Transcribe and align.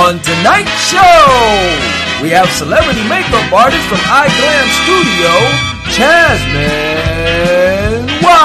On 0.00 0.18
tonight's 0.20 0.88
show, 0.88 0.98
we 2.22 2.30
have 2.30 2.48
celebrity 2.52 3.06
makeup 3.06 3.52
artist 3.52 3.86
from 3.86 3.98
iGlam 3.98 4.66
Studio, 4.80 5.28
Chasmine 5.92 7.28
White. 8.24 8.40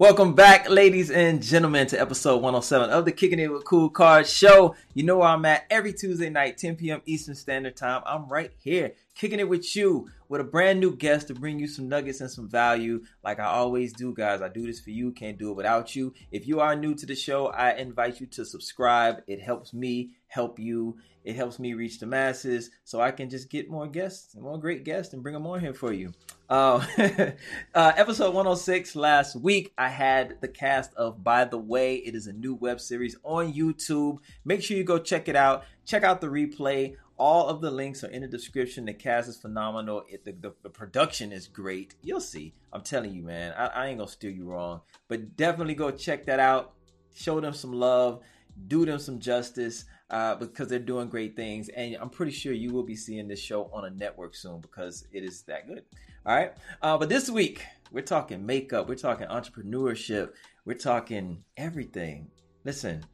Welcome 0.00 0.34
back, 0.34 0.68
ladies 0.68 1.10
and 1.10 1.42
gentlemen, 1.42 1.86
to 1.88 2.00
episode 2.00 2.36
107 2.36 2.90
of 2.90 3.04
the 3.04 3.12
Kicking 3.12 3.38
It 3.38 3.52
with 3.52 3.64
Kool 3.64 3.88
Kard's 3.88 4.32
show. 4.32 4.74
You 4.94 5.02
know 5.04 5.18
where 5.18 5.28
I'm 5.28 5.44
at 5.44 5.64
every 5.70 5.92
Tuesday 5.92 6.28
night, 6.28 6.58
10 6.58 6.76
p.m. 6.76 7.02
Eastern 7.04 7.34
Standard 7.34 7.76
Time. 7.76 8.02
I'm 8.06 8.28
right 8.28 8.52
here, 8.58 8.92
kicking 9.18 9.40
it 9.40 9.48
with 9.48 9.76
you 9.76 10.08
with 10.28 10.40
a 10.40 10.44
brand 10.44 10.78
new 10.80 10.94
guest 10.94 11.26
to 11.26 11.34
bring 11.34 11.58
you 11.58 11.66
some 11.66 11.88
nuggets 11.88 12.20
and 12.20 12.30
some 12.30 12.48
value, 12.48 13.02
like 13.24 13.40
I 13.40 13.46
always 13.46 13.92
do, 13.92 14.14
guys. 14.14 14.40
I 14.40 14.48
do 14.48 14.64
this 14.64 14.80
for 14.80 14.90
you, 14.90 15.10
can't 15.10 15.38
do 15.38 15.50
it 15.50 15.56
without 15.56 15.94
you. 15.96 16.14
If 16.30 16.46
you 16.46 16.60
are 16.60 16.76
new 16.76 16.94
to 16.94 17.04
the 17.04 17.16
show, 17.16 17.48
I 17.48 17.72
invite 17.72 18.20
you 18.20 18.26
to 18.28 18.44
subscribe. 18.44 19.22
It 19.26 19.42
helps 19.42 19.74
me 19.74 20.10
help 20.28 20.58
you. 20.58 20.98
It 21.24 21.34
helps 21.36 21.58
me 21.58 21.74
reach 21.74 21.98
the 21.98 22.06
masses 22.06 22.70
so 22.84 23.00
I 23.00 23.10
can 23.10 23.28
just 23.28 23.50
get 23.50 23.68
more 23.68 23.86
guests, 23.86 24.36
more 24.36 24.58
great 24.58 24.84
guests, 24.84 25.12
and 25.12 25.22
bring 25.22 25.34
them 25.34 25.46
on 25.46 25.60
here 25.60 25.74
for 25.74 25.92
you. 25.92 26.12
Uh, 26.48 26.86
uh, 27.74 27.92
episode 27.96 28.34
106 28.34 28.96
last 28.96 29.36
week, 29.36 29.72
I 29.76 29.88
had 29.88 30.40
the 30.40 30.48
cast 30.48 30.94
of 30.94 31.22
By 31.22 31.44
the 31.44 31.58
Way. 31.58 31.96
It 31.96 32.14
is 32.14 32.28
a 32.28 32.32
new 32.32 32.54
web 32.54 32.80
series 32.80 33.16
on 33.24 33.52
YouTube. 33.52 34.18
Make 34.44 34.62
sure 34.62 34.76
you 34.76 34.84
go 34.84 34.98
check 34.98 35.28
it 35.28 35.36
out. 35.36 35.64
Check 35.84 36.04
out 36.04 36.20
the 36.20 36.28
replay. 36.28 36.94
All 37.18 37.48
of 37.48 37.60
the 37.60 37.70
links 37.70 38.04
are 38.04 38.08
in 38.08 38.22
the 38.22 38.28
description. 38.28 38.84
The 38.84 38.94
cast 38.94 39.28
is 39.28 39.36
phenomenal. 39.36 40.04
It, 40.08 40.24
the, 40.24 40.32
the, 40.32 40.54
the 40.62 40.70
production 40.70 41.32
is 41.32 41.48
great. 41.48 41.94
You'll 42.02 42.20
see. 42.20 42.54
I'm 42.72 42.82
telling 42.82 43.12
you, 43.12 43.22
man. 43.22 43.52
I, 43.56 43.66
I 43.66 43.86
ain't 43.88 44.00
to 44.00 44.06
steal 44.06 44.30
you 44.30 44.44
wrong. 44.44 44.82
But 45.08 45.36
definitely 45.36 45.74
go 45.74 45.90
check 45.90 46.26
that 46.26 46.38
out. 46.38 46.74
Show 47.14 47.40
them 47.40 47.52
some 47.52 47.72
love. 47.72 48.22
Do 48.68 48.86
them 48.86 48.98
some 48.98 49.18
justice 49.18 49.84
uh, 50.10 50.36
because 50.36 50.68
they're 50.68 50.78
doing 50.78 51.08
great 51.08 51.36
things. 51.36 51.68
And 51.70 51.96
I'm 52.00 52.10
pretty 52.10 52.32
sure 52.32 52.52
you 52.52 52.72
will 52.72 52.82
be 52.82 52.96
seeing 52.96 53.28
this 53.28 53.40
show 53.40 53.70
on 53.72 53.84
a 53.84 53.90
network 53.90 54.34
soon 54.34 54.60
because 54.60 55.06
it 55.12 55.24
is 55.24 55.42
that 55.42 55.66
good. 55.66 55.82
All 56.26 56.34
right. 56.34 56.52
Uh, 56.82 56.98
but 56.98 57.08
this 57.08 57.30
week, 57.30 57.64
we're 57.90 58.02
talking 58.02 58.44
makeup, 58.44 58.88
we're 58.88 58.94
talking 58.94 59.26
entrepreneurship, 59.28 60.32
we're 60.64 60.74
talking 60.74 61.42
everything. 61.56 62.30
Listen, 62.64 63.04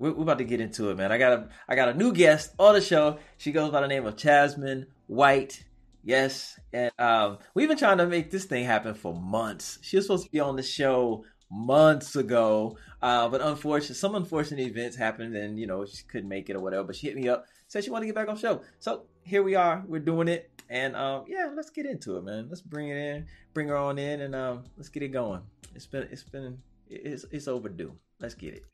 we're, 0.00 0.12
we're, 0.12 0.22
about 0.22 0.38
to 0.38 0.44
get 0.44 0.60
into 0.60 0.90
it, 0.90 0.96
man. 0.96 1.12
I 1.12 1.18
got 1.18 1.32
a 1.32 1.48
I 1.68 1.76
got 1.76 1.90
a 1.90 1.94
new 1.94 2.12
guest 2.12 2.54
on 2.58 2.74
the 2.74 2.80
show. 2.80 3.18
She 3.36 3.52
goes 3.52 3.70
by 3.70 3.82
the 3.82 3.86
name 3.86 4.06
of 4.06 4.16
Chasmine 4.16 4.86
White. 5.06 5.62
Yes, 6.02 6.58
and 6.72 6.90
um, 6.98 7.38
we've 7.52 7.68
been 7.68 7.76
trying 7.76 7.98
to 7.98 8.06
make 8.06 8.30
this 8.30 8.46
thing 8.46 8.64
happen 8.64 8.94
for 8.94 9.14
months. 9.14 9.78
She 9.82 9.96
was 9.96 10.06
supposed 10.06 10.24
to 10.24 10.30
be 10.30 10.40
on 10.40 10.56
the 10.56 10.62
show 10.62 11.24
months 11.50 12.16
ago, 12.16 12.78
uh, 13.02 13.28
but 13.28 13.42
unfortunately, 13.42 13.96
some 13.96 14.14
unfortunate 14.14 14.66
events 14.66 14.96
happened, 14.96 15.36
and 15.36 15.60
you 15.60 15.66
know 15.66 15.84
she 15.84 16.02
couldn't 16.04 16.30
make 16.30 16.48
it 16.48 16.56
or 16.56 16.60
whatever. 16.60 16.84
But 16.84 16.96
she 16.96 17.06
hit 17.06 17.16
me 17.16 17.28
up, 17.28 17.44
said 17.68 17.84
she 17.84 17.90
wanted 17.90 18.06
to 18.06 18.06
get 18.06 18.14
back 18.14 18.28
on 18.28 18.36
the 18.36 18.40
show. 18.40 18.62
So 18.78 19.02
here 19.22 19.42
we 19.42 19.54
are. 19.54 19.84
We're 19.86 20.00
doing 20.00 20.28
it, 20.28 20.50
and 20.70 20.96
um, 20.96 21.24
yeah, 21.28 21.50
let's 21.54 21.68
get 21.68 21.84
into 21.84 22.16
it, 22.16 22.24
man. 22.24 22.46
Let's 22.48 22.62
bring 22.62 22.88
it 22.88 22.96
in, 22.96 23.26
bring 23.52 23.68
her 23.68 23.76
on 23.76 23.98
in, 23.98 24.22
and 24.22 24.34
um, 24.34 24.64
let's 24.78 24.88
get 24.88 25.02
it 25.02 25.08
going. 25.08 25.42
It's 25.74 25.86
been 25.86 26.08
it's 26.10 26.24
been 26.24 26.56
it's 26.88 27.26
it's 27.30 27.46
overdue. 27.46 27.92
Let's 28.18 28.34
get 28.34 28.54
it. 28.54 28.64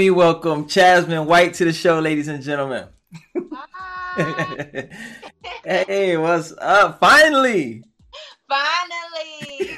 Me 0.00 0.08
welcome 0.10 0.66
Chasmine 0.66 1.26
White 1.26 1.52
to 1.52 1.66
the 1.66 1.74
show, 1.74 2.00
ladies 2.00 2.26
and 2.26 2.42
gentlemen. 2.42 2.86
hey, 5.62 6.16
what's 6.16 6.54
up? 6.56 6.98
Finally. 6.98 7.84
Finally. 8.48 9.76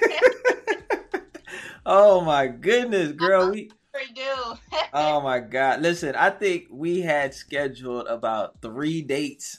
oh 1.87 2.21
my 2.21 2.47
goodness, 2.47 3.10
girl. 3.10 3.50
We 3.50 3.69
do. 4.15 4.55
oh 4.93 5.21
my 5.25 5.41
god. 5.41 5.83
Listen, 5.83 6.15
I 6.15 6.31
think 6.31 6.66
we 6.71 7.00
had 7.00 7.34
scheduled 7.34 8.06
about 8.06 8.62
three 8.62 9.03
dates. 9.03 9.59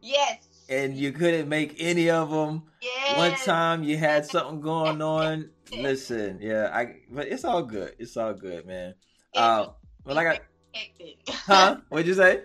Yes. 0.00 0.36
And 0.68 0.94
you 0.94 1.12
couldn't 1.12 1.48
make 1.48 1.76
any 1.78 2.10
of 2.10 2.28
them. 2.28 2.64
Yes. 2.82 3.16
One 3.16 3.34
time 3.36 3.82
you 3.82 3.96
had 3.96 4.26
something 4.26 4.60
going 4.60 5.00
on. 5.00 5.48
Listen, 5.74 6.40
yeah, 6.42 6.68
I 6.74 6.96
but 7.10 7.26
it's 7.28 7.46
all 7.46 7.62
good. 7.62 7.94
It's 7.98 8.18
all 8.18 8.34
good, 8.34 8.66
man. 8.66 8.96
Uh, 9.34 9.68
well, 10.04 10.18
I 10.18 10.24
got 10.24 10.40
hectic. 10.74 11.18
Huh? 11.28 11.78
What'd 11.88 12.06
you 12.06 12.14
say? 12.14 12.42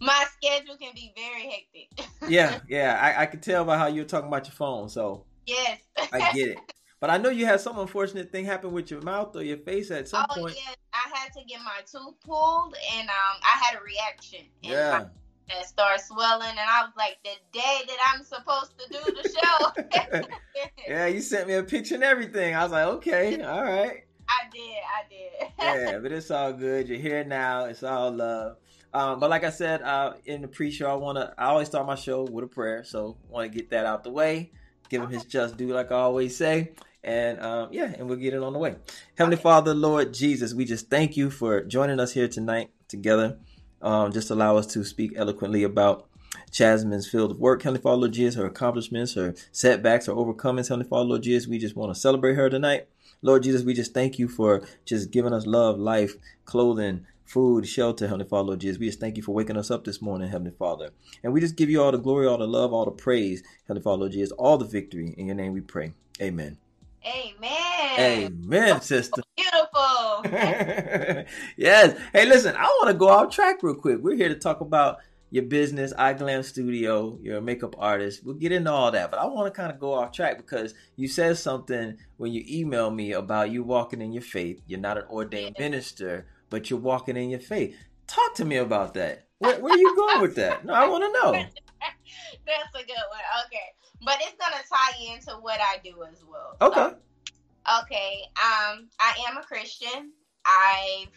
My 0.00 0.24
schedule 0.36 0.76
can 0.76 0.92
be 0.94 1.12
very 1.16 1.50
hectic. 1.50 2.08
yeah, 2.28 2.60
yeah. 2.68 2.98
I, 3.00 3.22
I 3.22 3.26
could 3.26 3.42
tell 3.42 3.64
by 3.64 3.78
how 3.78 3.86
you're 3.86 4.04
talking 4.04 4.28
about 4.28 4.46
your 4.46 4.54
phone, 4.54 4.88
so 4.88 5.24
yes, 5.46 5.78
I 6.12 6.32
get 6.32 6.48
it. 6.48 6.58
But 7.02 7.10
I 7.10 7.18
know 7.18 7.30
you 7.30 7.46
had 7.46 7.60
some 7.60 7.80
unfortunate 7.80 8.30
thing 8.30 8.44
happen 8.44 8.70
with 8.70 8.88
your 8.88 9.02
mouth 9.02 9.34
or 9.34 9.42
your 9.42 9.56
face 9.56 9.90
at 9.90 10.06
some 10.06 10.24
oh, 10.30 10.34
point. 10.34 10.54
yeah, 10.56 10.74
I 10.94 11.18
had 11.18 11.32
to 11.32 11.44
get 11.44 11.60
my 11.64 11.80
tooth 11.80 12.14
pulled, 12.24 12.76
and 12.96 13.08
um, 13.08 13.40
I 13.42 13.60
had 13.60 13.76
a 13.76 13.82
reaction. 13.82 14.46
And 14.62 14.72
yeah. 14.72 15.04
And 15.50 15.66
started 15.66 16.00
swelling, 16.04 16.50
and 16.50 16.60
I 16.60 16.84
was 16.84 16.92
like, 16.96 17.18
the 17.24 17.30
day 17.52 17.80
that 17.88 17.96
I'm 18.14 18.22
supposed 18.22 18.78
to 18.78 18.88
do 18.88 19.20
the 19.20 20.22
show. 20.22 20.22
yeah, 20.88 21.06
you 21.06 21.20
sent 21.20 21.48
me 21.48 21.54
a 21.54 21.64
picture 21.64 21.96
and 21.96 22.04
everything. 22.04 22.54
I 22.54 22.62
was 22.62 22.70
like, 22.70 22.86
okay, 22.86 23.42
all 23.42 23.64
right. 23.64 24.04
I 24.32 24.48
did. 24.50 24.62
I 24.62 25.02
did. 25.08 25.52
yeah, 25.92 25.98
but 25.98 26.12
it's 26.12 26.30
all 26.30 26.52
good. 26.52 26.88
You're 26.88 26.98
here 26.98 27.24
now. 27.24 27.64
It's 27.64 27.82
all 27.82 28.10
love. 28.10 28.56
Um, 28.94 29.20
but 29.20 29.30
like 29.30 29.44
I 29.44 29.50
said 29.50 29.82
uh, 29.82 30.14
in 30.26 30.42
the 30.42 30.48
pre-show, 30.48 30.90
I 30.90 30.94
want 30.94 31.16
to. 31.18 31.34
I 31.38 31.46
always 31.46 31.68
start 31.68 31.86
my 31.86 31.94
show 31.94 32.24
with 32.24 32.44
a 32.44 32.48
prayer, 32.48 32.84
so 32.84 33.16
want 33.28 33.50
to 33.50 33.58
get 33.58 33.70
that 33.70 33.86
out 33.86 34.04
the 34.04 34.10
way. 34.10 34.50
Give 34.88 35.02
him 35.02 35.08
his 35.08 35.24
just 35.24 35.56
due, 35.56 35.68
like 35.68 35.90
I 35.90 35.96
always 35.96 36.36
say. 36.36 36.72
And 37.04 37.40
um, 37.40 37.68
yeah, 37.72 37.92
and 37.98 38.08
we'll 38.08 38.18
get 38.18 38.34
it 38.34 38.42
on 38.42 38.52
the 38.52 38.58
way. 38.58 38.76
Heavenly 39.16 39.36
okay. 39.36 39.42
Father, 39.42 39.74
Lord 39.74 40.12
Jesus, 40.12 40.54
we 40.54 40.64
just 40.64 40.88
thank 40.90 41.16
you 41.16 41.30
for 41.30 41.62
joining 41.62 41.98
us 41.98 42.12
here 42.12 42.28
tonight 42.28 42.70
together. 42.88 43.38
Um, 43.80 44.12
just 44.12 44.30
allow 44.30 44.56
us 44.56 44.66
to 44.68 44.84
speak 44.84 45.12
eloquently 45.16 45.64
about 45.64 46.06
Chasmine's 46.52 47.08
field 47.08 47.32
of 47.32 47.40
work, 47.40 47.62
Heavenly 47.62 47.80
Father, 47.80 47.96
Lord 47.96 48.12
Jesus, 48.12 48.36
her 48.36 48.46
accomplishments, 48.46 49.14
her 49.14 49.34
setbacks, 49.50 50.06
her 50.06 50.12
overcomings, 50.12 50.68
Heavenly 50.68 50.88
Father, 50.88 51.04
Lord 51.04 51.22
Jesus. 51.22 51.48
We 51.48 51.58
just 51.58 51.74
want 51.74 51.92
to 51.92 51.98
celebrate 51.98 52.34
her 52.34 52.48
tonight. 52.48 52.86
Lord 53.22 53.44
Jesus, 53.44 53.62
we 53.62 53.72
just 53.72 53.94
thank 53.94 54.18
you 54.18 54.28
for 54.28 54.62
just 54.84 55.12
giving 55.12 55.32
us 55.32 55.46
love, 55.46 55.78
life, 55.78 56.16
clothing, 56.44 57.06
food, 57.24 57.66
shelter, 57.68 58.06
Heavenly 58.06 58.28
Father, 58.28 58.48
Lord 58.48 58.60
Jesus. 58.60 58.80
We 58.80 58.86
just 58.86 58.98
thank 58.98 59.16
you 59.16 59.22
for 59.22 59.32
waking 59.32 59.56
us 59.56 59.70
up 59.70 59.84
this 59.84 60.02
morning, 60.02 60.28
Heavenly 60.28 60.50
Father. 60.58 60.90
And 61.22 61.32
we 61.32 61.40
just 61.40 61.56
give 61.56 61.70
you 61.70 61.80
all 61.80 61.92
the 61.92 61.98
glory, 61.98 62.26
all 62.26 62.38
the 62.38 62.48
love, 62.48 62.72
all 62.72 62.84
the 62.84 62.90
praise, 62.90 63.44
Heavenly 63.68 63.82
Father, 63.82 64.00
Lord 64.00 64.12
Jesus, 64.12 64.32
all 64.32 64.58
the 64.58 64.64
victory. 64.64 65.14
In 65.16 65.26
your 65.26 65.36
name 65.36 65.52
we 65.52 65.60
pray. 65.60 65.92
Amen. 66.20 66.58
Amen. 67.06 67.98
Amen, 67.98 68.76
oh, 68.76 68.80
sister. 68.80 69.22
Beautiful. 69.36 70.22
yes. 71.56 71.98
Hey, 72.12 72.26
listen, 72.26 72.54
I 72.56 72.64
want 72.64 72.88
to 72.88 72.94
go 72.94 73.08
off 73.08 73.34
track 73.34 73.62
real 73.62 73.74
quick. 73.74 73.98
We're 74.00 74.16
here 74.16 74.28
to 74.28 74.34
talk 74.34 74.60
about 74.60 74.98
your 75.32 75.44
business, 75.44 75.94
iGlam 75.94 76.44
Studio, 76.44 77.18
you're 77.22 77.38
a 77.38 77.42
makeup 77.42 77.74
artist. 77.78 78.22
We'll 78.22 78.34
get 78.34 78.52
into 78.52 78.70
all 78.70 78.90
that, 78.90 79.10
but 79.10 79.18
I 79.18 79.24
want 79.24 79.52
to 79.52 79.58
kind 79.58 79.72
of 79.72 79.80
go 79.80 79.94
off 79.94 80.12
track 80.12 80.36
because 80.36 80.74
you 80.96 81.08
said 81.08 81.38
something 81.38 81.96
when 82.18 82.32
you 82.32 82.44
emailed 82.44 82.94
me 82.94 83.12
about 83.12 83.50
you 83.50 83.62
walking 83.62 84.02
in 84.02 84.12
your 84.12 84.22
faith. 84.22 84.60
You're 84.66 84.78
not 84.78 84.98
an 84.98 85.04
ordained 85.08 85.56
minister, 85.58 86.26
but 86.50 86.68
you're 86.68 86.78
walking 86.78 87.16
in 87.16 87.30
your 87.30 87.40
faith. 87.40 87.74
Talk 88.06 88.34
to 88.34 88.44
me 88.44 88.58
about 88.58 88.92
that. 88.92 89.26
Where, 89.38 89.58
where 89.58 89.72
are 89.72 89.78
you 89.78 89.96
going 89.96 90.20
with 90.20 90.36
that? 90.36 90.66
No, 90.66 90.74
I 90.74 90.86
want 90.86 91.02
to 91.02 91.12
know. 91.12 91.32
That's 92.46 92.74
a 92.74 92.86
good 92.86 92.94
one. 93.08 93.46
Okay, 93.46 93.72
but 94.04 94.18
it's 94.20 94.36
gonna 94.38 94.62
tie 94.70 95.14
into 95.14 95.40
what 95.40 95.60
I 95.60 95.78
do 95.82 96.02
as 96.12 96.22
well. 96.30 96.58
Okay. 96.60 96.78
Um, 96.78 97.84
okay. 97.84 98.20
Um, 98.36 98.90
I 99.00 99.14
am 99.30 99.38
a 99.38 99.42
Christian. 99.42 100.12
I've 100.44 101.08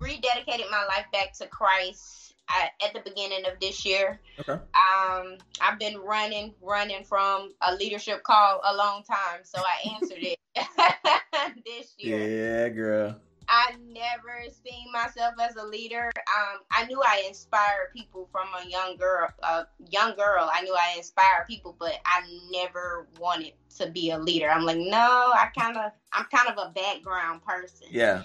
rededicated 0.00 0.68
my 0.72 0.84
life 0.88 1.06
back 1.12 1.32
to 1.38 1.46
Christ 1.46 2.33
I, 2.48 2.68
at 2.84 2.92
the 2.92 3.00
beginning 3.00 3.44
of 3.46 3.58
this 3.60 3.84
year. 3.84 4.20
Okay. 4.40 4.52
Um, 4.52 5.38
I've 5.60 5.78
been 5.78 5.98
running, 5.98 6.54
running 6.60 7.04
from 7.04 7.52
a 7.62 7.74
leadership 7.74 8.22
call 8.22 8.60
a 8.64 8.76
long 8.76 9.02
time, 9.04 9.40
so 9.44 9.60
I 9.60 9.94
answered 9.94 10.22
it 10.22 10.38
this 11.64 11.94
year. 11.98 12.18
Yeah, 12.18 12.68
girl. 12.68 13.16
I 13.48 13.74
never 13.88 14.44
seen 14.64 14.90
myself 14.92 15.34
as 15.40 15.56
a 15.56 15.64
leader. 15.66 16.10
Um, 16.16 16.60
I 16.70 16.86
knew 16.86 17.00
I 17.02 17.24
inspired 17.26 17.92
people 17.94 18.28
from 18.32 18.48
a 18.58 18.68
young 18.68 18.96
girl, 18.96 19.28
a 19.42 19.66
young 19.90 20.14
girl. 20.16 20.50
I 20.52 20.62
knew 20.62 20.74
I 20.74 20.94
inspired 20.96 21.46
people, 21.46 21.76
but 21.78 21.94
I 22.06 22.22
never 22.50 23.06
wanted 23.18 23.52
to 23.78 23.90
be 23.90 24.10
a 24.10 24.18
leader. 24.18 24.48
I'm 24.50 24.64
like, 24.64 24.78
no, 24.78 25.32
I 25.34 25.48
kind 25.56 25.76
of, 25.76 25.92
I'm 26.12 26.24
kind 26.32 26.48
of 26.48 26.68
a 26.68 26.72
background 26.72 27.44
person. 27.44 27.88
Yeah. 27.90 28.24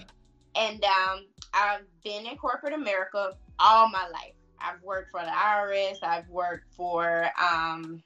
And 0.54 0.82
um, 0.84 1.26
I've 1.54 1.82
been 2.02 2.26
in 2.26 2.36
corporate 2.36 2.74
America 2.74 3.36
all 3.60 3.88
my 3.88 4.08
life. 4.08 4.34
I've 4.58 4.82
worked 4.82 5.10
for 5.10 5.20
the 5.20 5.30
IRS. 5.30 6.02
I've 6.02 6.28
worked 6.28 6.72
for. 6.74 7.30
Um, 7.40 8.02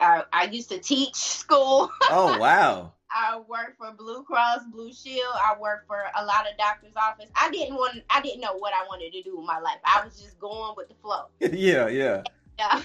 I, 0.00 0.24
I 0.32 0.44
used 0.44 0.68
to 0.70 0.78
teach 0.78 1.14
school. 1.14 1.90
Oh 2.10 2.38
wow. 2.38 2.92
I 3.10 3.38
worked 3.48 3.78
for 3.78 3.92
Blue 3.92 4.24
Cross 4.24 4.60
Blue 4.72 4.92
Shield. 4.92 5.34
I 5.34 5.58
worked 5.58 5.86
for 5.86 6.02
a 6.16 6.24
lot 6.24 6.46
of 6.50 6.58
doctors' 6.58 6.92
office. 6.96 7.30
I 7.34 7.50
didn't 7.50 7.76
want. 7.76 8.02
I 8.10 8.20
didn't 8.20 8.40
know 8.40 8.56
what 8.56 8.74
I 8.74 8.84
wanted 8.86 9.12
to 9.12 9.22
do 9.22 9.38
with 9.38 9.46
my 9.46 9.58
life. 9.58 9.78
I 9.84 10.04
was 10.04 10.20
just 10.20 10.38
going 10.38 10.74
with 10.76 10.88
the 10.88 10.94
flow. 10.96 11.26
yeah, 11.40 11.88
yeah. 11.88 12.22
Yeah. 12.58 12.82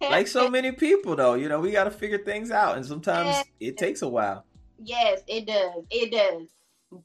Like 0.00 0.28
so 0.28 0.48
many 0.50 0.72
people, 0.72 1.16
though, 1.16 1.34
you 1.34 1.48
know, 1.48 1.60
we 1.60 1.72
got 1.72 1.84
to 1.84 1.90
figure 1.90 2.18
things 2.18 2.50
out, 2.50 2.76
and 2.76 2.86
sometimes 2.86 3.44
it 3.60 3.76
takes 3.76 4.02
a 4.02 4.08
while. 4.08 4.44
Yes, 4.78 5.22
it 5.26 5.46
does. 5.46 5.84
It 5.90 6.12
does. 6.12 6.48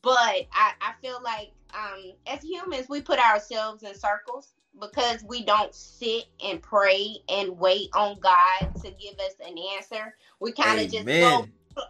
But 0.01 0.47
I, 0.53 0.73
I 0.81 0.93
feel 1.01 1.19
like 1.23 1.51
um, 1.73 2.13
as 2.27 2.41
humans, 2.43 2.87
we 2.89 3.01
put 3.01 3.19
ourselves 3.19 3.83
in 3.83 3.95
circles 3.95 4.53
because 4.79 5.23
we 5.23 5.43
don't 5.43 5.73
sit 5.73 6.25
and 6.43 6.61
pray 6.61 7.17
and 7.29 7.57
wait 7.57 7.89
on 7.93 8.19
God 8.19 8.73
to 8.81 8.91
give 8.91 9.19
us 9.19 9.33
an 9.45 9.55
answer. 9.77 10.15
We 10.39 10.51
kind 10.53 10.79
of 10.79 10.91
just 10.91 11.05
go, 11.05 11.45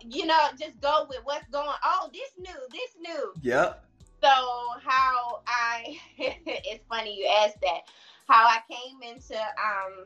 you 0.10 0.26
know, 0.26 0.48
just 0.60 0.80
go 0.82 1.06
with 1.10 1.20
what's 1.24 1.48
going. 1.50 1.76
Oh, 1.84 2.10
this 2.14 2.32
new, 2.38 2.60
this 2.72 2.96
new. 3.00 3.34
Yep. 3.42 3.86
So 4.22 4.30
how 4.84 5.42
I, 5.48 5.98
it's 6.18 6.84
funny 6.90 7.18
you 7.20 7.30
asked 7.44 7.62
that. 7.62 7.82
How 8.28 8.46
I 8.46 8.60
came 8.70 9.02
into 9.12 9.36
um, 9.36 10.06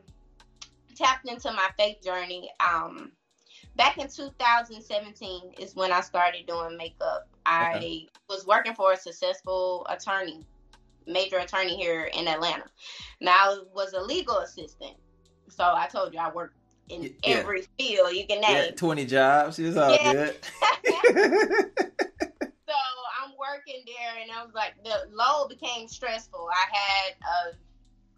tapped 0.95 1.27
into 1.29 1.51
my 1.51 1.69
faith 1.77 2.01
journey. 2.03 2.49
Um, 2.65 3.11
back 3.75 3.97
in 3.97 4.07
2017 4.07 5.53
is 5.59 5.75
when 5.75 5.91
I 5.91 6.01
started 6.01 6.47
doing 6.47 6.77
makeup. 6.77 7.27
I 7.45 7.73
Okay. 7.75 8.07
was 8.29 8.45
working 8.45 8.73
for 8.73 8.93
a 8.93 8.97
successful 8.97 9.85
attorney, 9.89 10.45
major 11.07 11.37
attorney 11.37 11.75
here 11.75 12.09
in 12.13 12.27
Atlanta. 12.27 12.65
Now 13.21 13.33
I 13.33 13.59
was 13.73 13.93
a 13.93 14.01
legal 14.01 14.37
assistant. 14.39 14.95
So 15.49 15.63
I 15.63 15.87
told 15.87 16.13
you 16.13 16.19
I 16.19 16.31
worked 16.31 16.55
in 16.89 17.03
yeah. 17.25 17.37
every 17.37 17.63
field 17.77 18.13
you 18.13 18.25
can 18.27 18.41
Yeah, 18.41 18.63
name. 18.65 18.73
20 18.75 19.05
jobs. 19.05 19.59
It's 19.59 19.77
all 19.77 19.91
Yeah. 19.91 20.13
good. 20.13 20.37
So 22.67 22.73
I'm 23.23 23.31
working 23.39 23.83
there, 23.85 24.21
and 24.21 24.31
I 24.31 24.43
was 24.43 24.53
like, 24.55 24.73
the 24.83 24.95
load 25.11 25.49
became 25.49 25.87
stressful. 25.87 26.47
I 26.51 26.75
had 26.75 27.13
uh, 27.21 27.51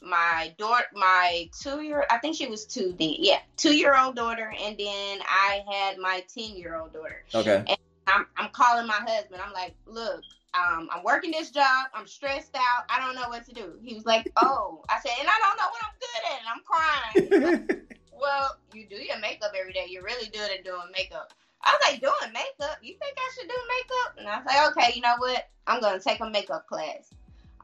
my 0.01 0.53
daughter, 0.57 0.85
my 0.93 1.49
two 1.61 1.81
year, 1.81 2.05
I 2.09 2.17
think 2.19 2.37
she 2.37 2.47
was 2.47 2.65
two 2.65 2.95
then, 2.97 3.15
yeah, 3.19 3.39
two 3.57 3.75
year 3.75 3.97
old 3.97 4.15
daughter, 4.15 4.53
and 4.57 4.77
then 4.77 5.19
I 5.27 5.61
had 5.69 5.97
my 5.97 6.23
ten 6.33 6.55
year 6.55 6.77
old 6.79 6.93
daughter. 6.93 7.23
okay. 7.35 7.65
I'm 8.07 8.25
I'm 8.37 8.49
calling 8.51 8.87
my 8.87 9.01
husband. 9.05 9.41
I'm 9.45 9.53
like, 9.53 9.75
look. 9.85 10.21
Um, 10.53 10.89
I'm 10.91 11.03
working 11.03 11.29
this 11.29 11.51
job. 11.51 11.87
I'm 11.93 12.07
stressed 12.07 12.55
out. 12.55 12.85
I 12.89 12.99
don't 12.99 13.13
know 13.13 13.29
what 13.29 13.45
to 13.45 13.53
do. 13.53 13.73
He 13.83 13.93
was 13.93 14.05
like, 14.05 14.31
"Oh," 14.37 14.81
I 14.89 14.99
said, 14.99 15.11
"And 15.19 15.27
I 15.27 15.37
don't 15.39 15.57
know 15.57 15.69
what 15.69 15.81
I'm 15.83 15.93
good 15.99 16.23
at." 16.25 16.39
And 16.39 16.49
I'm 16.49 16.63
crying. 16.65 17.67
Like, 17.69 17.87
well, 18.19 18.57
you 18.73 18.87
do 18.89 18.95
your 18.95 19.19
makeup 19.19 19.51
every 19.59 19.73
day. 19.73 19.85
You're 19.87 20.03
really 20.03 20.29
good 20.29 20.49
at 20.49 20.63
doing 20.63 20.89
makeup. 20.95 21.33
I 21.63 21.73
was 21.73 21.91
like, 21.91 22.01
doing 22.01 22.33
makeup? 22.33 22.77
You 22.81 22.95
think 22.97 23.17
I 23.17 23.31
should 23.35 23.49
do 23.49 23.55
makeup? 23.67 24.17
And 24.19 24.27
I 24.27 24.37
was 24.37 24.45
like, 24.45 24.71
okay, 24.71 24.95
you 24.95 25.01
know 25.01 25.15
what? 25.17 25.49
I'm 25.67 25.81
gonna 25.81 25.99
take 25.99 26.21
a 26.21 26.29
makeup 26.29 26.65
class. 26.67 27.13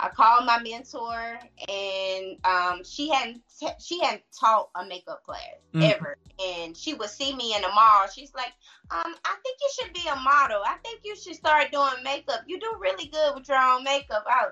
I 0.03 0.09
called 0.09 0.45
my 0.45 0.59
mentor, 0.61 1.39
and 1.69 2.37
um, 2.43 2.83
she 2.83 3.09
hadn't 3.09 3.41
t- 3.57 3.67
she 3.79 3.99
hadn't 4.01 4.23
taught 4.37 4.69
a 4.75 4.85
makeup 4.85 5.23
class 5.23 5.39
Mm. 5.73 5.91
ever. 5.91 6.17
And 6.43 6.75
she 6.75 6.93
would 6.93 7.09
see 7.09 7.33
me 7.33 7.55
in 7.55 7.61
the 7.61 7.69
mall. 7.69 8.07
She's 8.13 8.33
like, 8.35 8.51
um, 8.91 9.15
I 9.23 9.35
think 9.43 9.57
you 9.61 9.69
should 9.75 9.93
be 9.93 10.07
a 10.11 10.15
model. 10.17 10.61
I 10.65 10.75
think 10.83 11.01
you 11.03 11.15
should 11.15 11.35
start 11.35 11.71
doing 11.71 12.03
makeup. 12.03 12.41
You 12.47 12.59
do 12.59 12.75
really 12.79 13.07
good 13.07 13.33
with 13.35 13.47
your 13.47 13.57
own 13.57 13.83
makeup. 13.83 14.25
I, 14.27 14.47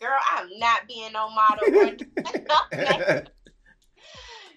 girl, 0.00 0.18
I'm 0.36 0.48
not 0.58 0.86
being 0.86 1.12
no 1.12 1.30
model. 1.30 1.64
or 1.66 1.70
doing 1.70 2.00
no 2.48 2.56
makeup. 2.72 3.28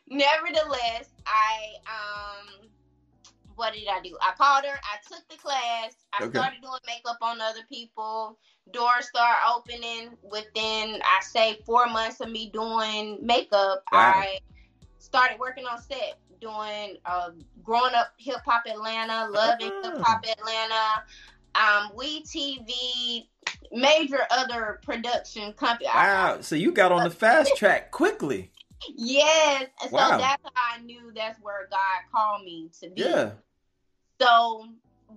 Nevertheless, 0.08 1.10
I 1.26 1.76
um 1.88 2.70
what 3.56 3.74
did 3.74 3.88
I 3.88 4.02
do? 4.02 4.18
I 4.22 4.34
called 4.38 4.66
her, 4.66 4.78
I 4.84 4.98
took 5.08 5.28
the 5.30 5.38
class, 5.38 5.96
I 6.14 6.24
Okay. 6.24 6.38
started 6.38 6.62
doing 6.62 6.80
makeup 6.88 7.18
on 7.22 7.42
other 7.42 7.62
people. 7.70 8.38
Doors 8.72 9.08
start 9.08 9.38
opening 9.56 10.18
within 10.24 11.02
I 11.04 11.22
say 11.22 11.60
four 11.66 11.88
months 11.88 12.22
of 12.22 12.30
me 12.30 12.50
doing 12.52 13.20
makeup. 13.22 13.84
Wow. 13.92 14.00
I 14.16 14.40
started 15.00 15.40
working 15.40 15.66
on 15.66 15.82
set, 15.82 16.18
doing 16.40 16.98
uh 17.06 17.32
growing 17.62 17.94
up 17.94 18.14
hip 18.18 18.42
hop 18.46 18.64
Atlanta, 18.66 19.28
loving 19.30 19.70
Ah. 19.72 19.82
hip 19.92 19.98
hop 20.02 20.26
Atlanta, 20.26 21.04
um, 21.56 21.92
We 21.96 22.24
TV, 22.24 23.28
major 23.72 24.26
other 24.32 24.80
production 24.84 25.54
company. 25.54 25.90
Wow. 25.94 26.40
So 26.42 26.56
you 26.56 26.72
got 26.72 26.92
on 26.92 27.04
the 27.04 27.10
fast 27.10 27.56
track 27.58 27.92
quickly. 27.92 28.52
Yes. 28.96 29.68
And 29.82 29.90
so 29.90 29.96
Wow. 29.96 30.18
that's 30.18 30.44
how 30.44 30.76
I 30.76 30.82
knew 30.82 31.12
that's 31.16 31.40
where 31.42 31.68
God 31.70 32.02
called 32.12 32.44
me 32.44 32.70
to 32.82 32.90
be. 32.90 33.02
Yeah. 33.02 33.32
So, 34.22 34.66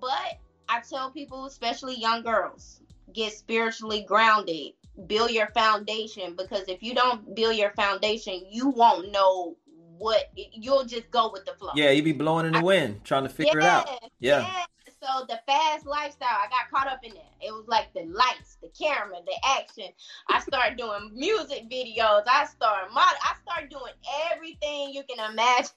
but 0.00 0.38
I 0.68 0.80
tell 0.80 1.10
people, 1.10 1.46
especially 1.46 1.94
young 1.96 2.22
girls, 2.22 2.80
get 3.12 3.32
spiritually 3.32 4.04
grounded, 4.06 4.72
build 5.06 5.30
your 5.30 5.48
foundation 5.48 6.34
because 6.36 6.68
if 6.68 6.82
you 6.82 6.94
don't 6.94 7.34
build 7.34 7.56
your 7.56 7.70
foundation, 7.70 8.42
you 8.50 8.68
won't 8.68 9.12
know 9.12 9.56
what 9.98 10.30
you'll 10.34 10.84
just 10.84 11.10
go 11.10 11.30
with 11.32 11.46
the 11.46 11.52
flow. 11.52 11.70
Yeah, 11.74 11.90
you 11.90 12.02
be 12.02 12.12
blowing 12.12 12.46
in 12.46 12.52
the 12.52 12.62
wind 12.62 13.04
trying 13.04 13.22
to 13.22 13.28
figure 13.28 13.58
it 13.58 13.64
out. 13.64 13.88
Yeah. 14.18 14.64
So 15.06 15.24
the 15.28 15.38
fast 15.46 15.86
lifestyle, 15.86 16.28
I 16.28 16.48
got 16.48 16.68
caught 16.70 16.88
up 16.92 17.04
in 17.04 17.14
that. 17.14 17.32
It 17.40 17.52
was 17.52 17.66
like 17.68 17.92
the 17.94 18.04
lights, 18.06 18.58
the 18.60 18.68
camera, 18.68 19.18
the 19.24 19.36
action. 19.58 19.86
I 20.28 20.40
started 20.40 20.76
doing 20.76 21.12
music 21.14 21.70
videos. 21.70 22.24
I 22.26 22.46
started 22.46 22.92
mod. 22.92 23.14
I 23.22 23.34
started 23.42 23.70
doing 23.70 23.92
everything 24.32 24.90
you 24.92 25.04
can 25.08 25.30
imagine. 25.30 25.70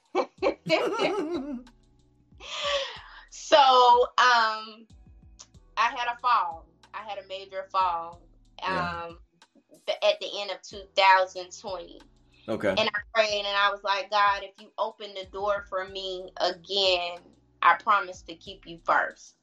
so 3.29 3.57
um, 4.17 4.87
I 5.77 5.93
had 5.95 6.07
a 6.11 6.17
fall. 6.21 6.65
I 6.93 7.03
had 7.07 7.19
a 7.23 7.27
major 7.27 7.67
fall. 7.71 8.21
Um, 8.63 8.75
Yeah. 8.75 9.09
th- 9.85 9.99
at 10.03 10.19
the 10.19 10.41
end 10.41 10.51
of 10.51 10.61
2020 10.63 12.01
okay. 12.49 12.69
and 12.69 12.79
I 12.79 12.99
prayed 13.13 13.45
and 13.45 13.55
I 13.55 13.69
was 13.71 13.83
like, 13.83 14.09
God, 14.11 14.43
if 14.43 14.51
you 14.59 14.71
open 14.77 15.13
the 15.13 15.25
door 15.31 15.65
for 15.69 15.87
me 15.87 16.29
again, 16.37 17.19
I 17.61 17.75
promise 17.75 18.21
to 18.23 18.35
keep 18.35 18.65
you 18.65 18.77
first. 18.83 19.35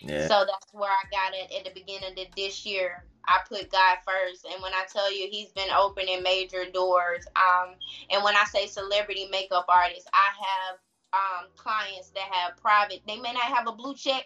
Yeah. 0.00 0.28
So 0.28 0.44
that's 0.46 0.72
where 0.72 0.90
I 0.90 1.02
got 1.10 1.34
it 1.34 1.52
at 1.56 1.64
the 1.64 1.80
beginning 1.80 2.18
of 2.18 2.34
this 2.36 2.64
year. 2.64 3.04
I 3.26 3.40
put 3.48 3.70
God 3.70 3.98
first, 4.06 4.46
and 4.50 4.62
when 4.62 4.72
I 4.72 4.84
tell 4.90 5.12
you 5.12 5.28
He's 5.30 5.50
been 5.50 5.68
opening 5.76 6.22
major 6.22 6.64
doors, 6.72 7.26
um, 7.36 7.74
and 8.10 8.24
when 8.24 8.34
I 8.34 8.44
say 8.44 8.66
celebrity 8.66 9.28
makeup 9.30 9.66
artists, 9.68 10.08
I 10.12 10.30
have 10.44 10.78
um 11.12 11.50
clients 11.56 12.10
that 12.10 12.28
have 12.32 12.56
private. 12.56 13.00
They 13.06 13.16
may 13.16 13.32
not 13.32 13.42
have 13.42 13.66
a 13.66 13.72
blue 13.72 13.94
check 13.94 14.24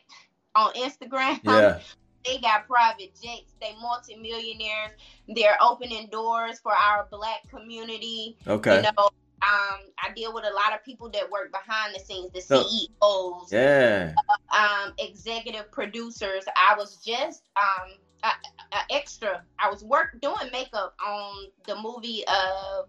on 0.54 0.72
Instagram. 0.74 1.40
Yeah. 1.44 1.80
They 2.24 2.38
got 2.38 2.68
private 2.68 3.20
jets. 3.20 3.52
They 3.60 3.74
multimillionaires. 3.80 4.92
They're 5.26 5.56
opening 5.60 6.08
doors 6.08 6.60
for 6.60 6.72
our 6.72 7.08
black 7.10 7.48
community. 7.50 8.36
Okay. 8.46 8.76
You 8.76 8.82
know, 8.82 9.08
um, 9.42 9.80
I 9.98 10.12
deal 10.14 10.32
with 10.32 10.44
a 10.44 10.54
lot 10.54 10.72
of 10.72 10.84
people 10.84 11.10
that 11.10 11.28
work 11.30 11.50
behind 11.52 11.94
the 11.94 12.00
scenes, 12.00 12.30
the 12.32 12.40
So- 12.40 12.62
CEOs, 12.62 13.52
Yeah. 13.52 14.14
um, 14.56 14.92
executive 14.98 15.70
producers. 15.72 16.44
I 16.56 16.76
was 16.76 16.96
just 17.04 17.42
um, 17.56 17.92
a, 18.22 18.28
a 18.76 18.94
extra. 18.94 19.42
I 19.58 19.68
was 19.68 19.82
work 19.82 20.20
doing 20.20 20.50
makeup 20.52 20.94
on 21.04 21.46
the 21.66 21.76
movie 21.76 22.24
of 22.28 22.86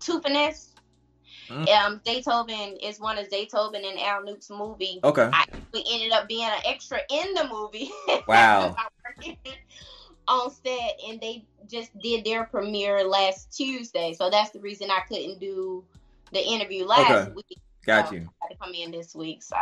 Two 0.00 0.20
Finesse. 0.20 0.72
Mm. 1.48 1.68
Um, 1.68 2.00
is 2.82 2.98
one 2.98 3.18
of 3.18 3.28
Zaytoven 3.28 3.88
and 3.88 4.00
Al 4.00 4.24
Nuke's 4.24 4.50
movie. 4.50 4.98
Okay. 5.04 5.30
I 5.32 5.44
we 5.72 5.84
ended 5.88 6.10
up 6.12 6.26
being 6.26 6.42
an 6.42 6.60
extra 6.64 6.98
in 7.08 7.34
the 7.34 7.48
movie. 7.48 7.90
Wow. 8.26 8.74
On 10.28 10.50
set, 10.50 10.98
and 11.06 11.20
they 11.20 11.44
just 11.70 11.96
did 12.00 12.24
their 12.24 12.44
premiere 12.44 13.04
last 13.04 13.56
Tuesday. 13.56 14.12
So 14.12 14.28
that's 14.28 14.50
the 14.50 14.60
reason 14.60 14.90
I 14.90 15.00
couldn't 15.08 15.38
do 15.38 15.84
the 16.32 16.44
interview 16.44 16.84
last 16.84 17.10
Okay. 17.10 17.32
week. 17.32 17.58
Got 17.84 18.08
So 18.08 18.14
you. 18.16 18.20
I 18.42 18.46
had 18.46 18.54
to 18.54 18.58
come 18.60 18.74
in 18.74 18.90
this 18.90 19.14
week. 19.14 19.42
So 19.42 19.56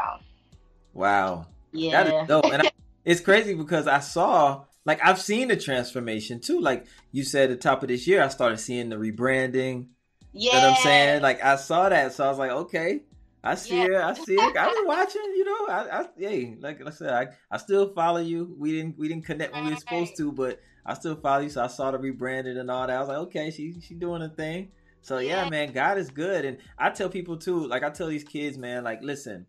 Wow. 0.94 1.46
yeah, 1.72 2.04
That 2.04 2.22
is 2.22 2.28
dope. 2.28 2.46
And 2.50 2.62
I, 2.62 2.70
it's 3.04 3.20
crazy 3.20 3.54
because 3.54 3.86
I 3.86 4.00
saw 4.00 4.64
like 4.86 5.00
I've 5.04 5.20
seen 5.20 5.48
the 5.48 5.56
transformation 5.56 6.40
too. 6.40 6.60
Like 6.60 6.86
you 7.12 7.24
said, 7.24 7.50
at 7.50 7.60
the 7.60 7.62
top 7.62 7.82
of 7.82 7.88
this 7.88 8.06
year, 8.06 8.22
I 8.22 8.28
started 8.28 8.58
seeing 8.58 8.88
the 8.88 8.96
rebranding. 8.96 9.88
Yeah. 10.32 10.56
You 10.56 10.60
know 10.62 10.68
what 10.70 10.76
I'm 10.78 10.82
saying? 10.82 11.22
Like 11.22 11.42
I 11.44 11.56
saw 11.56 11.88
that, 11.88 12.12
so 12.12 12.24
I 12.24 12.28
was 12.28 12.38
like, 12.38 12.50
okay, 12.50 13.00
I 13.44 13.54
see 13.56 13.76
Yeah. 13.76 13.84
it. 13.84 13.94
I 13.96 14.14
see 14.14 14.36
it. 14.36 14.56
I 14.56 14.66
was 14.66 14.82
watching. 14.86 15.22
You 15.36 15.44
know, 15.44 15.66
I, 15.68 16.00
I 16.00 16.06
hey, 16.16 16.56
like 16.60 16.84
I 16.86 16.90
said, 16.90 17.10
I, 17.10 17.28
I 17.50 17.58
still 17.58 17.92
follow 17.92 18.20
you. 18.20 18.56
We 18.58 18.72
didn't 18.72 18.98
we 18.98 19.06
didn't 19.08 19.24
connect 19.26 19.54
when 19.54 19.64
we 19.64 19.70
were 19.70 19.76
supposed 19.76 20.16
to, 20.16 20.32
but 20.32 20.60
I 20.86 20.94
still 20.94 21.16
follow 21.16 21.42
you. 21.42 21.50
So 21.50 21.62
I 21.62 21.66
saw 21.68 21.90
the 21.90 21.98
rebranded 21.98 22.56
and 22.56 22.70
all 22.70 22.86
that. 22.86 22.96
I 22.96 23.00
was 23.00 23.08
like, 23.08 23.18
okay, 23.18 23.50
she 23.50 23.74
she 23.80 23.94
doing 23.94 24.22
a 24.22 24.28
thing. 24.30 24.72
So 25.02 25.18
yeah, 25.18 25.44
Yeah. 25.44 25.50
man, 25.50 25.72
God 25.72 25.98
is 25.98 26.10
good. 26.10 26.44
And 26.46 26.58
I 26.78 26.88
tell 26.90 27.10
people 27.10 27.36
too, 27.36 27.66
like 27.66 27.82
I 27.82 27.90
tell 27.90 28.06
these 28.08 28.24
kids, 28.24 28.56
man, 28.56 28.82
like 28.84 29.02
listen, 29.02 29.46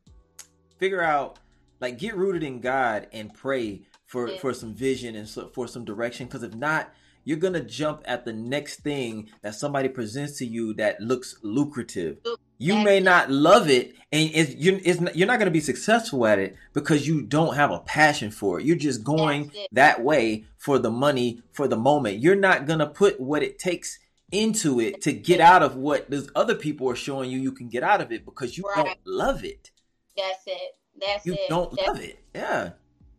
figure 0.78 1.02
out, 1.02 1.40
like 1.80 1.98
get 1.98 2.16
rooted 2.18 2.44
in 2.44 2.60
God 2.60 3.08
and 3.14 3.34
pray 3.34 3.84
for 4.06 4.32
Yeah. 4.32 4.38
for 4.38 4.54
some 4.54 4.74
vision 4.74 5.16
and 5.16 5.28
so, 5.28 5.50
for 5.54 5.68
some 5.68 5.86
direction. 5.86 6.28
Because 6.28 6.44
if 6.44 6.54
not, 6.54 6.94
you're 7.25 7.38
gonna 7.38 7.62
jump 7.63 8.01
at 8.05 8.24
the 8.24 8.32
next 8.34 8.77
thing 8.82 9.29
that 9.41 9.55
somebody 9.55 9.89
presents 9.89 10.38
to 10.39 10.46
you 10.46 10.74
that 10.75 11.01
looks 11.01 11.38
lucrative. 11.44 12.17
You 12.58 12.77
may 12.77 13.01
not 13.01 13.29
love 13.29 13.70
it, 13.70 13.96
and 14.13 14.29
it's, 14.34 14.55
you, 14.55 14.79
it's 14.86 15.01
not, 15.01 15.13
you're 15.17 15.27
not 15.27 15.39
going 15.39 15.48
to 15.48 15.51
be 15.51 15.60
successful 15.60 16.25
at 16.25 16.39
it 16.39 16.55
because 16.72 17.05
you 17.05 17.22
don't 17.22 17.55
have 17.55 17.70
a 17.70 17.79
passion 17.82 18.32
for 18.32 18.58
it. 18.62 18.65
You're 18.65 18.77
just 18.77 19.03
going 19.03 19.51
that 19.74 20.01
way 20.01 20.46
for 20.58 20.79
the 20.79 20.89
money, 20.89 21.41
for 21.51 21.67
the 21.67 21.75
moment. 21.75 22.20
You're 22.20 22.38
not 22.38 22.65
going 22.65 22.79
to 22.79 22.88
put 22.88 23.20
what 23.20 23.44
it 23.44 23.60
takes 23.60 24.00
into 24.32 24.79
it 24.79 25.01
to 25.01 25.12
get 25.12 25.41
out 25.41 25.63
of 25.63 25.75
what 25.75 26.10
those 26.10 26.29
other 26.34 26.55
people 26.55 26.89
are 26.89 26.96
showing 26.96 27.29
you 27.29 27.39
you 27.39 27.51
can 27.51 27.67
get 27.67 27.84
out 27.84 28.00
of 28.00 28.13
it 28.13 28.24
because 28.24 28.58
you 28.58 28.63
don't 28.74 28.98
love 29.05 29.44
it. 29.44 29.72
That's 30.15 30.44
it. 30.48 30.77
That's 31.01 31.25
You 31.25 31.34
it. 31.34 31.50
don't 31.50 31.72
That's- 31.75 31.88
love 31.88 32.01
it. 32.01 32.20
Yeah. 32.34 32.70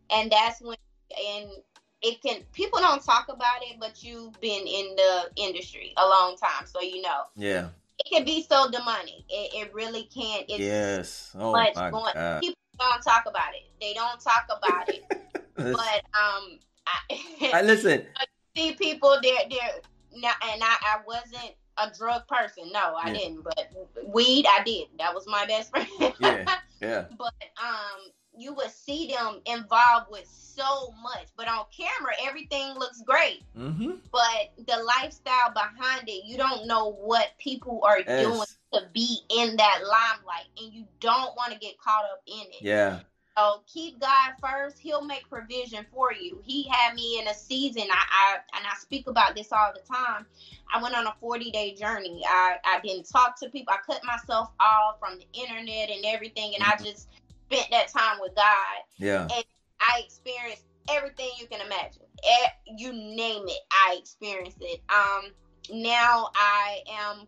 and 0.09 0.31
that's 0.31 0.61
when 0.63 0.77
and 1.31 1.49
it 2.07 2.21
can 2.21 2.41
people 2.53 2.79
don't 2.79 3.03
talk 3.03 3.25
about 3.29 3.61
it 3.61 3.77
but 3.79 4.01
you've 4.03 4.39
been 4.39 4.65
in 4.65 4.95
the 4.95 5.29
industry 5.35 5.93
a 5.97 6.07
long 6.07 6.35
time 6.37 6.65
so 6.65 6.81
you 6.81 7.01
know 7.01 7.21
Yeah. 7.35 7.69
it 7.99 8.09
can 8.11 8.23
be 8.25 8.43
so 8.43 8.69
demonic 8.71 9.23
it, 9.29 9.53
it 9.53 9.73
really 9.73 10.03
can 10.03 10.43
it's 10.47 10.59
yes. 10.59 11.31
Oh 11.37 11.51
much 11.51 11.75
my 11.75 11.91
going 11.91 12.13
God. 12.13 12.41
people 12.41 12.55
don't 12.79 13.01
talk 13.03 13.23
about 13.27 13.53
it 13.53 13.69
they 13.81 13.93
don't 13.93 14.19
talk 14.21 14.45
about 14.49 14.87
it 14.89 15.03
but 15.55 16.01
um 16.17 16.59
I, 16.87 17.51
i 17.53 17.61
listen. 17.61 18.05
see 18.55 18.73
people 18.73 19.17
they're 19.21 19.49
they're 19.49 19.81
now 20.15 20.31
and 20.53 20.61
i 20.63 20.75
i 20.83 20.97
wasn't 21.05 21.53
a 21.79 21.91
drug 21.95 22.25
person 22.27 22.71
no 22.71 22.95
i 22.95 23.07
Yeah. 23.11 23.13
didn't 23.19 23.43
but 23.43 23.69
weed 24.13 24.45
i 24.49 24.63
did 24.63 24.87
that 24.99 25.13
was 25.13 25.27
my 25.27 25.45
best 25.45 25.69
friend 25.71 25.87
Yeah. 26.19 26.45
Yeah. 26.81 27.05
but 27.17 27.33
um 27.61 27.99
you 28.37 28.53
would 28.53 28.71
see 28.71 29.07
them 29.07 29.41
involved 29.45 30.07
with 30.11 30.27
so 30.27 30.93
much. 31.03 31.27
But 31.37 31.47
on 31.47 31.65
camera 31.75 32.13
everything 32.27 32.73
looks 32.75 33.01
great. 33.01 33.43
Mm-hmm. 33.57 33.91
but 34.11 34.65
the 34.67 34.83
lifestyle 34.83 35.51
behind 35.53 36.07
it 36.07 36.25
you 36.25 36.37
don't 36.37 36.67
know 36.67 36.91
what 36.93 37.29
people 37.39 37.81
are 37.83 38.01
doing 38.03 38.45
to 38.73 38.81
be 38.93 39.19
in 39.29 39.55
that 39.57 39.79
limelight. 39.83 40.47
And 40.61 40.73
you 40.73 40.85
don't 40.99 41.35
want 41.35 41.53
to 41.53 41.59
get 41.59 41.77
caught 41.79 42.05
up 42.05 42.21
in 42.27 42.41
it. 42.51 42.61
Yeah. 42.61 42.99
so 43.37 43.61
keep 43.71 43.99
god 43.99 44.31
first. 44.41 44.79
He'll 44.79 45.03
make 45.05 45.29
provision 45.29 45.85
for 45.93 46.11
you. 46.13 46.39
He 46.43 46.67
had 46.69 46.95
me 46.95 47.19
in 47.19 47.27
a 47.27 47.33
season. 47.33 47.83
I, 47.91 48.03
I 48.11 48.57
and 48.57 48.65
i 48.65 48.75
speak 48.79 49.07
about 49.07 49.35
this 49.35 49.51
all 49.51 49.71
the 49.73 49.81
time. 49.81 50.25
I 50.73 50.81
went 50.81 50.95
on 50.97 51.07
a 51.07 51.15
40 51.19 51.51
day 51.51 51.73
journey. 51.75 52.23
I 52.27 52.57
i 52.65 52.79
didn't 52.81 53.07
talk 53.09 53.39
to 53.41 53.49
people. 53.49 53.73
I 53.73 53.79
cut 53.91 54.03
myself 54.03 54.49
off 54.59 54.99
from 54.99 55.17
the 55.19 55.25
internet 55.39 55.89
and 55.89 56.03
everything. 56.05 56.53
And 56.55 56.63
Mhm. 56.63 56.73
i 56.73 56.83
just 56.83 57.07
spent 57.49 57.69
that 57.71 57.87
time 57.89 58.17
with 58.21 58.35
god 58.35 58.83
Yeah. 58.97 59.27
And 59.33 59.43
I 59.79 60.01
experienced 60.05 60.63
everything 60.89 61.29
you 61.39 61.47
can 61.47 61.61
imagine. 61.61 62.03
You 62.65 62.93
name 62.93 63.43
it, 63.47 63.59
I 63.71 63.97
experienced 63.99 64.57
it. 64.61 64.81
Um, 64.89 65.31
now 65.71 66.29
I 66.35 66.81
am. 66.89 67.27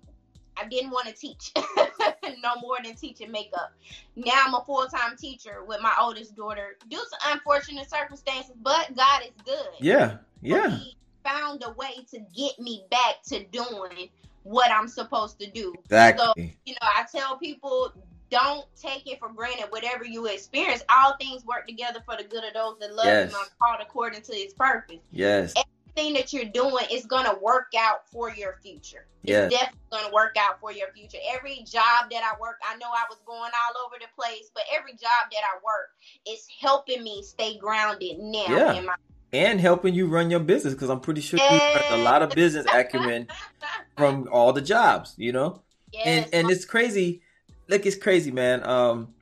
I 0.57 0.67
didn't 0.67 0.91
want 0.91 1.07
to 1.07 1.13
teach 1.13 1.53
no 1.55 2.55
more 2.61 2.77
than 2.83 2.93
teaching 2.95 3.31
makeup. 3.31 3.71
Now 4.17 4.43
I'm 4.45 4.53
a 4.53 4.63
full 4.65 4.88
time 4.88 5.15
teacher 5.15 5.63
with 5.65 5.79
my 5.81 5.93
oldest 5.99 6.35
daughter. 6.35 6.77
Due 6.89 6.97
to 6.97 7.31
unfortunate 7.31 7.89
circumstances, 7.89 8.55
but 8.61 8.93
God 8.95 9.21
is 9.23 9.31
good. 9.45 9.69
Yeah. 9.79 10.17
Yeah. 10.41 10.69
He 10.69 10.97
found 11.23 11.63
a 11.65 11.71
way 11.71 12.05
to 12.11 12.19
get 12.35 12.59
me 12.59 12.83
back 12.91 13.23
to 13.27 13.45
doing 13.45 14.09
what 14.43 14.69
I'm 14.71 14.88
supposed 14.88 15.39
to 15.39 15.49
do. 15.49 15.73
Exactly. 15.85 16.57
You 16.65 16.73
know, 16.73 16.88
I 16.88 17.05
tell 17.09 17.38
people 17.38 17.93
don't 18.29 18.65
take 18.79 19.07
it 19.12 19.19
for 19.19 19.29
granted. 19.29 19.67
Whatever 19.69 20.05
you 20.05 20.25
experience, 20.27 20.83
all 20.89 21.15
things 21.19 21.45
work 21.45 21.67
together 21.67 22.00
for 22.05 22.15
the 22.17 22.24
good 22.24 22.43
of 22.43 22.53
those 22.53 22.77
that 22.79 22.93
love 22.95 23.05
Yes. 23.05 23.29
Him 23.31 23.39
and 23.39 23.48
are 23.48 23.67
called 23.67 23.81
according 23.81 24.21
to 24.24 24.33
His 24.33 24.53
purpose. 24.53 24.98
Yes. 25.12 25.53
everything 25.55 26.13
that 26.13 26.31
you're 26.31 26.45
doing 26.45 26.86
is 26.91 27.05
gonna 27.05 27.38
work 27.41 27.74
out 27.77 28.07
for 28.09 28.29
your 28.31 28.57
future. 28.63 29.05
It's 29.24 29.53
definitely 29.53 29.79
gonna 29.91 30.13
work 30.13 30.36
out 30.39 30.59
for 30.62 30.71
your 30.71 30.88
future. 30.93 31.17
Every 31.36 31.63
job 31.65 32.09
that 32.12 32.24
I 32.24 32.39
work, 32.39 32.57
I 32.63 32.77
know 32.77 32.88
I 32.88 33.03
was 33.09 33.19
going 33.25 33.51
all 33.53 33.86
over 33.86 33.95
the 34.00 34.07
place, 34.15 34.50
but 34.53 34.63
every 34.71 34.91
job 34.93 35.29
that 35.31 35.41
I 35.43 35.57
work 35.63 35.89
is 36.27 36.48
helping 36.62 37.03
me 37.03 37.21
stay 37.24 37.57
grounded 37.57 38.17
now 38.19 38.45
Yeah. 38.48 38.74
in 38.74 38.86
my 38.86 38.95
and 39.31 39.59
helping 39.62 39.93
you 39.93 40.07
run 40.07 40.31
your 40.31 40.39
business 40.39 40.74
because 40.74 40.89
I'm 40.89 41.01
pretty 41.01 41.21
sure 41.21 41.39
you 41.39 41.57
learned 41.57 41.86
a 41.91 41.98
lot 42.03 42.24
of 42.24 42.31
business 42.31 42.65
acumen 42.74 43.27
from 43.98 44.27
all 44.31 44.53
the 44.53 44.62
jobs, 44.62 45.13
you 45.17 45.31
know. 45.31 45.62
yes, 45.91 46.05
And 46.05 46.33
and 46.33 46.50
it's 46.51 46.65
crazy. 46.65 47.21
Look, 47.69 47.85
it's 47.85 47.95
crazy, 47.95 48.31
man. 48.31 48.67
Um, 48.67 49.13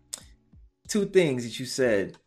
two 0.88 1.06
things 1.06 1.44
that 1.44 1.60
you 1.60 1.66
said, 1.66 2.18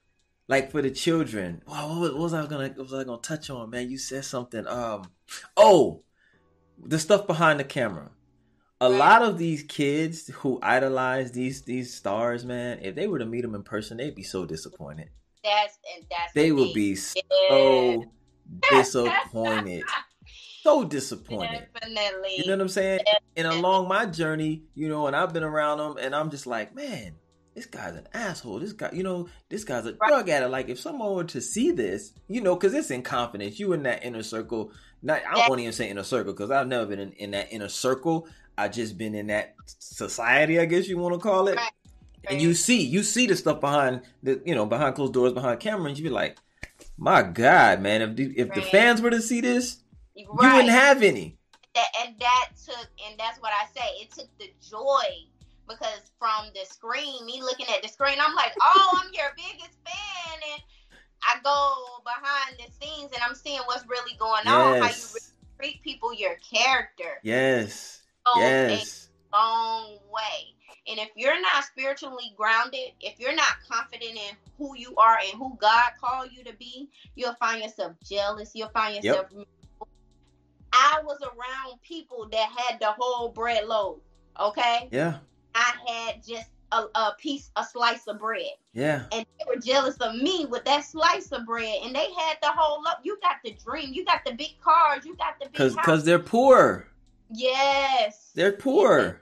like 0.49 0.71
for 0.71 0.83
the 0.83 0.91
children. 0.91 1.63
Wow, 1.67 1.89
what 1.89 2.01
was, 2.01 2.11
what 2.13 2.21
was 2.21 2.35
I 2.35 2.47
gonna 2.47 2.69
what 2.69 2.79
was 2.79 2.95
I 2.95 3.05
gonna 3.05 3.23
touch 3.23 3.49
on, 3.51 3.71
man? 3.71 3.91
You 3.91 3.99
said 3.99 4.25
something. 4.25 4.67
Um, 4.67 5.11
oh, 5.57 6.03
the 6.79 6.99
stuff 6.99 7.27
behind 7.27 7.59
the 7.59 7.65
camera. 7.65 8.11
A 8.83 8.89
Right. 8.89 8.99
lot 8.99 9.23
of 9.23 9.39
these 9.39 9.63
kids 9.63 10.29
who 10.29 10.59
idolize 10.63 11.33
these 11.33 11.63
these 11.63 11.93
stars, 11.95 12.45
man, 12.45 12.79
if 12.83 12.95
they 12.95 13.07
were 13.09 13.19
to 13.19 13.27
meet 13.27 13.43
them 13.43 13.55
in 13.55 13.63
person, 13.63 13.97
they'd 13.97 14.15
be 14.15 14.23
so 14.23 14.45
disappointed. 14.47 15.09
that's 15.43 15.79
and 15.97 16.05
that's 16.11 16.33
They 16.35 16.53
would 16.53 16.73
be 16.75 16.95
so 16.95 18.07
disappointed. 18.71 19.85
So 20.63 20.85
disappointed. 20.85 21.69
Definitely. 21.75 22.37
You 22.37 22.47
know 22.47 22.53
what 22.53 22.61
I'm 22.63 22.69
saying? 22.69 23.01
And 23.37 23.47
along 23.47 23.89
my 23.89 24.07
journey, 24.07 24.63
you 24.75 24.89
know, 24.89 25.07
and 25.07 25.17
I've 25.17 25.33
been 25.33 25.43
around 25.43 25.79
them, 25.79 25.97
and 25.99 26.15
I'm 26.15 26.31
just 26.31 26.47
like, 26.47 26.75
man, 26.75 27.15
this 27.55 27.67
guy's 27.67 27.95
an 27.95 28.07
asshole. 28.13 28.61
This 28.61 28.73
guy, 28.73 28.91
you 28.93 29.03
know, 29.03 29.29
this 29.49 29.65
guy's 29.65 29.87
a 29.87 29.95
Right. 29.95 30.09
drug 30.09 30.29
addict. 30.29 30.51
Like, 30.51 30.69
if 30.69 30.79
someone 30.79 31.15
were 31.15 31.25
to 31.25 31.41
see 31.41 31.71
this, 31.71 32.13
you 32.29 32.41
know, 32.41 32.55
because 32.55 32.75
it's 32.75 32.91
in 32.91 33.03
confidence, 33.03 33.59
you 33.59 33.73
in 33.73 33.83
that 33.85 34.05
inner 34.05 34.23
circle. 34.23 34.73
Not, 35.03 35.23
I 35.29 35.49
won't 35.49 35.61
even 35.61 35.73
say 35.73 35.89
inner 35.89 36.03
circle 36.03 36.35
because 36.35 36.51
I've 36.51 36.67
never 36.67 36.85
been 36.85 37.01
in, 37.01 37.13
in 37.13 37.31
that 37.31 37.51
inner 37.51 37.71
circle. 37.71 38.29
I 38.59 38.69
just 38.69 38.99
been 38.99 39.15
in 39.15 39.29
that 39.29 39.55
society, 39.65 40.61
I 40.61 40.67
guess 40.67 40.89
you 40.89 40.99
want 40.99 41.15
to 41.15 41.21
call 41.21 41.49
it. 41.49 41.57
Right. 41.57 41.73
And 42.29 42.43
you 42.43 42.53
see, 42.53 42.83
you 42.83 43.03
see 43.03 43.27
the 43.27 43.35
stuff 43.35 43.61
behind 43.61 44.03
the, 44.23 44.43
you 44.45 44.55
know, 44.55 44.67
behind 44.67 44.95
closed 44.95 45.15
doors, 45.15 45.33
behind 45.33 45.59
camera, 45.61 45.89
and 45.89 45.97
you 45.97 46.05
be 46.05 46.11
like, 46.11 46.37
my 46.99 47.23
God, 47.23 47.81
man, 47.81 48.03
if 48.03 48.17
the, 48.17 48.39
if 48.39 48.53
the 48.53 48.61
fans 48.61 49.01
were 49.01 49.11
to 49.11 49.23
see 49.23 49.41
this, 49.41 49.79
you 50.21 50.29
right. 50.33 50.57
wouldn't 50.57 50.73
have 50.73 51.03
any. 51.03 51.39
that, 51.75 51.89
and 52.03 52.15
that 52.21 52.51
took 52.65 52.89
and 53.09 53.19
that's 53.19 53.41
what 53.41 53.53
I 53.53 53.67
say. 53.75 53.87
It 54.03 54.11
took 54.13 54.29
the 54.39 54.51
joy 54.61 55.27
because 55.69 56.11
from 56.19 56.47
the 56.55 56.65
screen, 56.67 57.25
me 57.25 57.41
looking 57.43 57.67
at 57.75 57.83
the 57.83 57.89
screen, 57.89 58.19
I'm 58.21 58.35
like, 58.35 58.53
oh, 58.61 59.01
I'm 59.03 59.13
your 59.13 59.31
biggest 59.37 59.79
fan, 59.85 60.41
and 60.53 60.63
I 61.23 61.37
go 61.43 62.03
behind 62.05 62.57
the 62.59 62.85
scenes 62.85 63.13
and 63.13 63.23
I'm 63.27 63.35
seeing 63.35 63.61
what's 63.67 63.87
really 63.89 64.17
going 64.19 64.47
on, 64.47 64.83
how 64.83 64.89
you 64.89 65.05
really 65.15 65.21
treat 65.59 65.83
people, 65.83 66.13
your 66.13 66.37
character. 66.37 67.19
Yes. 67.23 68.03
goes 68.27 68.43
Yes. 68.43 69.09
a 69.33 69.37
long 69.37 69.99
way. 70.11 70.55
And 70.89 70.99
if 70.99 71.11
you're 71.15 71.41
not 71.41 71.65
spiritually 71.65 72.33
grounded, 72.37 72.93
if 73.01 73.21
you're 73.21 73.35
not 73.35 73.53
confident 73.71 74.13
in 74.13 74.37
who 74.59 74.77
you 74.77 74.97
are 74.97 75.19
and 75.19 75.39
who 75.39 75.57
God 75.61 75.93
called 76.01 76.31
you 76.33 76.43
to 76.45 76.55
be, 76.55 76.89
you'll 77.15 77.35
find 77.35 77.63
yourself 77.63 77.93
jealous. 78.05 78.53
You'll 78.55 78.71
find 78.71 78.97
yourself. 78.97 79.27
I 80.73 81.01
was 81.05 81.19
around 81.23 81.81
people 81.83 82.29
that 82.31 82.49
had 82.57 82.79
the 82.81 82.93
whole 82.99 83.29
bread 83.31 83.67
loaf. 83.67 83.99
Okay, 84.39 84.89
Yeah. 84.93 85.19
I 85.55 85.73
had 85.87 86.25
just 86.25 86.49
a, 86.73 86.85
a 86.95 87.15
piece, 87.19 87.51
a 87.57 87.65
slice 87.65 88.07
of 88.07 88.21
bread, 88.21 88.53
Yeah. 88.73 89.03
and 89.13 89.27
they 89.39 89.45
were 89.49 89.61
jealous 89.61 89.97
of 89.97 90.15
me 90.15 90.47
with 90.49 90.65
that 90.67 90.85
slice 90.85 91.33
of 91.33 91.45
bread. 91.45 91.81
And 91.83 91.95
they 91.95 92.07
had 92.17 92.37
the 92.41 92.49
whole 92.55 92.81
loaf. 92.83 92.95
You 93.03 93.19
got 93.21 93.37
the 93.45 93.57
dream. 93.65 93.93
You 93.93 94.05
got 94.05 94.25
the 94.25 94.33
big 94.35 94.61
cars. 94.63 95.05
You 95.05 95.17
got 95.17 95.39
the 95.41 95.47
big 95.47 95.55
Cause, 95.55 95.75
cause 95.85 96.05
they're 96.05 96.21
poor. 96.21 96.87
yes, 97.33 98.31
They're 98.35 98.53
poor. 98.53 99.21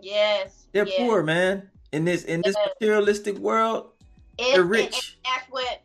yes, 0.00 0.66
They're 0.72 0.86
yes. 0.86 0.96
poor, 0.98 1.22
man. 1.22 1.70
In 1.92 2.04
this 2.04 2.24
in 2.24 2.42
this 2.44 2.54
Yes. 2.58 2.68
materialistic 2.80 3.38
world, 3.38 3.90
It's- 4.38 4.54
they're 4.54 4.64
rich. 4.64 5.18
and 5.24 5.34
that's 5.34 5.50
what. 5.50 5.80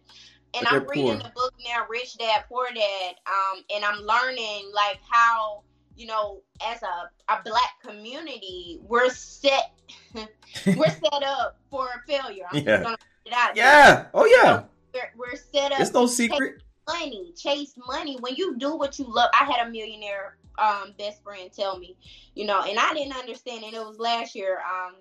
And 0.53 0.67
I'm 0.67 0.85
reading 0.87 1.05
poor. 1.13 1.17
the 1.17 1.31
book 1.35 1.53
now, 1.65 1.85
Rich 1.89 2.17
Dad 2.17 2.43
Poor 2.49 2.67
Dad. 2.73 3.15
Um, 3.25 3.63
and 3.73 3.83
I'm 3.85 3.99
learning 4.01 4.69
like 4.73 4.99
how 5.09 5.63
you 5.97 6.07
know, 6.07 6.41
as 6.65 6.81
a 6.83 7.09
a 7.31 7.41
black 7.43 7.79
community, 7.83 8.79
we're 8.83 9.09
set 9.09 9.71
we're 10.15 10.25
set 10.89 11.23
up 11.25 11.59
for 11.69 11.87
failure. 12.07 12.45
I'm 12.51 12.57
Yeah. 12.57 12.63
just 12.77 12.83
gonna 12.83 12.97
put 12.97 13.31
it 13.31 13.33
out. 13.33 13.55
Yeah. 13.55 14.05
Oh 14.13 14.25
yeah. 14.25 14.63
We're, 14.93 15.11
we're 15.17 15.35
set 15.53 15.71
up. 15.71 15.79
It's 15.79 15.93
no 15.93 16.05
secret. 16.05 16.61
money, 16.87 17.33
chase 17.37 17.73
money. 17.87 18.17
When 18.19 18.35
you 18.35 18.57
do 18.57 18.75
what 18.75 18.99
you 18.99 19.05
love, 19.07 19.29
I 19.39 19.45
had 19.45 19.65
a 19.67 19.69
millionaire 19.71 20.37
um, 20.57 20.93
best 20.97 21.23
friend 21.23 21.49
tell 21.55 21.77
me, 21.79 21.95
you 22.35 22.45
know, 22.45 22.61
and 22.63 22.77
I 22.77 22.93
didn't 22.93 23.15
understand. 23.15 23.63
And 23.63 23.73
it 23.73 23.79
was 23.79 23.99
last 23.99 24.35
year. 24.35 24.59
Um, 24.59 24.95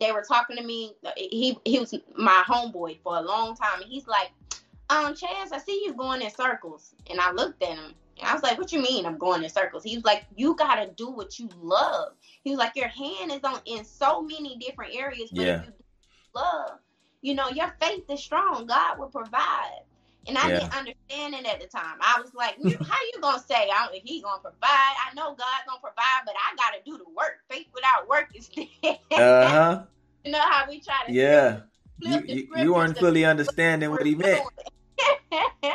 they 0.00 0.10
were 0.10 0.22
talking 0.26 0.56
to 0.56 0.64
me. 0.64 0.94
He 1.16 1.56
he 1.64 1.78
was 1.78 1.94
my 2.16 2.42
homeboy 2.48 2.98
for 3.04 3.16
a 3.18 3.20
long 3.22 3.54
time, 3.54 3.80
and 3.82 3.90
he's 3.90 4.08
like, 4.08 4.30
um, 4.88 5.14
Chaz, 5.14 5.52
I 5.52 5.58
see 5.58 5.82
you 5.84 5.94
going 5.94 6.22
in 6.22 6.30
circles. 6.30 6.94
And 7.10 7.20
I 7.20 7.32
looked 7.32 7.62
at 7.62 7.70
him. 7.70 7.94
And 8.18 8.28
I 8.28 8.32
was 8.32 8.42
like, 8.42 8.58
What 8.58 8.72
you 8.72 8.80
mean 8.80 9.04
I'm 9.04 9.18
going 9.18 9.42
in 9.42 9.50
circles? 9.50 9.82
He 9.84 9.96
was 9.96 10.04
like, 10.04 10.24
You 10.36 10.54
gotta 10.54 10.90
do 10.96 11.10
what 11.10 11.38
you 11.38 11.48
love. 11.60 12.12
He 12.44 12.50
was 12.50 12.58
like, 12.58 12.76
Your 12.76 12.88
hand 12.88 13.32
is 13.32 13.42
on 13.44 13.60
in 13.66 13.84
so 13.84 14.22
many 14.22 14.56
different 14.56 14.94
areas, 14.94 15.30
but 15.32 15.44
yeah. 15.44 15.60
if 15.60 15.66
you 15.66 15.72
love, 16.34 16.78
you 17.20 17.34
know, 17.34 17.48
your 17.48 17.74
faith 17.80 18.04
is 18.08 18.20
strong. 18.22 18.66
God 18.66 18.98
will 18.98 19.08
provide. 19.08 19.82
And 20.28 20.36
I 20.36 20.48
yeah. 20.48 20.58
didn't 20.60 20.76
understand 20.76 21.34
it 21.34 21.46
at 21.46 21.60
the 21.60 21.66
time. 21.66 21.98
I 22.00 22.20
was 22.20 22.34
like, 22.34 22.56
how 22.56 22.98
you 23.14 23.20
gonna 23.20 23.38
say 23.40 23.54
I, 23.54 23.88
he 24.04 24.22
gonna 24.22 24.40
provide? 24.40 24.58
I 24.62 25.14
know 25.14 25.28
God's 25.28 25.64
gonna 25.68 25.80
provide, 25.80 26.22
but 26.24 26.34
I 26.36 26.56
gotta 26.56 26.78
do 26.84 26.98
the 26.98 27.04
work. 27.16 27.40
Faith 27.48 27.66
without 27.74 28.08
work 28.08 28.28
is 28.34 28.48
dead. 28.48 28.98
Uh 29.12 29.48
huh. 29.48 29.82
you 30.24 30.32
know 30.32 30.40
how 30.40 30.68
we 30.68 30.80
try 30.80 30.94
to 31.06 31.12
Yeah. 31.12 31.60
You, 31.98 32.22
you, 32.26 32.48
you 32.56 32.74
weren't 32.74 32.98
fully 32.98 33.24
understanding 33.24 33.90
what 33.90 34.04
he 34.04 34.14
meant. 34.14 34.42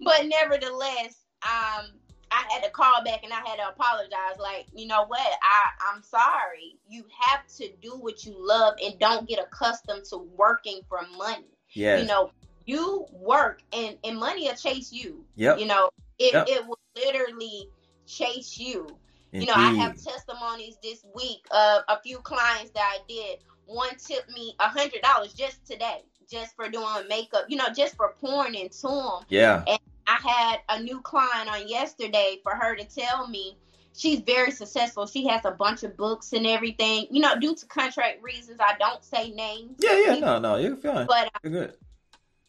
but 0.00 0.26
nevertheless, 0.26 1.24
um, 1.42 1.86
I 2.32 2.44
had 2.50 2.64
to 2.64 2.70
call 2.70 3.04
back 3.04 3.22
and 3.24 3.32
I 3.32 3.46
had 3.46 3.56
to 3.56 3.68
apologize. 3.68 4.38
Like, 4.40 4.66
you 4.74 4.86
know 4.86 5.04
what? 5.06 5.20
I 5.20 5.92
I'm 5.92 6.02
sorry. 6.02 6.78
You 6.88 7.04
have 7.20 7.46
to 7.58 7.68
do 7.80 7.90
what 7.90 8.24
you 8.24 8.34
love 8.36 8.74
and 8.82 8.98
don't 8.98 9.28
get 9.28 9.38
accustomed 9.38 10.04
to 10.06 10.18
working 10.36 10.80
for 10.88 11.00
money. 11.16 11.44
Yeah. 11.74 11.98
You 11.98 12.06
know, 12.06 12.30
you 12.64 13.06
work 13.12 13.62
and 13.72 13.98
and 14.04 14.18
money 14.18 14.48
will 14.48 14.56
chase 14.56 14.92
you. 14.92 15.24
Yeah. 15.36 15.56
You 15.56 15.66
know, 15.66 15.90
it 16.18 16.32
yep. 16.32 16.46
it 16.48 16.66
will 16.66 16.78
literally 16.96 17.68
chase 18.06 18.58
you. 18.58 18.86
Indeed. 19.32 19.46
You 19.48 19.54
know, 19.54 19.60
I 19.60 19.72
have 19.74 20.02
testimonies 20.02 20.76
this 20.82 21.04
week 21.14 21.46
of 21.50 21.82
a 21.88 22.00
few 22.02 22.18
clients 22.18 22.70
that 22.72 22.82
I 22.82 22.98
did. 23.08 23.38
One 23.66 23.96
tipped 23.96 24.30
me 24.30 24.54
a 24.60 24.68
hundred 24.68 25.02
dollars 25.02 25.32
just 25.32 25.66
today, 25.66 26.02
just 26.32 26.56
for 26.56 26.68
doing 26.68 26.86
makeup. 27.08 27.44
You 27.48 27.56
know, 27.58 27.68
just 27.74 27.96
for 27.96 28.14
pouring 28.20 28.54
into 28.54 28.88
them. 28.88 29.24
Yeah. 29.28 29.62
And 29.66 29.78
I 30.06 30.18
had 30.20 30.60
a 30.68 30.82
new 30.82 31.00
client 31.00 31.48
on 31.48 31.68
yesterday 31.68 32.40
for 32.42 32.54
her 32.54 32.74
to 32.74 32.84
tell 32.84 33.28
me 33.28 33.56
she's 33.94 34.20
very 34.20 34.50
successful. 34.50 35.06
She 35.06 35.26
has 35.28 35.44
a 35.44 35.52
bunch 35.52 35.82
of 35.84 35.96
books 35.96 36.32
and 36.32 36.46
everything. 36.46 37.06
You 37.10 37.20
know, 37.20 37.38
due 37.38 37.54
to 37.54 37.66
contract 37.66 38.22
reasons, 38.22 38.58
I 38.60 38.74
don't 38.78 39.04
say 39.04 39.30
names. 39.30 39.76
Yeah, 39.78 40.00
yeah, 40.06 40.18
no, 40.18 40.38
no, 40.38 40.56
you're 40.56 40.76
fine. 40.76 41.06
But 41.06 41.30
you're 41.44 41.52
good 41.52 41.74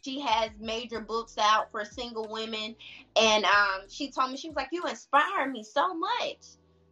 she 0.04 0.20
has 0.20 0.50
major 0.60 1.00
books 1.00 1.36
out 1.38 1.70
for 1.70 1.84
single 1.84 2.28
women 2.30 2.76
and 3.16 3.44
um, 3.44 3.80
she 3.88 4.10
told 4.10 4.30
me 4.30 4.36
she 4.36 4.48
was 4.48 4.56
like 4.56 4.68
you 4.70 4.82
inspire 4.84 5.50
me 5.50 5.64
so 5.64 5.94
much 5.94 6.38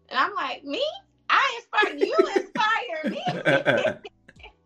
and 0.09 0.19
i'm 0.19 0.35
like 0.35 0.65
me 0.65 0.83
i 1.29 1.61
inspire 1.61 1.97
you 1.97 2.17
inspire 2.37 3.11
me 3.11 4.01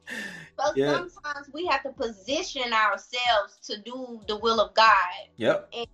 so 0.58 0.72
yeah. 0.74 0.92
sometimes 0.92 1.48
we 1.52 1.66
have 1.66 1.82
to 1.82 1.90
position 1.90 2.72
ourselves 2.72 3.58
to 3.62 3.80
do 3.82 4.20
the 4.28 4.36
will 4.36 4.60
of 4.60 4.74
god 4.74 5.28
yep 5.36 5.68
and 5.76 5.86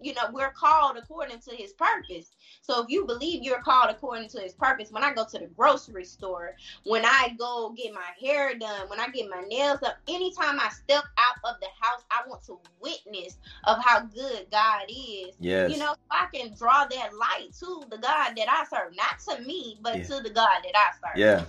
you 0.00 0.14
know 0.14 0.28
we're 0.32 0.50
called 0.50 0.96
according 0.96 1.38
to 1.40 1.54
his 1.54 1.72
purpose 1.72 2.32
so 2.64 2.82
if 2.82 2.88
you 2.88 3.04
believe 3.04 3.42
you're 3.42 3.60
called 3.60 3.90
according 3.90 4.30
to 4.30 4.40
his 4.40 4.54
purpose, 4.54 4.90
when 4.90 5.04
I 5.04 5.12
go 5.12 5.26
to 5.26 5.38
the 5.38 5.48
grocery 5.54 6.06
store, 6.06 6.56
when 6.84 7.04
I 7.04 7.34
go 7.38 7.74
get 7.76 7.92
my 7.92 8.08
hair 8.18 8.58
done, 8.58 8.88
when 8.88 8.98
I 8.98 9.08
get 9.10 9.28
my 9.28 9.42
nails 9.42 9.82
up, 9.82 9.98
anytime 10.08 10.58
I 10.58 10.70
step 10.70 11.04
out 11.18 11.36
of 11.44 11.60
the 11.60 11.66
house, 11.78 12.04
I 12.10 12.26
want 12.26 12.42
to 12.44 12.58
witness 12.80 13.36
of 13.64 13.84
how 13.84 14.00
good 14.00 14.46
God 14.50 14.84
is. 14.88 15.34
Yes. 15.40 15.72
You 15.72 15.78
know, 15.78 15.92
so 15.92 15.98
I 16.10 16.26
can 16.32 16.54
draw 16.56 16.86
that 16.86 17.10
light 17.14 17.52
to 17.60 17.82
the 17.90 17.98
God 17.98 18.32
that 18.34 18.48
I 18.48 18.64
serve. 18.64 18.96
Not 18.96 19.18
to 19.28 19.46
me, 19.46 19.78
but 19.82 19.98
yeah. 19.98 20.04
to 20.04 20.22
the 20.22 20.30
God 20.30 20.62
that 20.64 20.74
I 20.74 20.92
serve. 20.94 21.18
Yeah. 21.18 21.44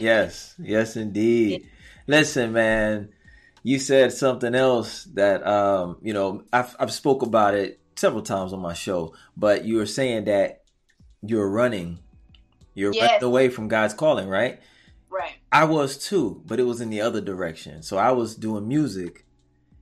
yes. 0.00 0.54
Yes, 0.58 0.96
indeed. 0.96 1.68
Listen, 2.06 2.52
man, 2.52 3.10
you 3.62 3.78
said 3.78 4.12
something 4.12 4.54
else 4.54 5.04
that 5.14 5.46
um, 5.46 5.98
you 6.02 6.12
know, 6.12 6.44
I've 6.52 6.76
I've 6.78 6.92
spoke 6.92 7.22
about 7.22 7.54
it 7.54 7.80
several 7.96 8.22
times 8.22 8.52
on 8.52 8.60
my 8.60 8.74
show, 8.74 9.14
but 9.36 9.64
you 9.64 9.76
were 9.76 9.86
saying 9.86 10.24
that 10.24 10.64
you're 11.22 11.48
running, 11.48 11.98
you're 12.74 12.92
yes. 12.92 13.10
running 13.10 13.24
away 13.24 13.48
from 13.48 13.68
God's 13.68 13.94
calling, 13.94 14.28
right? 14.28 14.60
Right. 15.08 15.32
I 15.52 15.64
was 15.64 15.96
too, 15.96 16.42
but 16.44 16.60
it 16.60 16.64
was 16.64 16.80
in 16.80 16.90
the 16.90 17.00
other 17.00 17.20
direction. 17.20 17.82
So 17.82 17.96
I 17.96 18.12
was 18.12 18.34
doing 18.34 18.68
music, 18.68 19.24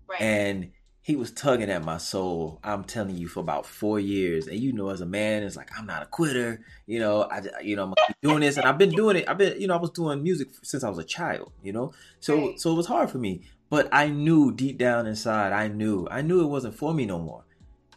right. 0.06 0.20
and 0.20 0.70
he 1.02 1.16
was 1.16 1.32
tugging 1.32 1.68
at 1.68 1.84
my 1.84 1.98
soul. 1.98 2.60
I'm 2.62 2.84
telling 2.84 3.16
you, 3.16 3.26
for 3.26 3.40
about 3.40 3.66
four 3.66 3.98
years, 3.98 4.46
and 4.46 4.58
you 4.58 4.72
know, 4.72 4.88
as 4.90 5.00
a 5.00 5.06
man, 5.06 5.42
it's 5.42 5.56
like 5.56 5.70
I'm 5.76 5.86
not 5.86 6.02
a 6.02 6.06
quitter. 6.06 6.64
You 6.86 7.00
know, 7.00 7.22
I, 7.22 7.42
you 7.62 7.74
know, 7.74 7.84
I'm 7.84 8.14
doing 8.22 8.40
this, 8.40 8.56
and 8.56 8.66
I've 8.66 8.78
been 8.78 8.90
doing 8.90 9.16
it. 9.16 9.28
I've 9.28 9.38
been, 9.38 9.60
you 9.60 9.66
know, 9.66 9.74
I 9.74 9.80
was 9.80 9.90
doing 9.90 10.22
music 10.22 10.48
since 10.62 10.84
I 10.84 10.88
was 10.88 10.98
a 10.98 11.04
child. 11.04 11.52
You 11.62 11.72
know, 11.72 11.92
so 12.20 12.36
right. 12.36 12.60
so 12.60 12.72
it 12.72 12.76
was 12.76 12.86
hard 12.86 13.10
for 13.10 13.18
me. 13.18 13.42
But 13.68 13.88
I 13.90 14.08
knew 14.08 14.52
deep 14.52 14.76
down 14.76 15.06
inside, 15.06 15.54
I 15.54 15.68
knew, 15.68 16.06
I 16.10 16.20
knew 16.20 16.42
it 16.42 16.48
wasn't 16.48 16.74
for 16.74 16.92
me 16.92 17.06
no 17.06 17.18
more. 17.18 17.44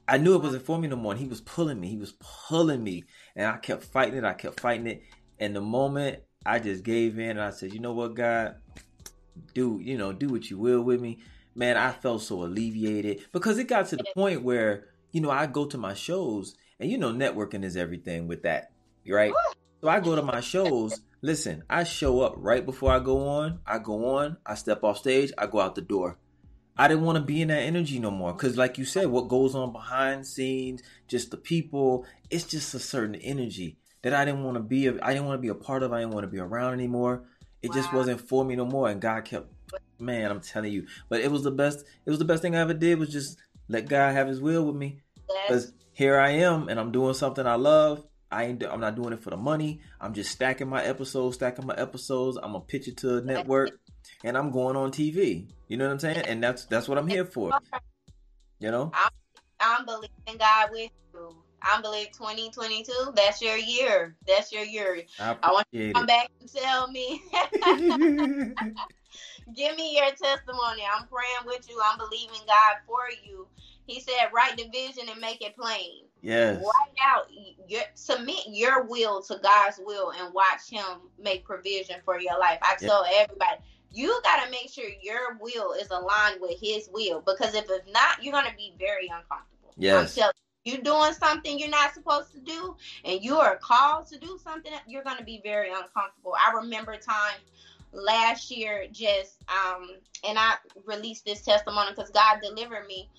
I 0.08 0.18
knew 0.18 0.34
it 0.36 0.41
wasn't 0.41 0.65
for 0.65 0.80
me 0.80 0.88
no 0.88 0.96
more. 0.96 1.12
And 1.12 1.20
he 1.20 1.28
was 1.28 1.41
pulling 1.41 1.82
me. 1.82 1.89
He 1.89 1.98
was 1.98 2.13
pulling 2.13 2.82
me. 2.82 3.04
And 3.36 3.46
I 3.46 3.58
kept 3.58 3.84
fighting 3.84 4.20
it. 4.20 4.24
I 4.24 4.34
kept 4.34 4.62
fighting 4.62 4.88
it. 4.88 5.04
And 5.38 5.54
the 5.54 5.60
moment 5.60 6.20
I 6.46 6.60
just 6.60 6.84
gave 6.84 7.20
in 7.20 7.32
and 7.32 7.41
I 7.41 7.50
said, 7.50 7.74
you 7.74 7.82
know 7.82 7.91
what, 7.91 8.15
God, 8.15 8.56
do, 9.54 9.80
you 9.84 9.98
know, 9.98 10.13
do 10.13 10.30
what 10.30 10.50
you 10.50 10.58
will 10.58 10.82
with 10.82 11.02
me. 11.02 11.20
Man, 11.56 11.78
I 11.78 11.91
felt 11.91 12.22
so 12.22 12.44
alleviated 12.44 13.26
because 13.32 13.58
it 13.58 13.68
got 13.68 13.88
to 13.88 13.96
the 13.96 14.06
point 14.13 14.44
where, 14.44 14.89
you 15.12 15.22
know, 15.22 15.32
I 15.32 15.46
go 15.46 15.65
to 15.65 15.78
my 15.78 15.94
shows 15.94 16.56
and 16.80 16.91
you 16.91 16.98
know, 16.98 17.12
networking 17.12 17.63
is 17.63 17.78
everything 17.78 18.28
with 18.28 18.44
that, 18.44 18.72
right? 19.08 19.34
So 19.82 19.88
I 19.89 20.00
go 20.00 20.15
to 20.15 20.22
my 20.22 20.41
shows. 20.41 21.02
Listen, 21.22 21.63
I 21.70 21.86
show 21.86 22.22
up 22.22 22.34
right 22.38 22.65
before 22.65 22.91
I 22.91 23.00
go 23.00 23.28
on. 23.28 23.60
I 23.65 23.80
go 23.80 24.18
on, 24.18 24.38
I 24.46 24.56
step 24.56 24.84
off 24.84 24.98
stage, 24.98 25.32
I 25.38 25.48
go 25.48 25.60
out 25.60 25.76
the 25.76 25.82
door. 25.82 26.18
I 26.78 26.89
didn't 26.89 27.06
want 27.06 27.18
to 27.18 27.24
be 27.24 27.41
in 27.41 27.48
that 27.48 27.62
energy 27.62 28.00
no 28.00 28.12
more. 28.12 28.36
Cause 28.36 28.58
like 28.58 28.78
you 28.78 28.84
said, 28.84 29.08
what 29.08 29.30
goes 29.30 29.56
on 29.56 29.72
behind 29.72 30.28
scenes, 30.28 30.84
just 31.08 31.32
the 31.32 31.38
people, 31.38 32.06
it's 32.30 32.44
just 32.44 32.74
a 32.74 32.80
certain 32.80 33.15
energy 33.15 33.78
that 34.02 34.13
I 34.13 34.26
didn't 34.26 34.44
want 34.44 34.56
to 34.56 34.62
be. 34.62 34.88
I 34.89 35.13
didn't 35.13 35.26
want 35.26 35.38
to 35.39 35.41
be 35.41 35.48
a 35.48 35.56
part 35.56 35.84
of. 35.84 35.94
I 35.94 36.02
didn't 36.02 36.13
want 36.13 36.26
to 36.26 36.32
be 36.32 36.39
around 36.39 36.74
anymore. 36.74 37.24
It 37.62 37.70
wow. 37.70 37.76
just 37.76 37.94
wasn't 37.94 38.22
for 38.28 38.44
me 38.44 38.56
no 38.56 38.65
more. 38.65 38.89
And 38.89 39.02
God 39.02 39.24
kept, 39.26 39.52
man, 39.99 40.31
I'm 40.31 40.41
telling 40.41 40.71
you. 40.71 40.88
But 41.10 41.21
it 41.21 41.31
was 41.31 41.43
the 41.43 41.51
best. 41.51 41.86
It 42.05 42.10
was 42.10 42.19
the 42.19 42.25
best 42.25 42.41
thing 42.41 42.55
I 42.55 42.60
ever 42.60 42.73
did 42.73 42.99
was 42.99 43.10
just 43.10 43.38
let 43.67 43.88
God 43.88 44.13
have 44.13 44.27
His 44.27 44.41
will 44.41 44.65
with 44.65 44.75
me. 44.75 45.01
Because 45.47 45.73
here 45.93 46.19
I 46.19 46.31
am, 46.31 46.69
and 46.69 46.79
I'm 46.79 46.91
doing 46.91 47.13
something 47.13 47.45
I 47.45 47.55
love. 47.55 48.05
I 48.31 48.45
ain't. 48.45 48.63
I'm 48.63 48.79
not 48.79 48.95
doing 48.95 49.13
it 49.13 49.21
for 49.21 49.29
the 49.29 49.38
money. 49.38 49.81
I'm 50.01 50.13
just 50.13 50.31
stacking 50.31 50.67
my 50.67 50.84
episodes, 50.84 51.36
stacking 51.36 51.65
my 51.65 51.75
episodes. 51.75 52.38
I'm 52.38 52.53
gonna 52.53 52.62
pitch 52.62 52.88
it 52.88 52.97
to 52.97 53.17
a 53.17 53.21
network 53.21 53.71
and 54.23 54.38
I'm 54.38 54.51
going 54.51 54.75
on 54.75 54.91
TV. 54.91 55.47
You 55.67 55.77
know 55.77 55.86
what 55.86 55.93
I'm 55.93 55.99
saying? 55.99 56.25
And 56.27 56.43
that's 56.43 56.65
that's 56.65 56.88
what 56.88 56.97
I'm 56.97 57.08
here 57.08 57.25
for. 57.25 57.51
You 58.60 58.71
know? 58.71 58.91
I'm, 58.93 59.12
I'm 59.60 59.86
believing 59.86 60.39
God 60.39 60.69
with 60.71 60.91
you. 61.13 61.36
I'm 61.62 61.81
believing 61.81 62.13
2022. 62.13 63.13
That's 63.15 63.41
your 63.41 63.58
year. 63.58 64.15
That's 64.27 64.51
your 64.51 64.63
year. 64.63 65.01
I, 65.19 65.36
I 65.41 65.51
want 65.51 65.67
you 65.71 65.88
to 65.88 65.93
come 65.93 66.03
it. 66.03 66.08
back 66.08 66.29
and 66.39 66.51
tell 66.51 66.89
me. 66.91 67.21
Give 69.53 69.75
me 69.75 69.95
your 69.95 70.10
testimony. 70.10 70.84
I'm 70.91 71.08
praying 71.08 71.45
with 71.45 71.69
you. 71.69 71.79
I'm 71.84 71.97
believing 71.97 72.41
God 72.47 72.77
for 72.88 73.03
you. 73.23 73.47
He 73.86 73.99
said, 73.99 74.29
write 74.34 74.58
the 74.58 74.67
vision 74.69 75.08
and 75.10 75.21
make 75.21 75.41
it 75.41 75.55
plain. 75.55 76.05
Yes. 76.21 76.58
Write 76.58 76.97
out, 77.03 77.27
your, 77.67 77.84
submit 77.93 78.45
your 78.47 78.84
will 78.86 79.21
to 79.23 79.39
God's 79.43 79.79
will 79.86 80.12
and 80.12 80.34
watch 80.34 80.69
Him 80.69 81.01
make 81.19 81.45
provision 81.45 81.97
for 82.03 82.19
your 82.19 82.39
life. 82.39 82.58
I 82.63 82.75
tell 82.79 83.05
everybody, 83.05 83.58
you 83.91 84.19
got 84.23 84.43
to 84.43 84.51
make 84.51 84.69
sure 84.69 84.86
your 85.01 85.38
will 85.39 85.73
is 85.73 85.89
aligned 85.89 86.41
with 86.41 86.60
his 86.60 86.89
will 86.91 87.21
because 87.21 87.55
if 87.55 87.65
it's 87.69 87.91
not, 87.93 88.21
you're 88.21 88.34
going 88.34 88.45
to 88.45 88.55
be 88.58 88.75
very 88.77 89.08
uncomfortable. 89.08 89.73
Yes. 89.77 90.17
I'm 90.17 90.31
you 90.65 90.81
doing 90.81 91.13
something 91.13 91.60
you're 91.60 91.69
not 91.69 91.93
supposed 91.93 92.34
to 92.34 92.39
do 92.39 92.75
and 93.05 93.23
you 93.23 93.38
are 93.38 93.55
called 93.58 94.08
to 94.08 94.17
do 94.17 94.39
something, 94.43 94.71
you're 94.88 95.03
going 95.03 95.17
to 95.17 95.23
be 95.23 95.39
very 95.43 95.69
uncomfortable. 95.69 96.34
I 96.36 96.53
remember 96.55 96.97
time 96.97 97.38
last 97.95 98.51
year 98.51 98.86
just 98.91 99.38
um 99.49 99.89
and 100.27 100.38
I 100.38 100.55
released 100.86 101.25
this 101.25 101.41
testimony 101.41 101.91
because 101.95 102.12
God 102.12 102.39
delivered 102.41 102.88
me 102.88 103.10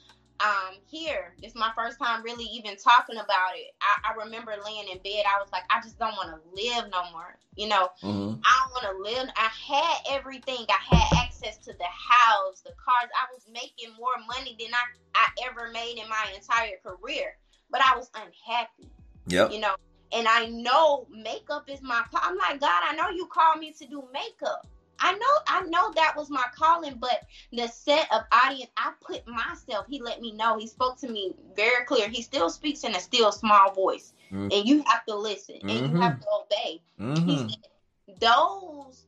um 0.40 0.76
here. 0.86 1.34
This 1.40 1.52
is 1.52 1.56
my 1.56 1.70
first 1.74 1.98
time 1.98 2.22
really 2.22 2.44
even 2.44 2.76
talking 2.76 3.16
about 3.16 3.54
it. 3.54 3.74
I, 3.80 4.10
I 4.10 4.24
remember 4.24 4.52
laying 4.64 4.88
in 4.88 4.98
bed 4.98 5.24
i 5.26 5.40
was 5.40 5.50
like 5.52 5.64
i 5.70 5.80
just 5.80 5.98
don't 5.98 6.12
want 6.12 6.30
to 6.30 6.62
live 6.62 6.90
no 6.90 7.10
more 7.12 7.38
you 7.56 7.68
know? 7.68 7.88
Mm-hmm. 8.02 8.40
i 8.44 8.60
don't 8.60 8.72
want 8.72 8.84
to 8.84 9.10
live 9.10 9.28
i 9.36 9.48
had 9.48 10.18
everything. 10.18 10.66
I 10.68 10.96
had 10.96 11.24
access 11.24 11.56
to 11.58 11.72
the 11.72 11.84
house 11.84 12.60
the 12.60 12.72
cars. 12.72 13.10
I 13.16 13.32
was 13.32 13.46
making 13.52 13.94
more 13.98 14.14
money 14.26 14.56
than 14.58 14.74
i, 14.74 14.84
I 15.14 15.48
ever 15.48 15.70
made 15.72 15.98
in 15.98 16.08
my 16.08 16.26
entire 16.34 16.76
career 16.84 17.36
but 17.70 17.80
i 17.80 17.96
was 17.96 18.10
unhappy 18.14 18.90
yep. 19.28 19.52
you 19.52 19.60
know 19.60 19.74
and 20.12 20.26
i 20.28 20.46
know 20.46 21.06
makeup 21.10 21.64
is 21.68 21.82
my 21.82 22.02
i'm 22.14 22.36
like 22.36 22.60
god 22.60 22.82
i 22.84 22.94
know 22.94 23.08
you 23.08 23.26
called 23.26 23.58
me 23.58 23.72
to 23.72 23.86
do 23.86 24.04
makeup 24.12 24.66
I 24.98 25.12
know, 25.12 25.26
I 25.46 25.62
know 25.62 25.92
that 25.94 26.14
was 26.16 26.30
my 26.30 26.44
calling, 26.54 26.96
but 26.98 27.24
the 27.52 27.66
set 27.68 28.08
of 28.12 28.22
audience, 28.32 28.70
I 28.76 28.92
put 29.00 29.26
myself. 29.26 29.86
He 29.88 30.00
let 30.00 30.20
me 30.20 30.32
know. 30.32 30.58
He 30.58 30.66
spoke 30.66 30.98
to 31.00 31.08
me 31.08 31.34
very 31.54 31.84
clear. 31.84 32.08
He 32.08 32.22
still 32.22 32.50
speaks 32.50 32.84
in 32.84 32.94
a 32.94 33.00
still 33.00 33.32
small 33.32 33.72
voice, 33.72 34.14
mm-hmm. 34.32 34.48
and 34.50 34.66
you 34.66 34.82
have 34.86 35.04
to 35.06 35.14
listen 35.14 35.56
and 35.62 35.70
mm-hmm. 35.70 35.96
you 35.96 36.00
have 36.00 36.20
to 36.20 36.26
obey. 36.44 36.82
Mm-hmm. 37.00 37.28
He 37.28 37.38
said, 37.48 38.20
"Those 38.20 39.04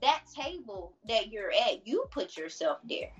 that 0.00 0.22
table 0.34 0.94
that 1.08 1.30
you're 1.30 1.52
at, 1.52 1.86
you 1.86 2.06
put 2.10 2.36
yourself 2.36 2.78
there." 2.88 3.12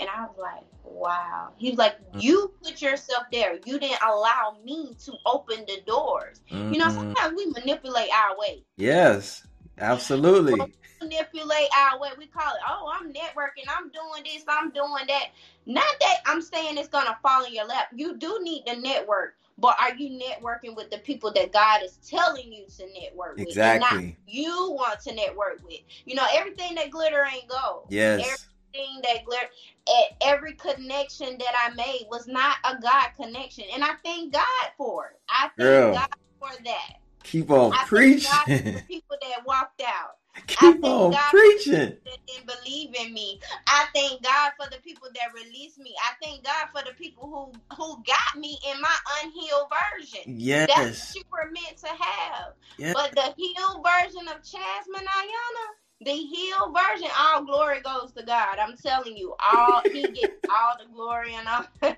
And 0.00 0.08
I 0.08 0.22
was 0.22 0.36
like, 0.38 0.64
wow. 0.84 1.52
He 1.56 1.70
was 1.70 1.78
like, 1.78 1.98
mm-hmm. 2.00 2.20
you 2.20 2.52
put 2.62 2.80
yourself 2.80 3.24
there. 3.32 3.58
You 3.64 3.78
didn't 3.78 4.02
allow 4.02 4.56
me 4.64 4.96
to 5.04 5.12
open 5.26 5.64
the 5.66 5.80
doors. 5.86 6.40
Mm-hmm. 6.50 6.72
You 6.72 6.78
know, 6.78 6.86
mm-hmm. 6.86 6.98
sometimes 6.98 7.34
we 7.36 7.46
manipulate 7.46 8.10
our 8.12 8.38
way. 8.38 8.64
Yes, 8.76 9.46
absolutely. 9.78 10.60
manipulate 11.00 11.68
our 11.76 12.00
way. 12.00 12.10
We 12.18 12.26
call 12.26 12.52
it, 12.54 12.60
oh, 12.68 12.92
I'm 12.94 13.12
networking. 13.12 13.68
I'm 13.68 13.90
doing 13.90 14.24
this. 14.24 14.44
I'm 14.48 14.70
doing 14.70 15.06
that. 15.08 15.26
Not 15.66 15.94
that 16.00 16.16
I'm 16.26 16.42
saying 16.42 16.78
it's 16.78 16.88
going 16.88 17.06
to 17.06 17.16
fall 17.22 17.44
in 17.44 17.54
your 17.54 17.66
lap. 17.66 17.88
You 17.94 18.16
do 18.16 18.38
need 18.42 18.64
to 18.66 18.80
network. 18.80 19.34
But 19.60 19.76
are 19.80 19.94
you 19.96 20.20
networking 20.20 20.76
with 20.76 20.88
the 20.90 20.98
people 20.98 21.32
that 21.32 21.52
God 21.52 21.82
is 21.82 21.98
telling 22.08 22.52
you 22.52 22.66
to 22.76 22.86
network 23.00 23.38
with? 23.38 23.48
Exactly. 23.48 24.16
you 24.26 24.70
want 24.70 25.00
to 25.00 25.14
network 25.14 25.60
with. 25.64 25.80
You 26.04 26.14
know, 26.14 26.26
everything 26.32 26.76
that 26.76 26.90
glitter 26.90 27.26
ain't 27.32 27.48
gold. 27.48 27.86
Yes. 27.88 28.46
Everything 28.74 29.00
that 29.02 29.24
glitter, 29.24 29.46
eh, 29.88 30.04
every 30.22 30.54
connection 30.54 31.38
that 31.38 31.54
I 31.56 31.74
made 31.74 32.06
was 32.10 32.26
not 32.26 32.56
a 32.64 32.80
God 32.80 33.08
connection, 33.16 33.64
and 33.72 33.82
I 33.82 33.92
thank 34.04 34.32
God 34.32 34.70
for 34.76 35.06
it. 35.06 35.20
I 35.28 35.42
thank 35.42 35.56
Girl, 35.56 35.94
God 35.94 36.08
for 36.38 36.62
that. 36.64 37.00
Keep 37.24 37.50
on 37.50 37.72
I 37.72 37.84
preaching. 37.86 38.82
people 38.88 39.16
that 39.20 39.44
walked 39.46 39.82
out. 39.82 40.16
Keep 40.46 40.84
on 40.84 41.10
God 41.10 41.30
preaching. 41.30 41.96
That 42.04 42.18
didn't 42.26 42.46
believe 42.46 42.94
in 42.94 43.12
me. 43.12 43.40
I 43.66 43.86
thank 43.94 44.22
God 44.22 44.52
for 44.58 44.70
the 44.70 44.80
people 44.82 45.08
that 45.14 45.34
released 45.34 45.78
me. 45.78 45.94
I 46.02 46.12
thank 46.24 46.44
God 46.44 46.68
for 46.72 46.82
the 46.88 46.94
people 46.96 47.28
who 47.28 47.76
who 47.76 48.02
got 48.04 48.40
me 48.40 48.58
in 48.70 48.80
my 48.80 48.94
unhealed 49.22 49.70
version. 49.98 50.38
Yes, 50.38 50.68
that's 50.74 51.14
what 51.14 51.16
you 51.16 51.22
were 51.30 51.50
meant 51.50 51.76
to 51.78 51.88
have. 51.88 52.52
Yes. 52.78 52.94
But 52.94 53.14
the 53.14 53.34
healed 53.36 53.84
version 53.84 54.28
of 54.28 54.42
Chasmine 54.42 55.06
Iyonna 55.06 55.68
the 56.00 56.12
healed 56.12 56.76
version, 56.76 57.08
all 57.18 57.44
glory 57.44 57.80
goes 57.80 58.12
to 58.12 58.22
God. 58.22 58.58
I'm 58.58 58.76
telling 58.76 59.16
you, 59.16 59.34
all 59.40 59.82
he 59.82 60.02
gets 60.02 60.34
all 60.48 60.76
the 60.78 60.92
glory 60.92 61.34
and 61.34 61.48
all. 61.48 61.96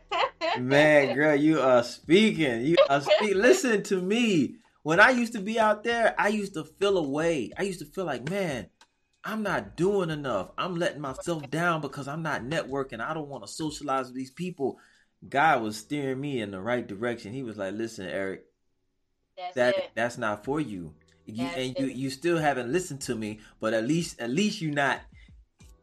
Man, 0.59 1.15
girl, 1.15 1.37
you 1.37 1.61
are 1.61 1.83
speaking. 1.83 2.63
You 2.63 2.77
are 2.89 3.03
speaking. 3.03 3.37
Listen 3.37 3.83
to 3.85 4.01
me. 4.01 4.57
When 4.83 5.01
I 5.01 5.11
used 5.11 5.35
to 5.35 5.41
be 5.41 5.61
out 5.61 5.85
there, 5.85 6.15
I 6.19 6.29
used 6.29 6.55
to 6.55 6.65
feel 6.65 6.97
away. 6.97 7.53
I 7.59 7.65
used 7.65 7.81
to 7.81 7.85
feel 7.85 8.07
like, 8.07 8.31
man, 8.31 8.71
I'm 9.23 9.43
not 9.43 9.77
doing 9.77 10.09
enough. 10.09 10.53
I'm 10.57 10.77
letting 10.77 11.03
myself 11.03 11.51
down 11.51 11.83
because 11.83 12.09
I'm 12.09 12.23
not 12.23 12.43
networking. 12.43 13.01
I 13.01 13.13
don't 13.13 13.29
want 13.29 13.45
to 13.45 13.53
socialize 13.53 14.07
with 14.07 14.15
these 14.15 14.31
people. 14.31 14.79
God 15.29 15.63
was 15.63 15.77
steering 15.77 16.19
me 16.19 16.41
in 16.41 16.51
the 16.51 16.61
right 16.61 16.87
direction. 16.87 17.35
He 17.35 17.43
was 17.43 17.59
like, 17.59 17.75
"Listen, 17.75 18.07
Eric, 18.07 18.47
that's 19.37 19.55
that 19.57 19.77
it. 19.77 19.91
that's 19.95 20.17
not 20.17 20.47
for 20.47 20.59
you." 20.59 20.95
You, 21.27 21.47
and 21.47 21.77
you 21.79 21.87
you 21.87 22.11
still 22.11 22.39
haven't 22.39 22.73
listened 22.73 23.01
to 23.03 23.15
me, 23.15 23.41
but 23.61 23.73
at 23.73 23.87
least 23.87 24.21
at 24.21 24.31
least 24.31 24.61
you're 24.61 24.75
not, 24.75 25.01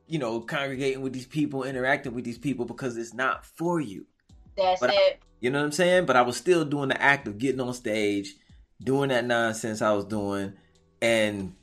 you 0.08 0.20
know, 0.20 0.42
congregating 0.42 1.02
with 1.02 1.14
these 1.14 1.26
people, 1.26 1.64
interacting 1.64 2.14
with 2.14 2.26
these 2.26 2.38
people 2.38 2.66
because 2.66 2.98
it's 2.98 3.14
not 3.14 3.46
for 3.46 3.80
you. 3.80 4.06
That's 4.58 4.82
but 4.82 4.90
it. 4.90 4.96
I, 4.96 5.18
you 5.40 5.50
know 5.50 5.60
what 5.60 5.66
I'm 5.66 5.72
saying? 5.72 6.06
But 6.06 6.16
I 6.16 6.24
was 6.24 6.36
still 6.36 6.66
doing 6.66 6.90
the 6.90 7.02
act 7.02 7.28
of 7.28 7.38
getting 7.38 7.62
on 7.62 7.74
stage, 7.74 8.36
doing 8.84 9.10
that 9.10 9.26
nonsense 9.26 9.82
I 9.82 9.94
was 9.94 10.06
doing, 10.06 10.54
and 11.02 11.54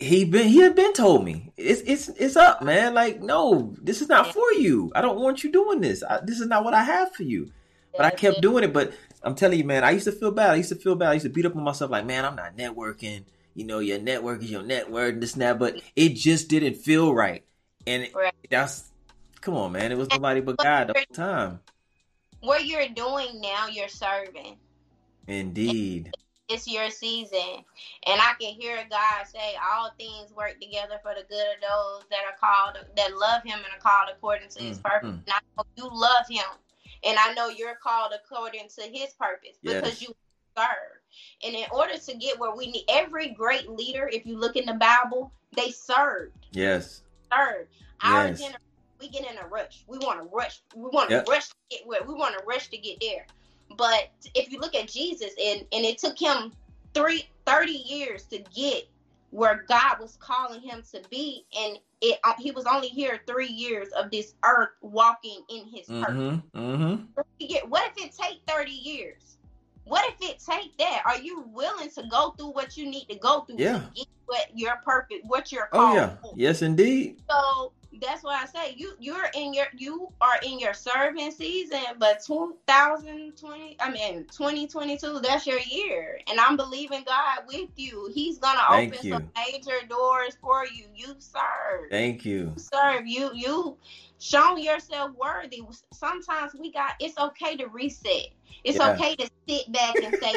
he 0.00 0.24
been 0.24 0.48
he 0.48 0.60
had 0.60 0.74
been 0.74 0.94
told 0.94 1.24
me 1.24 1.52
it's 1.56 1.82
it's 1.82 2.08
it's 2.08 2.36
up, 2.36 2.62
man. 2.62 2.94
Like 2.94 3.20
no, 3.20 3.74
this 3.80 4.00
is 4.00 4.08
not 4.08 4.32
for 4.32 4.52
you. 4.54 4.90
I 4.94 5.02
don't 5.02 5.20
want 5.20 5.44
you 5.44 5.52
doing 5.52 5.80
this. 5.80 6.02
I, 6.02 6.20
this 6.24 6.40
is 6.40 6.46
not 6.46 6.64
what 6.64 6.74
I 6.74 6.82
have 6.82 7.12
for 7.14 7.22
you. 7.22 7.52
But 7.96 8.06
I 8.06 8.10
kept 8.10 8.40
doing 8.40 8.64
it. 8.64 8.72
But 8.72 8.92
I'm 9.22 9.34
telling 9.34 9.58
you, 9.58 9.64
man, 9.64 9.84
I 9.84 9.90
used 9.90 10.06
to 10.06 10.12
feel 10.12 10.30
bad. 10.30 10.50
I 10.50 10.54
used 10.56 10.70
to 10.70 10.76
feel 10.76 10.94
bad. 10.94 11.10
I 11.10 11.14
used 11.14 11.26
to 11.26 11.30
beat 11.30 11.44
up 11.44 11.56
on 11.56 11.62
myself 11.62 11.90
like, 11.90 12.06
man, 12.06 12.24
I'm 12.24 12.36
not 12.36 12.56
networking. 12.56 13.24
You 13.54 13.64
know, 13.66 13.80
your 13.80 13.98
network 13.98 14.42
is 14.42 14.50
your 14.50 14.62
network 14.62 15.14
and 15.14 15.22
this 15.22 15.34
and 15.34 15.42
that. 15.42 15.58
But 15.58 15.80
it 15.94 16.10
just 16.10 16.48
didn't 16.48 16.76
feel 16.76 17.14
right. 17.14 17.44
And 17.86 18.08
right. 18.14 18.32
that's, 18.48 18.90
come 19.40 19.54
on, 19.54 19.72
man. 19.72 19.92
It 19.92 19.98
was 19.98 20.08
nobody 20.08 20.40
but 20.40 20.56
God 20.56 20.88
the 20.88 20.94
whole 20.94 21.14
time. 21.14 21.60
What 22.40 22.64
you're 22.64 22.88
doing 22.88 23.40
now, 23.40 23.66
you're 23.68 23.88
serving. 23.88 24.56
Indeed. 25.26 26.12
It's 26.48 26.66
your 26.66 26.90
season. 26.90 27.64
And 28.06 28.20
I 28.20 28.32
can 28.40 28.54
hear 28.54 28.76
God 28.90 29.26
say, 29.26 29.54
all 29.72 29.90
things 29.98 30.34
work 30.34 30.58
together 30.60 30.98
for 31.02 31.12
the 31.14 31.24
good 31.28 31.46
of 31.54 31.60
those 31.60 32.04
that 32.10 32.20
are 32.26 32.36
called, 32.40 32.78
that 32.96 33.16
love 33.16 33.42
Him 33.44 33.58
and 33.58 33.66
are 33.66 33.80
called 33.80 34.08
according 34.16 34.48
to 34.48 34.62
His 34.62 34.78
mm, 34.78 34.82
purpose. 34.82 35.10
Mm. 35.10 35.26
Know 35.28 35.64
you 35.76 35.88
love 35.92 36.26
Him. 36.28 36.44
And 37.04 37.18
I 37.18 37.32
know 37.34 37.48
you're 37.48 37.76
called 37.82 38.12
according 38.14 38.68
to 38.76 38.82
his 38.82 39.12
purpose 39.14 39.56
because 39.62 40.00
yes. 40.00 40.02
you 40.02 40.14
serve. 40.56 41.00
And 41.44 41.54
in 41.54 41.64
order 41.72 41.96
to 41.96 42.16
get 42.16 42.38
where 42.38 42.54
we 42.54 42.70
need 42.70 42.84
every 42.88 43.30
great 43.30 43.68
leader, 43.70 44.08
if 44.12 44.26
you 44.26 44.38
look 44.38 44.56
in 44.56 44.66
the 44.66 44.74
Bible, 44.74 45.32
they 45.56 45.70
served. 45.70 46.46
Yes. 46.52 47.02
Served. 47.32 47.70
Our 48.02 48.28
yes. 48.28 48.38
generation, 48.38 48.60
we 49.00 49.08
get 49.08 49.30
in 49.30 49.38
a 49.38 49.46
rush. 49.46 49.84
We 49.86 49.98
want 49.98 50.20
to 50.22 50.28
rush. 50.34 50.60
We 50.74 50.90
want 50.90 51.08
to 51.08 51.16
yep. 51.16 51.28
rush 51.28 51.48
to 51.48 51.54
get 51.70 51.86
where 51.86 52.02
we 52.02 52.14
want 52.14 52.38
to 52.38 52.44
rush 52.44 52.68
to 52.68 52.78
get 52.78 52.98
there. 53.00 53.26
But 53.76 54.10
if 54.34 54.50
you 54.52 54.58
look 54.58 54.74
at 54.74 54.88
Jesus 54.88 55.32
and, 55.42 55.60
and 55.72 55.84
it 55.84 55.98
took 55.98 56.18
him 56.18 56.52
three, 56.92 57.28
30 57.46 57.72
years 57.72 58.24
to 58.24 58.38
get 58.54 58.88
where 59.30 59.64
God 59.68 60.00
was 60.00 60.16
calling 60.20 60.60
him 60.60 60.82
to 60.92 61.02
be, 61.10 61.46
and 61.58 61.78
it 62.00 62.18
he 62.38 62.50
was 62.50 62.66
only 62.66 62.88
here 62.88 63.20
three 63.26 63.46
years 63.46 63.88
of 63.88 64.10
this 64.10 64.34
earth 64.44 64.70
walking 64.80 65.42
in 65.48 65.66
his 65.66 65.86
mm-hmm, 65.86 66.02
purpose. 66.02 66.42
Mm-hmm. 66.54 67.68
What 67.68 67.92
if 67.96 68.04
it 68.04 68.16
take 68.16 68.40
thirty 68.46 68.72
years? 68.72 69.36
What 69.84 70.04
if 70.12 70.30
it 70.30 70.42
take 70.44 70.76
that? 70.78 71.02
Are 71.04 71.18
you 71.18 71.44
willing 71.52 71.90
to 71.90 72.04
go 72.10 72.30
through 72.38 72.50
what 72.50 72.76
you 72.76 72.88
need 72.88 73.06
to 73.08 73.16
go 73.16 73.40
through 73.40 73.56
yeah. 73.58 73.78
to 73.78 73.90
get 73.94 74.06
what 74.26 74.46
your 74.54 74.76
purpose, 74.84 75.18
what 75.24 75.50
you're 75.50 75.66
called 75.66 75.96
oh, 75.96 76.00
yeah. 76.00 76.16
For? 76.22 76.32
Yes, 76.36 76.62
indeed. 76.62 77.20
So 77.28 77.72
that's 77.98 78.22
why 78.22 78.40
I 78.42 78.46
say 78.46 78.74
you 78.76 78.92
you're 79.00 79.28
in 79.34 79.52
your 79.52 79.66
you 79.76 80.08
are 80.20 80.38
in 80.44 80.60
your 80.60 80.74
serving 80.74 81.32
season, 81.32 81.80
but 81.98 82.22
2020, 82.24 83.76
I 83.80 83.90
mean 83.90 84.26
2022, 84.30 85.20
that's 85.20 85.46
your 85.46 85.58
year, 85.58 86.18
and 86.28 86.38
I'm 86.38 86.56
believing 86.56 87.02
God 87.04 87.40
with 87.48 87.70
you. 87.76 88.08
He's 88.14 88.38
gonna 88.38 88.60
Thank 88.68 88.94
open 88.94 89.06
you. 89.06 89.12
some 89.14 89.30
major 89.34 89.86
doors 89.88 90.36
for 90.40 90.64
you. 90.66 90.84
You 90.94 91.16
serve. 91.18 91.90
Thank 91.90 92.24
you. 92.24 92.52
you 92.56 92.62
serve 92.62 93.06
you 93.06 93.30
you 93.34 93.76
show 94.20 94.56
yourself 94.56 95.10
worthy. 95.16 95.62
Sometimes 95.92 96.52
we 96.54 96.70
got 96.70 96.92
it's 97.00 97.18
okay 97.18 97.56
to 97.56 97.66
reset. 97.66 98.28
It's 98.62 98.78
yeah. 98.78 98.92
okay 98.92 99.16
to 99.16 99.28
sit 99.48 99.72
back 99.72 99.96
and 99.96 100.14
say, 100.16 100.34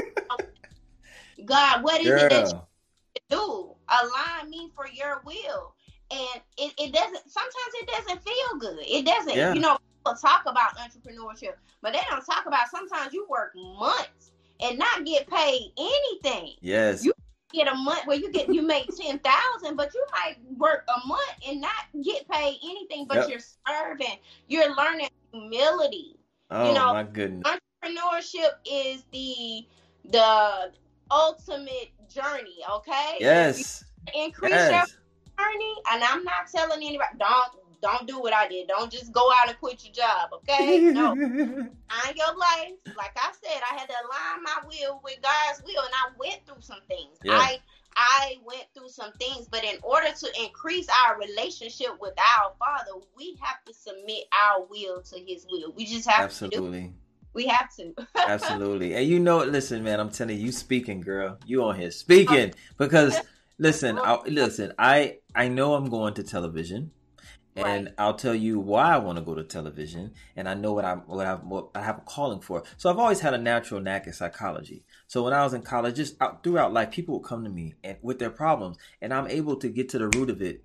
God, 1.45 1.83
what 1.83 2.01
is 2.01 2.07
Girl. 2.07 2.19
it 2.23 2.29
that 2.29 2.47
you 2.49 3.21
do? 3.29 3.69
Align 3.89 4.49
me 4.49 4.71
for 4.75 4.87
your 4.87 5.21
will 5.25 5.75
and 6.11 6.41
it, 6.57 6.73
it 6.77 6.93
doesn't 6.93 7.29
sometimes 7.29 7.73
it 7.75 7.87
doesn't 7.87 8.23
feel 8.23 8.59
good. 8.59 8.79
It 8.81 9.05
doesn't 9.05 9.35
yeah. 9.35 9.53
you 9.53 9.59
know 9.59 9.77
people 9.99 10.15
talk 10.15 10.43
about 10.45 10.77
entrepreneurship 10.77 11.53
but 11.81 11.93
they 11.93 11.99
don't 12.09 12.25
talk 12.25 12.45
about 12.45 12.69
sometimes 12.69 13.13
you 13.13 13.27
work 13.29 13.53
months 13.55 14.31
and 14.61 14.77
not 14.77 15.05
get 15.05 15.29
paid 15.29 15.71
anything. 15.77 16.53
Yes. 16.61 17.03
You 17.03 17.13
get 17.53 17.71
a 17.71 17.75
month 17.75 18.05
where 18.05 18.17
you 18.17 18.31
get 18.31 18.51
you 18.51 18.61
make 18.61 18.87
10,000 18.97 19.75
but 19.75 19.93
you 19.93 20.05
might 20.11 20.37
work 20.57 20.87
a 20.87 21.07
month 21.07 21.33
and 21.47 21.61
not 21.61 21.85
get 22.03 22.27
paid 22.29 22.57
anything 22.63 23.05
but 23.07 23.17
yep. 23.17 23.29
you're 23.29 23.39
serving 23.67 24.17
you're 24.47 24.75
learning 24.75 25.09
humility. 25.31 26.15
Oh 26.49 26.67
you 26.67 26.73
know 26.73 26.93
my 26.93 27.03
goodness. 27.03 27.43
entrepreneurship 27.83 28.51
is 28.69 29.03
the 29.11 29.65
the 30.05 30.71
ultimate 31.11 31.91
journey 32.09 32.57
okay? 32.71 33.17
Yes. 33.19 33.83
increase 34.15 34.51
yes. 34.51 34.71
your 34.71 35.02
attorney, 35.43 35.73
and 35.91 36.03
I'm 36.03 36.23
not 36.23 36.47
telling 36.53 36.83
anybody 36.83 37.17
don't 37.17 37.63
don't 37.81 38.07
do 38.07 38.19
what 38.19 38.33
I 38.33 38.47
did. 38.47 38.69
Don't 38.69 38.89
just 38.89 39.11
go 39.11 39.29
out 39.41 39.49
and 39.49 39.59
quit 39.59 39.83
your 39.83 39.93
job, 39.93 40.29
okay? 40.35 40.79
No. 40.79 41.11
On 41.11 41.17
your 41.17 42.37
life. 42.37 42.71
Like 42.95 43.11
I 43.17 43.31
said, 43.43 43.61
I 43.69 43.77
had 43.77 43.89
to 43.89 43.93
align 43.93 44.43
my 44.43 44.55
will 44.65 45.01
with 45.03 45.17
God's 45.21 45.61
will 45.65 45.83
and 45.83 45.93
I 45.93 46.11
went 46.17 46.45
through 46.45 46.61
some 46.61 46.79
things. 46.87 47.17
Yeah. 47.23 47.33
I 47.33 47.59
I 47.95 48.37
went 48.45 48.63
through 48.73 48.87
some 48.87 49.11
things, 49.19 49.47
but 49.51 49.63
in 49.63 49.77
order 49.83 50.07
to 50.17 50.41
increase 50.41 50.87
our 51.05 51.19
relationship 51.19 51.89
with 51.99 52.13
our 52.17 52.53
Father, 52.57 52.91
we 53.17 53.37
have 53.41 53.63
to 53.65 53.73
submit 53.73 54.23
our 54.31 54.65
will 54.65 55.01
to 55.01 55.19
His 55.19 55.45
will. 55.49 55.73
We 55.75 55.85
just 55.85 56.09
have 56.09 56.23
Absolutely. 56.23 56.83
to. 56.83 56.93
We 57.33 57.47
have 57.47 57.75
to. 57.75 57.93
Absolutely. 58.15 58.95
And 58.95 59.05
you 59.05 59.19
know, 59.19 59.43
listen, 59.43 59.83
man, 59.83 59.99
I'm 59.99 60.09
telling 60.09 60.37
you, 60.37 60.45
you 60.45 60.51
speaking, 60.53 61.01
girl. 61.01 61.37
You 61.45 61.65
on 61.65 61.77
here 61.77 61.91
speaking 61.91 62.53
because 62.77 63.19
Listen, 63.57 63.97
I, 63.99 64.19
listen. 64.25 64.73
I 64.79 65.19
I 65.35 65.47
know 65.47 65.75
I'm 65.75 65.89
going 65.89 66.13
to 66.15 66.23
television, 66.23 66.91
and 67.55 67.85
Right. 67.85 67.93
I'll 67.97 68.15
tell 68.15 68.33
you 68.33 68.59
why 68.59 68.93
I 68.93 68.97
want 68.97 69.17
to 69.19 69.23
go 69.23 69.35
to 69.35 69.43
television, 69.43 70.13
and 70.35 70.49
I 70.49 70.55
know 70.55 70.73
what 70.73 70.85
I 70.85 70.95
what 70.95 71.27
I 71.27 71.35
what 71.35 71.69
I 71.75 71.81
have 71.81 71.99
a 71.99 72.01
calling 72.01 72.41
for. 72.41 72.63
So 72.77 72.89
I've 72.89 72.97
always 72.97 73.19
had 73.19 73.33
a 73.33 73.37
natural 73.37 73.79
knack 73.79 74.07
at 74.07 74.15
psychology. 74.15 74.83
So 75.07 75.23
when 75.23 75.33
I 75.33 75.43
was 75.43 75.53
in 75.53 75.61
college, 75.61 75.95
just 75.95 76.15
out, 76.19 76.43
throughout 76.43 76.73
life, 76.73 76.91
people 76.91 77.19
would 77.19 77.27
come 77.27 77.43
to 77.43 77.49
me 77.49 77.75
and 77.83 77.97
with 78.01 78.19
their 78.19 78.31
problems, 78.31 78.77
and 79.01 79.13
I'm 79.13 79.27
able 79.27 79.55
to 79.57 79.69
get 79.69 79.89
to 79.89 79.99
the 79.99 80.09
root 80.09 80.29
of 80.31 80.41
it 80.41 80.63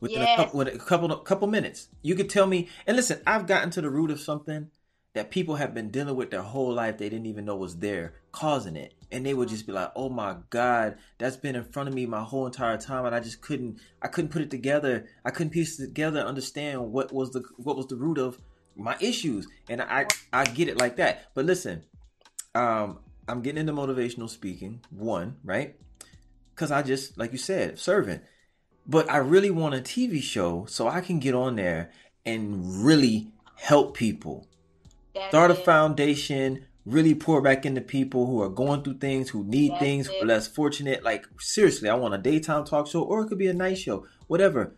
within 0.00 0.22
a 0.22 0.36
couple 0.36 0.58
with 0.58 0.68
a 0.68 0.78
couple 0.78 1.14
couple 1.18 1.46
minutes. 1.46 1.88
You 2.02 2.14
could 2.14 2.30
tell 2.30 2.46
me, 2.46 2.68
and 2.86 2.96
listen, 2.96 3.20
I've 3.26 3.46
gotten 3.46 3.70
to 3.72 3.82
the 3.82 3.90
root 3.90 4.10
of 4.10 4.20
something 4.20 4.70
that 5.12 5.30
people 5.30 5.56
have 5.56 5.74
been 5.74 5.90
dealing 5.90 6.16
with 6.16 6.30
their 6.30 6.42
whole 6.42 6.72
life. 6.72 6.96
They 6.98 7.08
didn't 7.10 7.26
even 7.26 7.44
know 7.44 7.56
was 7.56 7.78
there, 7.78 8.14
causing 8.32 8.76
it, 8.76 8.94
and 9.12 9.24
they 9.26 9.34
would 9.34 9.48
just 9.48 9.66
be 9.66 9.72
like, 9.72 9.90
"Oh 9.96 10.08
my 10.08 10.36
God, 10.50 10.96
that's 11.18 11.36
been 11.36 11.56
in 11.56 11.64
front 11.64 11.88
of 11.88 11.94
me 11.94 12.06
my 12.06 12.22
whole 12.22 12.46
entire 12.46 12.76
time, 12.78 13.04
and 13.04 13.14
I 13.14 13.20
just 13.20 13.40
couldn't, 13.40 13.80
I 14.02 14.08
couldn't 14.08 14.30
put 14.30 14.42
it 14.42 14.50
together. 14.50 15.06
I 15.24 15.30
couldn't 15.30 15.50
piece 15.50 15.78
it 15.78 15.86
together, 15.86 16.20
and 16.20 16.28
understand 16.28 16.92
what 16.92 17.12
was 17.12 17.30
the 17.30 17.42
what 17.56 17.76
was 17.76 17.86
the 17.86 17.96
root 17.96 18.18
of 18.18 18.38
my 18.76 18.96
issues." 19.00 19.46
And 19.68 19.82
I 19.82 20.06
I 20.32 20.44
get 20.44 20.68
it 20.68 20.78
like 20.78 20.96
that. 20.96 21.30
But 21.34 21.44
listen, 21.44 21.84
um, 22.54 22.98
I'm 23.28 23.42
getting 23.42 23.60
into 23.60 23.72
motivational 23.72 24.28
speaking. 24.28 24.80
One, 24.90 25.36
right? 25.44 25.76
Because 26.54 26.70
I 26.70 26.82
just, 26.82 27.16
like 27.16 27.32
you 27.32 27.38
said, 27.38 27.78
servant. 27.78 28.22
But 28.86 29.10
I 29.10 29.18
really 29.18 29.50
want 29.50 29.74
a 29.74 29.78
TV 29.78 30.22
show 30.22 30.64
so 30.66 30.88
I 30.88 31.00
can 31.00 31.20
get 31.20 31.34
on 31.34 31.56
there 31.56 31.90
and 32.26 32.84
really 32.84 33.32
help 33.54 33.96
people 33.96 34.48
That's 35.14 35.28
start 35.28 35.50
a 35.50 35.54
it. 35.54 35.64
foundation 35.64 36.66
really 36.86 37.14
pour 37.14 37.42
back 37.42 37.66
into 37.66 37.80
people 37.80 38.26
who 38.26 38.40
are 38.42 38.48
going 38.48 38.82
through 38.82 38.98
things 38.98 39.28
who 39.30 39.44
need 39.44 39.72
That's 39.72 39.80
things 39.80 40.06
who 40.06 40.14
it. 40.14 40.22
are 40.22 40.26
less 40.26 40.48
fortunate 40.48 41.04
like 41.04 41.26
seriously 41.38 41.88
i 41.88 41.94
want 41.94 42.14
a 42.14 42.18
daytime 42.18 42.64
talk 42.64 42.86
show 42.86 43.02
or 43.02 43.22
it 43.22 43.28
could 43.28 43.38
be 43.38 43.48
a 43.48 43.54
night 43.54 43.78
show 43.78 44.06
whatever 44.28 44.74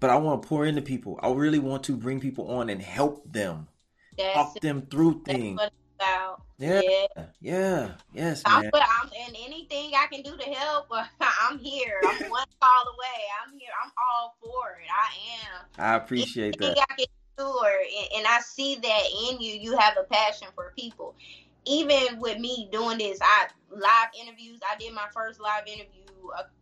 but 0.00 0.10
i 0.10 0.16
want 0.16 0.42
to 0.42 0.48
pour 0.48 0.66
into 0.66 0.82
people 0.82 1.18
i 1.22 1.30
really 1.30 1.60
want 1.60 1.84
to 1.84 1.96
bring 1.96 2.20
people 2.20 2.50
on 2.50 2.68
and 2.68 2.82
help 2.82 3.30
them 3.32 3.68
That's 4.18 4.34
talk 4.34 4.56
it. 4.56 4.62
them 4.62 4.86
through 4.90 5.22
things 5.24 5.58
what 5.58 5.66
it's 5.66 5.76
about. 5.96 6.42
Yeah. 6.58 6.80
yeah. 6.82 7.24
yeah 7.40 7.90
yes 8.12 8.42
I'm, 8.44 8.62
man 8.62 8.70
but 8.72 8.82
I'm 8.82 9.04
and 9.26 9.36
anything 9.46 9.92
I 9.96 10.06
can 10.06 10.22
do 10.22 10.36
to 10.36 10.44
help, 10.50 10.86
I'm 11.20 11.58
here. 11.58 12.00
I'm 12.06 12.30
one 12.30 12.46
call 12.60 12.84
away. 12.94 13.22
I'm 13.42 13.58
here. 13.58 13.70
I'm 13.82 13.90
all 13.96 14.36
for 14.40 14.78
it. 14.80 14.88
I 14.90 15.56
am. 15.56 15.66
i 15.78 15.96
appreciate 15.96 16.56
Anything 16.56 16.74
that 16.74 16.86
I 16.90 16.94
can 16.94 17.06
do, 17.38 17.44
or, 17.44 17.70
and 18.16 18.26
I 18.26 18.40
see 18.40 18.76
that 18.76 19.02
in 19.28 19.40
you. 19.40 19.54
You 19.54 19.76
have 19.78 19.94
a 19.98 20.04
passion 20.04 20.48
for 20.54 20.72
people. 20.76 21.14
Even 21.66 22.18
with 22.20 22.38
me 22.38 22.68
doing 22.72 22.98
this, 22.98 23.18
I 23.22 23.46
live 23.70 24.08
interviews. 24.20 24.60
I 24.70 24.76
did 24.76 24.92
my 24.92 25.06
first 25.14 25.40
live 25.40 25.66
interview 25.66 26.02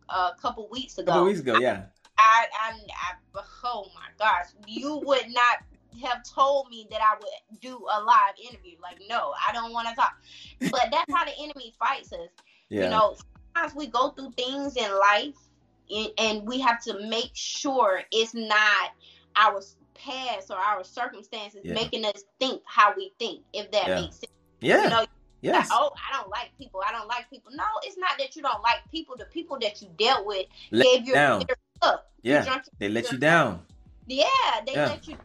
a, 0.09 0.13
a 0.13 0.35
couple 0.41 0.67
weeks 0.69 0.97
a 0.97 1.01
ago. 1.01 1.11
couple 1.11 1.25
weeks 1.25 1.39
ago 1.39 1.57
yeah 1.57 1.83
I, 2.17 2.45
I, 2.61 2.71
I, 2.71 3.41
oh 3.63 3.87
my 3.95 4.07
gosh, 4.17 4.47
you 4.67 4.97
would 5.05 5.25
not 5.29 5.57
have 6.03 6.23
told 6.23 6.69
me 6.69 6.87
that 6.91 7.01
I 7.01 7.15
would 7.19 7.59
do 7.61 7.75
a 7.77 8.01
live 8.03 8.35
interview. 8.41 8.77
Like, 8.81 9.01
no, 9.09 9.33
I 9.47 9.51
don't 9.51 9.73
want 9.73 9.87
to 9.89 9.95
talk. 9.95 10.13
But 10.71 10.87
that's 10.91 11.11
how 11.13 11.25
the 11.25 11.31
enemy 11.39 11.73
fights 11.79 12.13
us. 12.13 12.29
yeah 12.69 12.85
You 12.85 12.89
know, 12.91 13.15
sometimes 13.55 13.75
we 13.75 13.87
go 13.87 14.09
through 14.11 14.31
things 14.37 14.75
in 14.75 14.91
life 14.99 15.35
and, 15.89 16.07
and 16.17 16.47
we 16.47 16.59
have 16.59 16.81
to 16.83 17.07
make 17.07 17.31
sure 17.33 18.01
it's 18.11 18.33
not 18.33 18.91
our 19.35 19.61
past 19.93 20.51
or 20.51 20.57
our 20.57 20.83
circumstances 20.83 21.61
Yeah. 21.63 21.73
making 21.73 22.05
us 22.05 22.23
think 22.39 22.61
how 22.65 22.93
we 22.95 23.11
think, 23.19 23.41
if 23.53 23.71
that 23.71 23.87
Yeah. 23.89 24.01
makes 24.01 24.15
sense. 24.17 24.27
Yeah 24.63 24.83
You 24.83 24.89
know, 24.89 25.05
yes 25.41 25.69
oh, 25.71 25.91
I 25.97 26.17
don't 26.17 26.29
like 26.29 26.51
people. 26.57 26.81
I 26.87 26.91
don't 26.91 27.07
like 27.07 27.29
people. 27.29 27.51
No, 27.53 27.65
it's 27.83 27.97
not 27.97 28.11
that 28.17 28.35
you 28.35 28.41
don't 28.41 28.61
like 28.61 28.79
people. 28.91 29.15
The 29.17 29.25
people 29.25 29.57
that 29.61 29.81
you 29.81 29.89
dealt 29.97 30.25
with 30.25 30.47
Let 30.71 30.85
gave 30.85 31.07
you 31.07 31.13
down. 31.13 31.43
up. 31.81 32.11
Yeah 32.21 32.45
jumped 32.45 32.69
they 32.79 32.89
let 32.89 33.11
you 33.11 33.17
down 33.17 33.61
yeah, 34.07 34.25
they 34.65 34.73
Yeah. 34.73 34.85
let 34.87 35.07
you. 35.07 35.17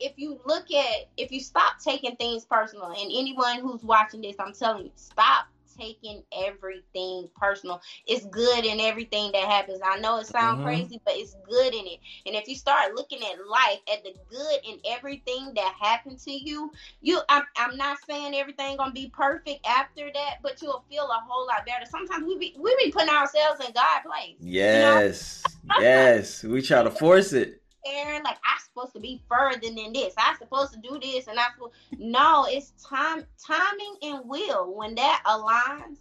If 0.00 0.14
you 0.16 0.40
look 0.46 0.70
at, 0.72 1.08
if 1.18 1.30
you 1.30 1.40
stop 1.40 1.78
taking 1.78 2.16
things 2.16 2.44
personal, 2.46 2.86
and 2.86 2.98
anyone 3.12 3.60
who's 3.60 3.82
watching 3.82 4.22
this, 4.22 4.36
I'm 4.38 4.54
telling 4.54 4.84
you, 4.86 4.90
stop 4.96 5.46
taking 5.76 6.22
everything 6.32 7.28
personal. 7.36 7.80
It's 8.06 8.26
good 8.26 8.64
in 8.64 8.80
everything 8.80 9.32
that 9.32 9.44
happens. 9.48 9.80
I 9.84 9.98
know 9.98 10.18
it 10.18 10.26
sounds 10.26 10.60
Mhm. 10.60 10.64
crazy, 10.64 11.00
but 11.04 11.14
it's 11.16 11.34
good 11.48 11.74
in 11.74 11.86
it. 11.86 12.00
And 12.26 12.34
if 12.36 12.48
you 12.48 12.54
start 12.54 12.94
looking 12.94 13.22
at 13.22 13.46
life 13.46 13.80
at 13.92 14.04
the 14.04 14.14
good 14.28 14.58
in 14.64 14.78
everything 14.86 15.52
that 15.54 15.74
happened 15.80 16.18
to 16.20 16.32
you, 16.32 16.72
you, 17.00 17.20
I'm, 17.28 17.44
I'm 17.56 17.76
not 17.76 17.98
saying 18.08 18.34
everything 18.34 18.76
gonna 18.76 18.92
be 18.92 19.10
perfect 19.10 19.66
after 19.66 20.10
that, 20.12 20.36
but 20.42 20.60
you'll 20.62 20.84
feel 20.88 21.04
a 21.04 21.22
whole 21.28 21.46
lot 21.46 21.66
better. 21.66 21.86
Sometimes 21.86 22.24
we 22.26 22.38
be 22.38 22.56
we 22.58 22.74
be 22.82 22.90
putting 22.90 23.08
ourselves 23.10 23.60
in 23.60 23.72
God's 23.72 24.06
place. 24.06 24.36
yes 24.40 25.58
yes 25.80 26.42
we 26.44 26.62
try 26.62 26.82
to 26.82 26.90
force 26.90 27.32
it 27.32 27.60
Like 27.86 28.38
I'm 28.44 28.60
supposed 28.64 28.92
to 28.94 29.00
be 29.00 29.22
further 29.28 29.60
than 29.60 29.92
this. 29.92 30.14
I'm 30.18 30.36
supposed 30.36 30.72
to 30.74 30.80
do 30.80 30.98
this, 31.00 31.26
and 31.26 31.38
I 31.38 31.46
supposed 31.54 31.74
no, 31.98 32.46
it's 32.48 32.72
time, 32.84 33.24
timing, 33.44 33.96
and 34.02 34.28
will. 34.28 34.74
When 34.74 34.94
that 34.94 35.22
aligns, 35.26 35.98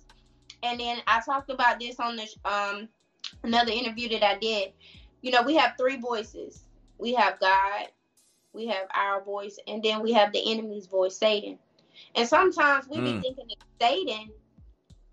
and 0.63 0.79
then 0.79 0.99
I 1.07 1.21
talked 1.21 1.49
about 1.49 1.79
this 1.79 1.99
on 1.99 2.15
this 2.15 2.35
um 2.45 2.87
another 3.43 3.71
interview 3.71 4.09
that 4.09 4.23
I 4.23 4.37
did. 4.37 4.73
You 5.21 5.31
know, 5.31 5.43
we 5.43 5.55
have 5.55 5.73
three 5.77 5.97
voices. 5.97 6.63
We 6.97 7.13
have 7.15 7.39
God, 7.39 7.87
we 8.53 8.67
have 8.67 8.87
our 8.93 9.23
voice, 9.23 9.57
and 9.67 9.83
then 9.83 10.01
we 10.01 10.13
have 10.13 10.31
the 10.31 10.51
enemy's 10.51 10.87
voice, 10.87 11.17
Satan. 11.17 11.59
And 12.15 12.27
sometimes 12.27 12.87
we 12.87 13.01
be 13.01 13.13
Mm. 13.13 13.21
thinking 13.21 13.45
it's 13.49 13.65
Satan. 13.81 14.31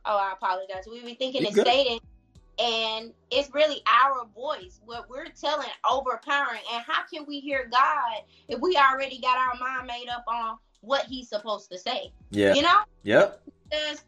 Oh, 0.04 0.16
I 0.16 0.32
apologize. 0.32 0.84
We 0.90 1.02
be 1.02 1.14
thinking 1.14 1.44
it's. 1.44 1.56
Satan, 1.56 1.98
and 2.60 3.12
it's 3.30 3.52
really 3.54 3.82
our 3.86 4.26
voice 4.34 4.80
what 4.84 5.08
we're 5.08 5.26
telling 5.28 5.68
overpowering. 5.90 6.60
And 6.72 6.84
how 6.86 7.02
can 7.12 7.24
we 7.26 7.40
hear 7.40 7.68
god 7.70 8.22
if 8.48 8.60
we 8.60 8.76
already 8.76 9.18
got 9.18 9.38
our 9.38 9.54
mind 9.58 9.86
made 9.86 10.08
up 10.10 10.24
on 10.28 10.58
what 10.82 11.06
he's 11.06 11.28
supposed 11.28 11.70
to 11.70 11.78
say? 11.78 12.12
Yeah. 12.30 12.54
You 12.54 12.62
know? 12.62 12.80
Yep. 13.04 13.42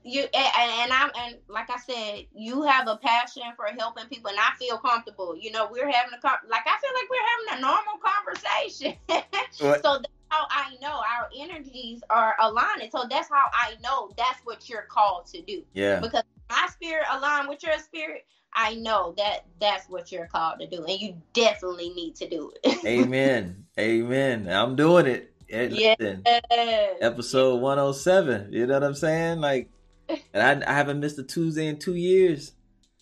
You 0.03 0.23
and, 0.23 0.33
and 0.35 0.93
i'm 0.93 1.11
and 1.17 1.37
like 1.47 1.71
i 1.71 1.79
said 1.79 2.27
you 2.35 2.65
have 2.65 2.89
a 2.89 2.97
passion 2.97 3.45
for 3.55 3.67
helping 3.79 4.07
people 4.07 4.31
and 4.31 4.39
i 4.41 4.51
feel 4.59 4.77
comfortable. 4.77 5.37
You 5.37 5.53
know 5.53 5.69
we're 5.71 5.89
having 5.89 6.13
a 6.13 6.29
like 6.51 6.63
i 6.67 6.79
feel 6.81 6.91
like 6.95 7.09
we're 7.09 7.53
having 7.53 7.59
a 7.59 7.67
normal 7.67 8.01
conversation. 8.03 8.97
So 9.53 9.99
that's 9.99 10.09
how 10.31 10.47
i 10.51 10.75
know 10.81 10.89
our 10.89 11.29
energies 11.39 12.03
are 12.09 12.35
aligned 12.41 12.91
so 12.91 13.05
that's 13.09 13.29
how 13.29 13.45
i 13.53 13.75
know 13.83 14.11
that's 14.17 14.41
what 14.45 14.69
you're 14.69 14.87
called 14.91 15.27
to 15.27 15.43
do. 15.43 15.63
Yeah. 15.75 16.01
Because 16.01 16.23
my 16.51 16.69
spirit 16.73 17.05
align 17.11 17.49
with 17.49 17.63
your 17.63 17.79
spirit 17.79 18.27
i 18.55 18.75
know 18.77 19.15
that 19.17 19.45
that's 19.61 19.89
what 19.89 20.13
you're 20.13 20.27
called 20.27 20.61
to 20.61 20.67
do 20.67 20.85
and 20.85 21.01
you 21.01 21.15
definitely 21.33 21.91
need 21.91 22.15
to 22.17 22.29
do 22.29 22.53
it. 22.63 22.85
Amen. 22.87 23.65
Amen. 23.79 24.49
I'm 24.49 24.77
doing 24.77 25.07
it. 25.07 25.33
Hey, 25.49 25.69
Yeah. 25.69 25.95
listen, 25.99 26.23
Yes. 26.51 26.97
episode 27.01 27.61
107 27.61 28.53
you 28.53 28.67
know 28.67 28.75
what 28.75 28.85
i'm 28.85 28.95
saying? 28.95 29.41
Like 29.41 29.71
and 30.35 30.65
I, 30.65 30.71
I 30.71 30.75
haven't 30.75 31.01
missed 31.01 31.19
a 31.19 31.23
tuesday 31.23 31.69
in 31.69 31.79
two 31.79 31.95
years. 31.95 32.53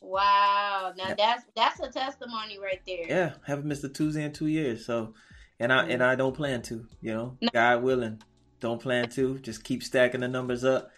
Wow. 0.01 0.93
Now 0.97 1.15
that's 1.17 1.45
that's 1.57 1.81
a 1.81 1.89
testimony 1.89 2.59
right 2.59 2.81
there. 2.87 3.07
Yeah 3.07 3.33
haven't 3.47 3.67
missed 3.67 3.85
a 3.85 3.89
tuesday 3.89 4.25
in 4.25 4.33
two 4.33 4.49
years 4.49 4.85
so 4.85 5.15
and 5.59 5.73
i 5.73 5.85
mm. 5.85 5.95
and 5.95 6.03
i 6.03 6.15
don't 6.15 6.35
plan 6.35 6.63
to 6.63 6.87
you 7.01 7.15
know? 7.15 7.37
No. 7.41 7.49
god 7.53 7.83
willing 7.83 8.23
don't 8.61 8.81
plan 8.81 9.09
to. 9.11 9.39
Just 9.39 9.65
keep 9.65 9.83
stacking 9.83 10.21
the 10.21 10.29
numbers 10.29 10.65
up. 10.65 10.91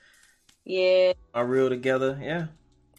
Yeah. 0.65 1.13
Are 1.33 1.47
real 1.47 1.69
together 1.69 2.19
yeah 2.23 2.47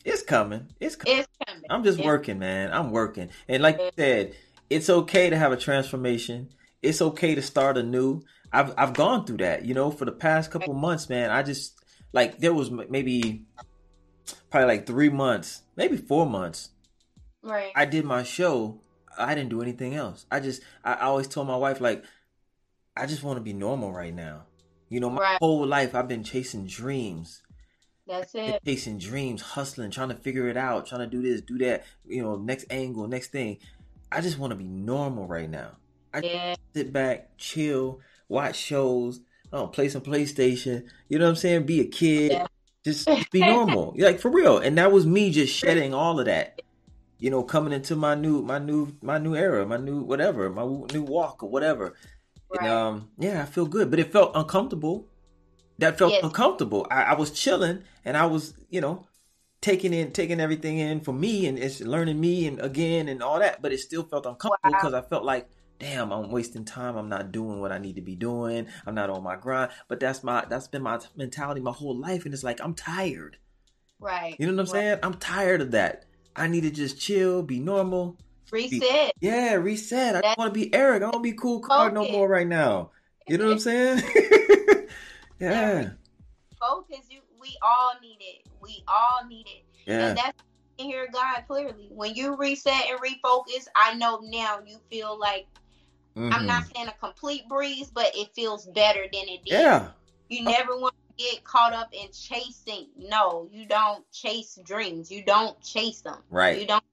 it's 0.05 0.21
coming 0.23 0.67
it's 0.79 0.95
coming 0.95 1.19
it's 1.19 1.27
coming 1.45 1.63
I'm 1.69 1.83
just 1.83 1.99
It's- 1.99 2.05
working, 2.05 2.39
man. 2.39 2.71
I'm 2.73 2.91
working. 2.91 3.29
And 3.47 3.61
like 3.63 3.77
you 3.79 3.89
said, 3.97 4.35
it's 4.69 4.89
okay 4.89 5.29
to 5.29 5.37
have 5.37 5.51
a 5.51 5.57
transformation. 5.57 6.49
It's 6.81 7.01
okay 7.01 7.35
to 7.35 7.41
start 7.41 7.77
anew. 7.77 8.21
I've 8.51 8.73
I've 8.77 8.93
gone 8.93 9.25
through 9.25 9.37
that, 9.37 9.65
you 9.65 9.73
know, 9.73 9.91
for 9.91 10.05
the 10.05 10.11
past 10.11 10.51
couple 10.51 10.73
months, 10.73 11.09
man. 11.09 11.29
I 11.31 11.41
just 11.43 11.79
like 12.11 12.39
there 12.39 12.53
was 12.53 12.69
maybe 12.71 13.45
probably 14.49 14.67
like 14.67 14.85
3 14.87 15.09
months, 15.09 15.61
maybe 15.75 15.97
4 15.97 16.25
months. 16.25 16.69
right 17.41 17.71
I 17.75 17.85
did 17.85 18.05
my 18.05 18.23
show. 18.23 18.81
I 19.17 19.35
didn't 19.35 19.49
do 19.51 19.61
anything 19.61 19.93
else. 19.95 20.25
I 20.31 20.39
just 20.39 20.61
I 20.83 20.95
always 20.95 21.27
told 21.27 21.47
my 21.47 21.55
wife 21.57 21.79
like 21.81 22.03
I 22.97 23.05
just 23.05 23.23
want 23.23 23.37
to 23.37 23.41
be 23.41 23.53
normal 23.53 23.91
right 23.93 24.13
now. 24.13 24.43
You 24.89 24.99
know, 24.99 25.09
my 25.09 25.21
Right. 25.21 25.37
whole 25.39 25.65
life 25.65 25.93
I've 25.95 26.07
been 26.07 26.23
chasing 26.23 26.65
dreams 26.65 27.41
that's 28.07 28.35
it 28.35 28.59
chasing 28.65 28.97
dreams, 28.97 29.41
hustling, 29.41 29.91
trying 29.91 30.09
to 30.09 30.15
figure 30.15 30.47
it 30.47 30.57
out, 30.57 30.85
trying 30.87 31.01
to 31.01 31.07
do 31.07 31.21
this, 31.21 31.41
do 31.41 31.57
that, 31.59 31.85
you 32.05 32.21
know, 32.21 32.35
next 32.35 32.65
angle, 32.69 33.07
next 33.07 33.31
thing. 33.31 33.57
I 34.11 34.21
just 34.21 34.37
want 34.37 34.51
to 34.51 34.55
be 34.55 34.67
normal 34.67 35.27
right 35.27 35.49
now. 35.49 35.71
I 36.13 36.19
yeah 36.19 36.55
sit 36.75 36.91
back, 36.91 37.37
chill, 37.37 37.99
watch 38.27 38.55
shows, 38.55 39.21
oh, 39.51 39.67
play 39.67 39.89
some 39.89 40.01
PlayStation. 40.01 40.85
You 41.07 41.19
know 41.19 41.25
what 41.25 41.31
I'm 41.31 41.35
saying? 41.35 41.65
Be 41.65 41.81
a 41.81 41.85
kid, 41.85 42.31
Yeah. 42.33 42.47
just 42.83 43.07
be 43.31 43.39
normal, 43.39 43.95
like 43.97 44.19
for 44.19 44.29
real. 44.29 44.57
And 44.57 44.77
that 44.77 44.91
was 44.91 45.05
me 45.05 45.31
just 45.31 45.53
shedding 45.53 45.93
all 45.93 46.19
of 46.19 46.25
that. 46.25 46.61
You 47.19 47.29
know, 47.29 47.43
coming 47.43 47.71
into 47.71 47.95
my 47.95 48.15
new, 48.15 48.41
my 48.41 48.59
new, 48.59 48.97
my 49.01 49.17
new 49.17 49.35
era, 49.35 49.65
my 49.65 49.77
new 49.77 50.01
whatever, 50.01 50.49
my 50.49 50.65
new 50.65 51.03
walk 51.03 51.41
or 51.41 51.49
whatever. 51.49 51.93
And 52.59 52.67
um, 52.67 53.09
yeah, 53.17 53.41
I 53.41 53.45
feel 53.45 53.65
good, 53.65 53.89
but 53.89 53.99
it 53.99 54.11
felt 54.11 54.31
uncomfortable. 54.35 55.07
That 55.79 55.97
felt 55.97 56.11
Yes. 56.13 56.23
uncomfortable. 56.23 56.87
I, 56.91 57.03
I 57.03 57.13
was 57.15 57.31
chilling 57.31 57.83
and 58.05 58.15
I 58.15 58.25
was, 58.25 58.53
you 58.69 58.79
know, 58.81 59.07
taking 59.61 59.93
in, 59.93 60.11
taking 60.11 60.39
everything 60.39 60.77
in 60.77 60.99
for 61.01 61.13
me 61.13 61.47
and 61.47 61.57
it's 61.57 61.81
learning 61.81 62.19
me 62.19 62.47
and 62.47 62.59
again 62.59 63.07
and 63.09 63.23
all 63.23 63.39
that. 63.39 63.61
But 63.61 63.73
it 63.73 63.79
still 63.79 64.03
felt 64.03 64.25
uncomfortable 64.25 64.71
Wow. 64.71 64.79
because 64.79 64.93
I 64.93 65.01
felt 65.01 65.23
like 65.23 65.49
damn, 65.79 66.13
I'm 66.13 66.31
wasting 66.31 66.63
time. 66.63 66.95
I'm 66.95 67.09
not 67.09 67.31
doing 67.33 67.59
what 67.59 67.71
I 67.73 67.77
need 67.77 67.97
to 67.97 68.01
be 68.01 68.15
doing. 68.15 68.67
I'm 68.85 68.95
not 68.95 69.09
on 69.09 69.21
my 69.21 69.35
grind. 69.35 69.71
But 69.89 69.99
that's 69.99 70.23
my 70.23 70.45
that's 70.47 70.67
been 70.67 70.81
my 70.83 70.99
mentality 71.17 71.59
my 71.59 71.71
whole 71.71 71.97
life, 71.97 72.23
and 72.25 72.33
it's 72.33 72.43
like 72.43 72.61
I'm 72.61 72.73
tired. 72.73 73.37
Right. 73.99 74.35
You 74.39 74.47
know 74.47 74.53
what 74.53 74.69
I'm 74.69 74.73
right. 74.73 74.81
saying? 74.81 74.99
I'm 75.03 75.15
tired 75.15 75.61
of 75.61 75.71
that. 75.71 76.05
I 76.35 76.47
need 76.47 76.61
to 76.61 76.71
just 76.71 76.99
chill, 76.99 77.43
be 77.43 77.59
normal. 77.59 78.17
Reset. 78.51 78.79
Be, 79.19 79.27
yeah, 79.27 79.55
reset. 79.55 80.15
I 80.15 80.21
don't 80.21 80.37
want 80.37 80.53
to 80.53 80.59
be 80.59 80.73
Eric. 80.73 80.97
I 80.97 80.99
don't 80.99 81.15
want 81.15 81.23
to 81.25 81.31
be 81.31 81.35
Kool 81.37 81.59
Kard 81.59 81.93
no 81.93 82.09
more 82.09 82.27
right 82.29 82.47
now. 82.47 82.91
You 83.27 83.37
know 83.37 83.45
what 83.45 83.53
I'm 83.53 83.59
saying? 83.59 84.03
yeah. 85.51 85.89
Focus. 86.59 87.05
You. 87.09 87.19
We 87.39 87.57
all 87.61 87.93
need 88.01 88.17
it. 88.19 88.47
We 88.61 88.83
all 88.87 89.27
need 89.27 89.47
it. 89.47 89.65
Yeah. 89.85 90.07
And 90.07 90.17
that's 90.17 90.37
you 90.79 90.85
hear 90.85 91.07
God 91.11 91.43
clearly. 91.47 91.87
When 91.91 92.15
you 92.15 92.35
reset 92.35 92.85
and 92.89 92.99
refocus, 92.99 93.67
I 93.75 93.93
know 93.95 94.21
now 94.23 94.59
you 94.65 94.77
feel 94.89 95.19
like 95.19 95.45
mm-hmm. 96.15 96.33
I'm 96.33 96.45
not 96.45 96.63
saying 96.73 96.87
a 96.87 96.93
complete 97.05 97.47
breeze, 97.47 97.91
but 97.93 98.11
it 98.15 98.29
feels 98.33 98.65
better 98.67 99.01
than 99.01 99.27
it 99.27 99.43
did. 99.45 99.53
Yeah. 99.53 99.89
You 100.29 100.43
never 100.43 100.77
want 100.77 100.95
to 101.17 101.23
get 101.23 101.43
caught 101.43 101.73
up 101.73 101.89
in 101.91 102.07
chasing. 102.11 102.87
No, 102.97 103.47
you 103.51 103.67
don't 103.67 104.09
chase 104.11 104.57
dreams. 104.65 105.11
You 105.11 105.23
don't 105.23 105.59
chase 105.61 106.01
them. 106.01 106.17
Right. 106.29 106.59
You 106.59 106.65
don't. 106.65 106.83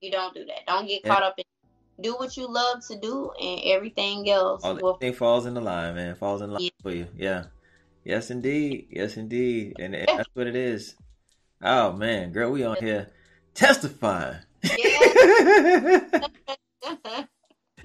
You 0.00 0.10
don't 0.10 0.34
do 0.34 0.44
that. 0.44 0.66
Don't 0.66 0.86
get 0.86 1.02
caught 1.02 1.22
up 1.22 1.34
in. 1.38 1.44
Do 2.00 2.14
what 2.16 2.36
you 2.36 2.52
love 2.52 2.84
to 2.88 2.98
do, 2.98 3.30
and 3.40 3.60
everything 3.64 4.28
else. 4.28 4.64
All, 4.64 4.74
will... 4.74 4.94
Everything 4.96 5.14
falls 5.14 5.46
in 5.46 5.54
the 5.54 5.60
line, 5.60 5.94
man. 5.94 6.14
Falls 6.16 6.42
in 6.42 6.50
line 6.50 6.64
yeah. 6.64 6.70
for 6.82 6.90
you. 6.90 7.06
Yeah. 7.16 7.44
Yes, 8.04 8.30
indeed. 8.30 8.88
Yes, 8.90 9.16
indeed. 9.16 9.74
And 9.78 9.94
that's 9.94 10.28
what 10.34 10.46
it 10.46 10.56
is. 10.56 10.94
Oh 11.62 11.92
man, 11.92 12.32
girl, 12.32 12.50
we 12.50 12.64
on 12.64 12.76
here 12.80 13.10
testifying. 13.54 14.38
Yeah. 14.78 16.08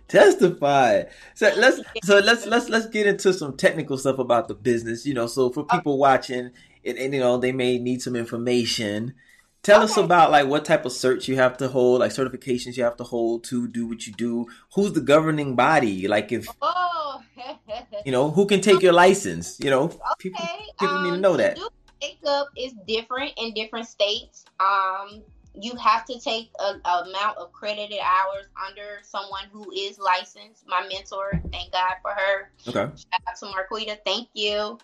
testify. 0.09 1.03
So 1.35 1.53
let's 1.55 1.81
so 2.03 2.19
let's 2.19 2.45
let's 2.45 2.67
let's 2.67 2.87
get 2.87 3.07
into 3.07 3.33
some 3.33 3.55
technical 3.55 3.97
stuff 3.97 4.19
about 4.19 4.47
the 4.47 4.55
business. 4.55 5.05
You 5.05 5.13
know, 5.13 5.27
so 5.27 5.49
for 5.49 5.65
uh, 5.69 5.77
people 5.77 5.97
watching, 5.97 6.51
and, 6.83 6.97
and 6.97 7.13
you 7.13 7.19
know 7.19 7.37
they 7.37 7.51
may 7.51 7.77
need 7.77 8.01
some 8.01 8.15
information. 8.15 9.13
Tell 9.61 9.83
okay. 9.83 9.91
us 9.91 9.97
about 9.97 10.31
like 10.31 10.47
what 10.47 10.63
type 10.63 10.85
of 10.85 10.91
certs 10.91 11.27
you 11.27 11.35
have 11.35 11.57
to 11.57 11.67
hold, 11.67 11.99
like 11.99 12.11
certifications 12.11 12.77
you 12.77 12.83
have 12.83 12.97
to 12.97 13.03
hold 13.03 13.43
to 13.45 13.67
do 13.67 13.87
what 13.87 14.07
you 14.07 14.13
do. 14.13 14.47
Who's 14.73 14.93
the 14.93 15.01
governing 15.01 15.55
body? 15.55 16.07
Like 16.07 16.31
if 16.31 16.47
oh. 16.61 17.21
you 18.05 18.11
know 18.11 18.31
who 18.31 18.45
can 18.45 18.61
take 18.61 18.81
your 18.81 18.93
license. 18.93 19.59
You 19.59 19.69
know, 19.69 19.83
okay. 19.83 19.99
people, 20.17 20.45
people 20.79 20.95
um, 20.95 21.03
need 21.03 21.11
to 21.11 21.17
know 21.17 21.37
that. 21.37 21.59
Makeup 22.01 22.47
is 22.57 22.73
different 22.87 23.33
in 23.37 23.53
different 23.53 23.87
states. 23.87 24.45
Um, 24.61 25.21
you 25.53 25.75
have 25.75 26.05
to 26.05 26.19
take 26.19 26.51
a, 26.59 26.75
a, 26.87 27.03
amount 27.09 27.37
of 27.37 27.51
credited 27.51 27.99
hours 27.99 28.45
under 28.65 28.99
someone 29.01 29.43
who 29.51 29.69
is 29.71 29.99
licensed. 29.99 30.65
My 30.67 30.87
mentor, 30.87 31.41
thank 31.51 31.71
God 31.71 31.95
for 32.01 32.11
her. 32.11 32.51
Okay. 32.67 32.91
Shout 32.95 33.21
out 33.27 33.35
to 33.39 33.45
Marquita, 33.47 33.97
thank 34.05 34.29
you. 34.33 34.77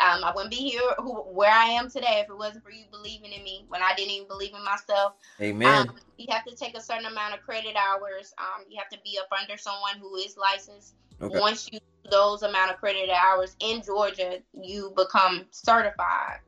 Um, 0.00 0.22
I 0.22 0.32
wouldn't 0.34 0.52
be 0.52 0.70
here 0.70 0.80
who, 0.98 1.22
where 1.22 1.52
I 1.52 1.66
am 1.66 1.90
today 1.90 2.20
if 2.22 2.30
it 2.30 2.36
wasn't 2.36 2.62
for 2.62 2.70
you 2.70 2.84
believing 2.90 3.32
in 3.32 3.42
me 3.42 3.64
when 3.68 3.82
I 3.82 3.94
didn't 3.94 4.12
even 4.12 4.28
believe 4.28 4.54
in 4.54 4.64
myself. 4.64 5.14
Amen. 5.40 5.88
Um, 5.88 5.96
you 6.16 6.26
have 6.30 6.44
to 6.44 6.54
take 6.54 6.76
a 6.76 6.80
certain 6.80 7.06
amount 7.06 7.34
of 7.34 7.40
credit 7.40 7.76
hours. 7.76 8.32
Um, 8.38 8.64
you 8.68 8.78
have 8.78 8.88
to 8.90 8.98
be 9.04 9.18
up 9.18 9.28
under 9.38 9.56
someone 9.56 9.98
who 10.00 10.16
is 10.16 10.36
licensed. 10.36 10.94
Okay. 11.20 11.38
Once 11.40 11.68
you 11.72 11.78
do 11.78 12.10
those 12.10 12.42
amount 12.42 12.70
of 12.70 12.78
credit 12.78 13.10
hours 13.10 13.56
in 13.60 13.82
Georgia, 13.82 14.38
you 14.52 14.92
become 14.96 15.46
certified. 15.50 16.40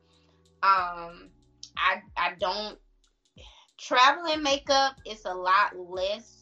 Um, 0.63 1.29
I 1.77 2.01
I 2.15 2.33
don't 2.39 2.77
traveling 3.77 4.43
makeup. 4.43 4.95
It's 5.05 5.25
a 5.25 5.33
lot 5.33 5.75
less 5.75 6.41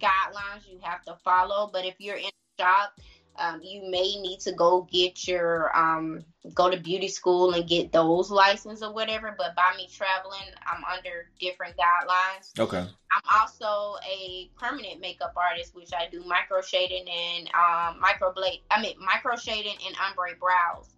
guidelines 0.00 0.66
you 0.66 0.78
have 0.82 1.04
to 1.04 1.16
follow. 1.24 1.70
But 1.72 1.84
if 1.84 1.94
you're 1.98 2.16
in 2.16 2.26
a 2.26 2.62
shop, 2.62 2.92
um, 3.38 3.60
you 3.62 3.82
may 3.90 4.20
need 4.20 4.40
to 4.40 4.52
go 4.52 4.86
get 4.90 5.26
your 5.26 5.76
um, 5.76 6.24
go 6.54 6.70
to 6.70 6.76
beauty 6.76 7.08
school 7.08 7.52
and 7.52 7.68
get 7.68 7.92
those 7.92 8.30
license 8.30 8.82
or 8.82 8.92
whatever. 8.92 9.34
But 9.36 9.56
by 9.56 9.74
me 9.76 9.88
traveling, 9.92 10.48
I'm 10.66 10.84
under 10.84 11.28
different 11.40 11.74
guidelines. 11.76 12.58
Okay. 12.58 12.78
I'm 12.78 13.40
also 13.40 13.96
a 14.08 14.50
permanent 14.58 15.00
makeup 15.00 15.34
artist, 15.36 15.74
which 15.74 15.90
I 15.92 16.08
do 16.10 16.22
micro 16.24 16.60
shading 16.60 17.06
and 17.08 17.48
um, 17.48 18.00
microblade. 18.00 18.60
I 18.70 18.80
mean 18.80 18.94
micro 18.98 19.36
shading 19.36 19.76
and 19.86 19.96
ombre 20.06 20.36
brows. 20.38 20.90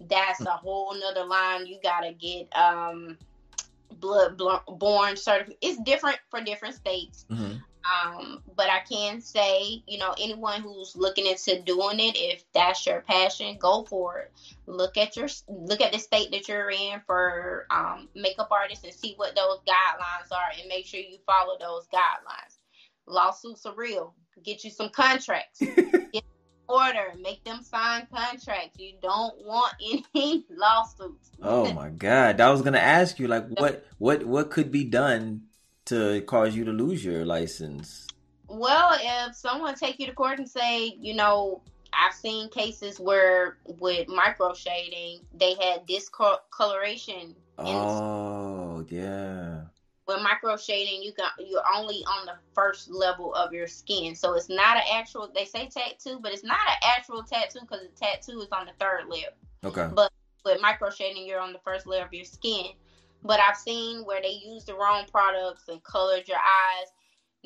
That's 0.00 0.40
a 0.40 0.50
whole 0.50 0.94
nother 0.98 1.24
line. 1.24 1.66
You 1.66 1.78
gotta 1.82 2.12
get 2.12 2.48
um, 2.56 3.16
blood 4.00 4.40
born 4.78 5.16
certificate. 5.16 5.58
It's 5.62 5.80
different 5.82 6.18
for 6.30 6.40
different 6.40 6.74
states. 6.74 7.24
Mm-hmm. 7.30 7.58
Um, 7.84 8.42
but 8.56 8.70
I 8.70 8.80
can 8.80 9.20
say, 9.20 9.82
you 9.86 9.98
know, 9.98 10.14
anyone 10.18 10.62
who's 10.62 10.96
looking 10.96 11.26
into 11.26 11.60
doing 11.62 12.00
it, 12.00 12.16
if 12.16 12.44
that's 12.54 12.86
your 12.86 13.02
passion, 13.02 13.58
go 13.58 13.84
for 13.84 14.20
it. 14.20 14.32
Look 14.66 14.96
at 14.96 15.16
your 15.16 15.28
look 15.48 15.82
at 15.82 15.92
the 15.92 15.98
state 15.98 16.30
that 16.30 16.48
you're 16.48 16.70
in 16.70 17.00
for 17.06 17.66
um, 17.70 18.08
makeup 18.14 18.48
artists 18.50 18.84
and 18.84 18.94
see 18.94 19.14
what 19.16 19.36
those 19.36 19.58
guidelines 19.68 20.32
are, 20.32 20.58
and 20.58 20.68
make 20.68 20.86
sure 20.86 21.00
you 21.00 21.18
follow 21.26 21.58
those 21.60 21.86
guidelines. 21.88 22.56
Lawsuits 23.06 23.66
are 23.66 23.74
real. 23.74 24.14
Get 24.42 24.64
you 24.64 24.70
some 24.70 24.88
contracts. 24.88 25.60
Get 25.60 26.24
order. 26.68 27.12
Make 27.20 27.44
them 27.44 27.62
sign 27.62 28.06
contracts. 28.12 28.78
You 28.78 28.94
don't 29.02 29.34
want 29.44 29.74
any 30.14 30.46
lawsuits. 30.50 31.30
Oh 31.42 31.72
my 31.72 31.90
god! 31.90 32.40
I 32.40 32.50
was 32.50 32.62
gonna 32.62 32.78
ask 32.78 33.18
you, 33.18 33.28
like, 33.28 33.48
what 33.58 33.86
what 33.98 34.24
what 34.24 34.50
could 34.50 34.70
be 34.70 34.84
done 34.84 35.42
to 35.86 36.22
cause 36.22 36.56
you 36.56 36.64
to 36.64 36.72
lose 36.72 37.04
your 37.04 37.24
license? 37.24 38.06
Well, 38.48 38.96
if 39.00 39.34
someone 39.34 39.74
take 39.74 39.98
you 39.98 40.06
to 40.06 40.12
court 40.12 40.38
and 40.38 40.48
say, 40.48 40.96
you 41.00 41.14
know, 41.14 41.62
I've 41.92 42.14
seen 42.14 42.48
cases 42.50 42.98
where 42.98 43.58
with 43.64 44.08
micro 44.08 44.54
shading 44.54 45.20
they 45.32 45.54
had 45.54 45.86
discoloration. 45.86 47.34
In 47.58 47.66
Oh 47.66 48.84
yeah. 48.88 49.62
With 50.06 50.20
micro 50.22 50.56
shading, 50.56 51.02
you 51.02 51.12
can 51.12 51.26
you're 51.38 51.62
only 51.74 52.04
on 52.04 52.26
the 52.26 52.34
first 52.54 52.90
level 52.90 53.32
of 53.34 53.52
your 53.52 53.66
skin, 53.66 54.14
so 54.14 54.34
it's 54.34 54.50
not 54.50 54.76
an 54.76 54.82
actual. 54.92 55.30
They 55.34 55.46
say 55.46 55.68
tattoo, 55.68 56.18
but 56.22 56.32
it's 56.32 56.44
not 56.44 56.58
an 56.66 56.90
actual 56.96 57.22
tattoo 57.22 57.60
because 57.62 57.80
the 57.80 57.96
tattoo 57.98 58.40
is 58.40 58.48
on 58.52 58.66
the 58.66 58.72
third 58.78 59.08
layer. 59.08 59.30
Okay. 59.64 59.88
But 59.94 60.12
with 60.44 60.60
micro 60.60 60.90
shading, 60.90 61.26
you're 61.26 61.40
on 61.40 61.54
the 61.54 61.60
first 61.60 61.86
layer 61.86 62.04
of 62.04 62.12
your 62.12 62.24
skin. 62.24 62.72
But 63.24 63.40
I've 63.40 63.56
seen 63.56 64.04
where 64.04 64.20
they 64.20 64.40
use 64.44 64.64
the 64.64 64.74
wrong 64.74 65.06
products 65.10 65.68
and 65.68 65.82
colored 65.82 66.28
your 66.28 66.38
eyes. 66.38 66.88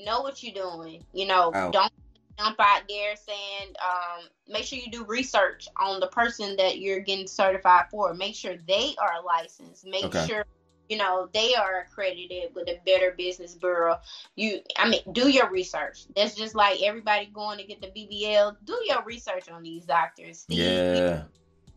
Know 0.05 0.21
what 0.23 0.43
you're 0.43 0.55
doing. 0.55 1.05
You 1.13 1.27
know, 1.27 1.53
Ow. 1.55 1.71
don't 1.71 1.93
jump 2.39 2.57
out 2.59 2.83
there 2.89 3.15
saying. 3.17 3.75
Um, 3.81 4.25
make 4.49 4.65
sure 4.65 4.79
you 4.79 4.91
do 4.91 5.05
research 5.05 5.69
on 5.81 6.01
the 6.01 6.09
person 6.09 6.57
that 6.57 6.79
you're 6.79 7.01
getting 7.01 7.27
certified 7.27 7.87
for. 7.91 8.13
Make 8.15 8.35
sure 8.35 8.55
they 8.67 8.95
are 9.01 9.23
licensed. 9.25 9.87
Make 9.87 10.05
Okay. 10.07 10.27
sure 10.27 10.45
you 10.89 10.97
know 10.97 11.29
they 11.35 11.55
are 11.55 11.81
accredited 11.81 12.55
with 12.55 12.67
the 12.67 12.79
Better 12.87 13.15
Business 13.17 13.55
Bureau. 13.55 13.99
You, 14.37 14.61
I 14.77 14.89
mean, 14.89 15.01
do 15.13 15.29
your 15.29 15.51
research. 15.51 16.07
That's 16.17 16.35
just 16.35 16.55
like 16.55 16.83
everybody 16.83 17.27
going 17.27 17.59
to 17.59 17.65
get 17.65 17.81
the 17.81 17.89
BBL. 17.89 18.57
Do 18.65 18.81
your 18.87 19.03
research 19.05 19.49
on 19.49 19.63
these 19.63 19.85
doctors. 19.85 20.47
See 20.49 20.57
Yeah. 20.57 21.25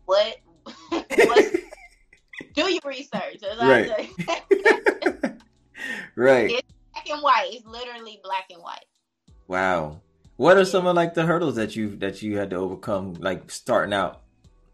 what. 0.06 0.36
what's 1.24 1.61
do 2.54 2.70
your 2.70 2.80
research. 2.84 3.42
Right. 3.60 4.10
Right. 6.14 6.50
It's 6.50 6.72
black 6.92 7.08
and 7.10 7.22
white. 7.22 7.48
It's 7.52 7.66
literally 7.66 8.20
black 8.22 8.46
and 8.50 8.62
white. 8.62 8.84
Wow. 9.48 10.00
What 10.36 10.56
are 10.56 10.64
some 10.64 10.86
of 10.86 10.96
like 10.96 11.14
the 11.14 11.24
hurdles 11.24 11.56
that 11.56 11.76
you 11.76 11.96
that 11.96 12.22
you 12.22 12.38
had 12.38 12.50
to 12.50 12.56
overcome, 12.56 13.14
like 13.14 13.50
starting 13.50 13.92
out? 13.92 14.22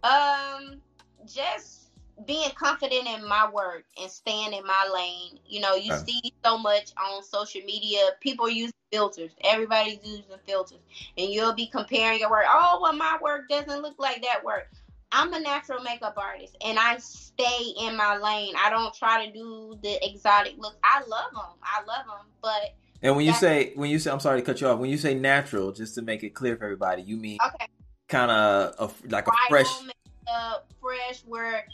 Um, 0.02 0.80
just 1.26 1.90
being 2.26 2.50
confident 2.54 3.06
in 3.06 3.26
my 3.28 3.48
work 3.50 3.84
and 4.00 4.10
staying 4.10 4.52
in 4.52 4.64
my 4.66 4.88
lane. 4.92 5.38
You 5.46 5.60
know, 5.60 5.74
you 5.74 5.94
see 5.96 6.32
so 6.44 6.58
much 6.58 6.92
on 6.96 7.22
social 7.22 7.60
media. 7.62 8.00
People 8.20 8.48
use 8.48 8.72
filters. 8.92 9.32
Everybody's 9.42 9.98
using 10.02 10.24
filters, 10.46 10.80
and 11.16 11.28
you'll 11.30 11.54
be 11.54 11.66
comparing 11.66 12.20
your 12.20 12.30
work. 12.30 12.46
Oh, 12.48 12.78
well, 12.80 12.92
my 12.92 13.18
work 13.20 13.48
doesn't 13.48 13.82
look 13.82 13.98
like 13.98 14.22
that 14.22 14.44
work. 14.44 14.70
I'm 15.10 15.32
a 15.32 15.40
natural 15.40 15.82
makeup 15.82 16.14
artist, 16.16 16.56
and 16.64 16.78
I 16.78 16.98
stay 16.98 17.72
in 17.80 17.96
my 17.96 18.16
lane. 18.18 18.54
I 18.58 18.68
don't 18.70 18.94
try 18.94 19.26
to 19.26 19.32
do 19.32 19.78
the 19.82 19.98
exotic 20.06 20.54
looks. 20.58 20.76
I 20.84 21.00
love 21.00 21.32
them. 21.32 21.42
I 21.62 21.80
love 21.86 22.06
them, 22.06 22.26
but 22.42 22.74
And 23.02 23.16
when 23.16 23.24
you 23.24 23.32
say 23.32 23.72
when 23.74 23.90
you 23.90 23.98
say 23.98 24.10
I'm 24.10 24.20
sorry 24.20 24.40
to 24.40 24.44
cut 24.44 24.60
you 24.60 24.68
off, 24.68 24.78
when 24.78 24.90
you 24.90 24.98
say 24.98 25.14
natural, 25.14 25.72
just 25.72 25.94
to 25.94 26.02
make 26.02 26.22
it 26.22 26.30
clear 26.30 26.56
for 26.56 26.64
everybody, 26.64 27.02
you 27.02 27.16
mean 27.16 27.38
okay. 27.44 27.66
kind 28.08 28.30
of 28.30 28.94
like 29.10 29.26
a 29.26 29.30
bridal 29.30 29.46
fresh. 29.48 29.66
makeup, 29.82 30.66
fresh, 30.80 31.22
where 31.26 31.64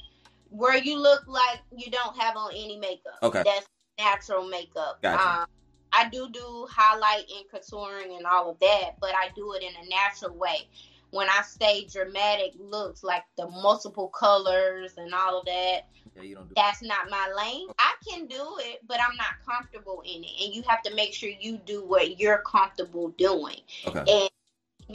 where 0.51 0.77
you 0.77 0.97
look 1.01 1.27
like 1.27 1.61
you 1.77 1.91
don't 1.91 2.17
have 2.17 2.37
on 2.37 2.53
any 2.53 2.79
makeup. 2.79 3.19
Okay. 3.23 3.43
that's 3.45 3.67
natural 3.99 4.47
makeup. 4.49 5.03
Gotcha. 5.03 5.41
Um, 5.41 5.47
I 5.93 6.09
do 6.09 6.29
do 6.31 6.67
highlight 6.71 7.25
and 7.37 7.49
contouring 7.51 8.17
and 8.17 8.27
all 8.27 8.51
of 8.51 8.59
that, 8.61 8.93
but 9.01 9.15
I 9.15 9.29
do 9.35 9.53
it 9.55 9.63
in 9.63 9.71
a 9.85 9.89
natural 9.89 10.37
way. 10.37 10.69
When 11.15 11.29
I 11.29 11.43
say 11.43 11.87
dramatic 11.87 12.55
looks, 12.59 13.05
like 13.05 13.23
the 13.37 13.49
multiple 13.49 14.09
colors 14.09 14.95
and 14.99 15.15
all 15.15 15.39
of 15.39 15.47
that, 15.47 15.83
Yeah, 16.17 16.23
you 16.23 16.35
don't 16.35 16.49
do. 16.49 16.55
that's 16.57 16.83
not 16.83 17.09
my 17.09 17.33
lane. 17.37 17.69
I 17.79 17.95
can 18.09 18.27
do 18.27 18.57
it, 18.59 18.81
but 18.89 18.99
I'm 19.01 19.17
not 19.17 19.35
comfortable 19.49 20.03
in 20.05 20.25
it. 20.25 20.31
And 20.45 20.55
you 20.55 20.62
have 20.67 20.83
to 20.83 20.95
make 20.95 21.15
sure 21.15 21.31
you 21.41 21.59
do 21.59 21.85
what 21.85 22.19
you're 22.19 22.43
comfortable 22.45 23.11
doing. 23.11 23.61
Okay. 23.87 23.99
And 24.01 24.31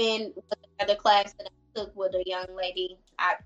even 0.01 0.33
with 0.35 0.45
another 0.79 0.95
class 0.95 1.33
that 1.33 1.47
I 1.47 1.79
took 1.79 1.95
with 1.95 2.13
a 2.15 2.23
young 2.25 2.47
lady, 2.53 2.97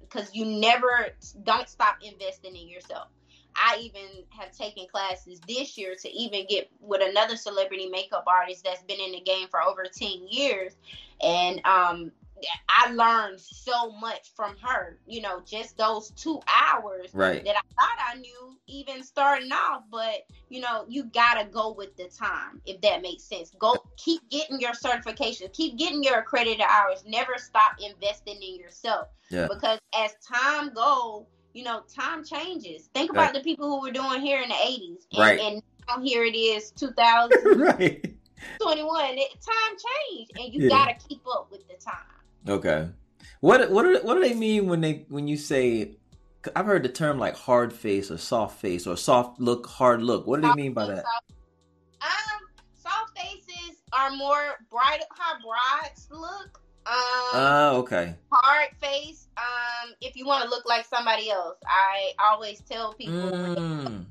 because 0.02 0.34
you 0.34 0.44
never 0.44 1.10
don't 1.44 1.70
stop 1.70 1.98
investing 2.02 2.56
in 2.56 2.68
yourself. 2.68 3.08
I 3.56 3.78
even 3.82 4.24
have 4.30 4.52
taken 4.52 4.88
classes 4.92 5.40
this 5.48 5.78
year 5.78 5.94
to 6.02 6.10
even 6.12 6.48
get 6.50 6.72
with 6.80 7.02
another 7.08 7.36
celebrity 7.38 7.88
makeup 7.88 8.24
artist 8.26 8.64
that's 8.64 8.82
been 8.82 9.00
in 9.00 9.12
the 9.12 9.22
game 9.22 9.48
for 9.52 9.62
over 9.62 9.84
10 9.84 10.28
years. 10.28 10.74
And 11.22 11.64
um 11.66 12.12
I 12.70 12.92
learned 12.92 13.40
so 13.40 13.92
much 13.94 14.32
from 14.36 14.56
her, 14.62 15.00
you 15.06 15.22
know, 15.22 15.42
just 15.46 15.78
those 15.78 16.12
two 16.12 16.40
hours 16.48 17.10
Right. 17.14 17.44
that 17.46 17.56
I 17.56 17.62
thought 17.80 18.16
I 18.16 18.18
knew 18.20 18.58
even 18.68 19.04
starting 19.04 19.52
off, 19.52 19.84
but 19.92 20.26
you 20.50 20.62
know, 20.62 20.86
you 20.88 21.06
gotta 21.06 21.46
go 21.46 21.74
with 21.74 21.96
the 21.98 22.10
time, 22.10 22.62
if 22.66 22.80
that 22.82 23.02
makes 23.02 23.24
sense. 23.24 23.52
Go 23.58 23.76
keep 23.98 24.22
getting 24.30 24.60
your 24.60 24.74
certification, 24.74 25.48
keep 25.54 25.78
getting 25.78 26.04
your 26.04 26.20
accredited 26.20 26.62
hours, 26.62 27.04
never 27.08 27.34
stop 27.38 27.74
investing 27.80 28.42
in 28.42 28.56
yourself. 28.58 29.08
Yeah. 29.30 29.48
Because 29.48 29.80
as 29.96 30.12
time 30.28 30.74
goes, 30.74 31.26
you 31.54 31.64
know, 31.64 31.84
time 31.96 32.24
changes. 32.24 32.90
Think 32.94 33.12
about 33.12 33.26
Right. 33.26 33.34
the 33.36 33.40
people 33.42 33.68
who 33.70 33.82
were 33.82 33.92
doing 33.92 34.22
here 34.22 34.42
in 34.42 34.50
the 34.50 34.56
eighties. 34.64 35.08
And, 35.12 35.20
Right. 35.20 35.40
and 35.40 35.64
now 35.88 36.02
here 36.02 36.24
it 36.24 36.36
is 36.36 36.72
two 36.72 36.92
thousand 36.92 37.56
right. 37.60 38.06
twenty 38.62 38.84
one. 38.84 39.18
It 39.18 39.30
time 39.42 39.78
changed 40.10 40.32
and 40.36 40.54
you 40.54 40.62
Yeah. 40.64 40.70
gotta 40.70 40.96
keep 41.08 41.22
up 41.28 41.50
with 41.52 41.68
the 41.68 41.76
time. 41.76 41.96
Okay. 42.48 42.90
What 43.40 43.70
what 43.72 43.84
do, 43.84 44.00
what 44.04 44.16
do 44.16 44.22
they 44.22 44.34
mean 44.34 44.68
when 44.68 44.82
they 44.82 45.06
when 45.10 45.28
you 45.28 45.38
say? 45.38 45.96
I've 46.56 46.66
heard 46.66 46.84
the 46.84 46.90
term 46.90 47.18
like 47.20 47.36
hard 47.38 47.72
face 47.72 48.12
or 48.12 48.18
soft 48.18 48.60
face 48.60 48.86
or 48.86 48.98
soft 48.98 49.40
look, 49.40 49.66
hard 49.66 50.02
look. 50.02 50.28
What 50.28 50.42
do 50.42 50.48
they 50.50 50.54
mean 50.56 50.74
by 50.74 50.88
that? 50.88 51.06
Um, 52.02 52.42
soft 52.74 53.18
faces 53.18 53.82
are 53.94 54.12
more 54.12 54.56
bright, 54.70 55.00
how 55.18 55.36
brides 55.42 56.10
look. 56.12 56.60
Um, 56.86 56.94
Oh, 57.34 57.78
okay. 57.80 58.16
hard 58.30 58.70
face. 58.82 59.30
Um, 59.38 59.94
if 60.02 60.18
you 60.18 60.26
want 60.26 60.44
to 60.44 60.50
look 60.50 60.66
like 60.66 60.86
somebody 60.86 61.30
else, 61.32 61.58
I 61.66 62.12
always 62.20 62.60
tell 62.70 62.94
people 62.94 63.32
Mm. 63.32 64.06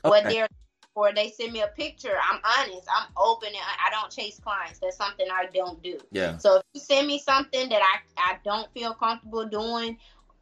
what 0.00 0.24
Okay. 0.24 0.34
they're 0.34 0.48
or 0.96 1.12
they 1.12 1.30
send 1.30 1.52
me 1.52 1.60
a 1.60 1.68
picture. 1.68 2.16
I'm 2.30 2.40
honest. 2.42 2.88
I'm 2.94 3.08
open 3.16 3.48
and 3.48 3.56
I 3.58 3.86
I 3.86 3.90
don't 3.90 4.10
chase 4.10 4.40
clients. 4.42 4.80
That's 4.80 4.96
something 4.96 5.26
I 5.30 5.46
don't 5.54 5.80
do. 5.82 5.98
Yeah. 6.10 6.38
So 6.38 6.56
if 6.56 6.62
you 6.72 6.80
send 6.80 7.06
me 7.06 7.18
something 7.18 7.68
that 7.68 7.82
I, 7.82 8.32
I 8.32 8.38
don't 8.44 8.68
feel 8.72 8.94
comfortable 8.94 9.46
doing, 9.46 9.98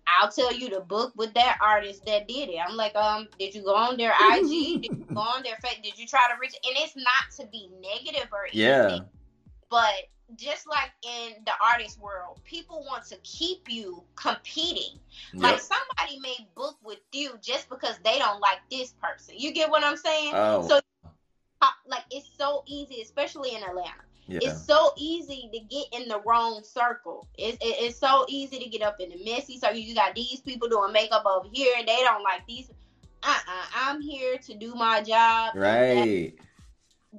I'll 0.07 0.31
tell 0.31 0.53
you 0.53 0.71
to 0.71 0.81
book 0.81 1.13
with 1.17 1.35
that 1.35 1.59
artist 1.61 2.07
that 2.07 2.29
did 2.29 2.49
it. 2.49 2.59
I'm 2.67 2.77
like, 2.77 2.95
um, 2.95 3.29
did 3.39 3.55
you 3.55 3.63
go 3.63 3.75
on 3.75 3.97
their 3.97 4.13
IG? 4.13 4.83
did 4.83 4.99
you 4.99 5.07
go 5.13 5.21
on 5.21 5.43
their 5.43 5.57
face? 5.57 5.79
Did 5.83 5.99
you 5.99 6.07
try 6.07 6.21
to 6.33 6.39
reach? 6.41 6.55
And 6.65 6.77
it's 6.79 6.97
not 6.97 7.31
to 7.39 7.47
be 7.51 7.69
negative 7.81 8.29
or 8.33 8.45
anything, 8.45 8.61
Yeah. 8.61 8.99
But 9.75 10.37
just 10.37 10.68
like 10.68 10.93
in 11.03 11.33
the 11.45 11.53
artist 11.61 12.01
world, 12.01 12.41
people 12.45 12.85
want 12.89 13.05
to 13.07 13.16
keep 13.25 13.68
you 13.68 14.05
competing. 14.14 15.01
Like 15.35 15.59
somebody 15.59 16.20
may 16.20 16.47
book 16.55 16.77
with 16.85 17.01
you 17.12 17.33
just 17.43 17.68
because 17.68 17.99
they 18.05 18.18
don't 18.20 18.41
like 18.41 18.59
this 18.70 18.95
person. 19.03 19.35
You 19.37 19.53
get 19.53 19.68
what 19.68 19.83
I'm 19.83 19.97
saying? 19.97 20.31
Oh. 20.33 20.68
So, 20.68 20.81
uh, 21.61 21.66
like, 21.89 22.05
it's 22.12 22.31
so 22.39 22.62
easy, 22.68 23.01
especially 23.03 23.57
in 23.57 23.64
Atlanta 23.64 24.05
Yeah. 24.29 24.39
it's 24.43 24.64
so 24.64 24.93
easy 24.97 25.51
to 25.53 25.59
get 25.59 25.87
in 26.01 26.09
the 26.09 26.20
wrong 26.25 26.62
circle. 26.62 27.27
It's, 27.37 27.57
it, 27.57 27.85
it's 27.85 27.99
so 27.99 28.27
easy 28.29 28.61
to 28.61 28.68
get 28.68 28.83
up 28.83 29.01
in 29.01 29.09
the 29.09 29.25
messy 29.25 29.59
circle. 29.59 29.79
You 29.79 29.93
got 29.93 30.14
these 30.14 30.41
people 30.41 30.68
doing 30.68 30.93
makeup 30.93 31.27
over 31.27 31.49
here, 31.53 31.75
and 31.77 31.89
they 31.89 31.99
don't 32.05 32.22
like 32.22 32.47
these. 32.47 32.70
Uh-uh. 33.25 33.66
I'm 33.75 34.01
here 34.01 34.39
to 34.39 34.55
do 34.55 34.77
my 34.77 35.03
job. 35.03 35.57
Right. 35.57 36.35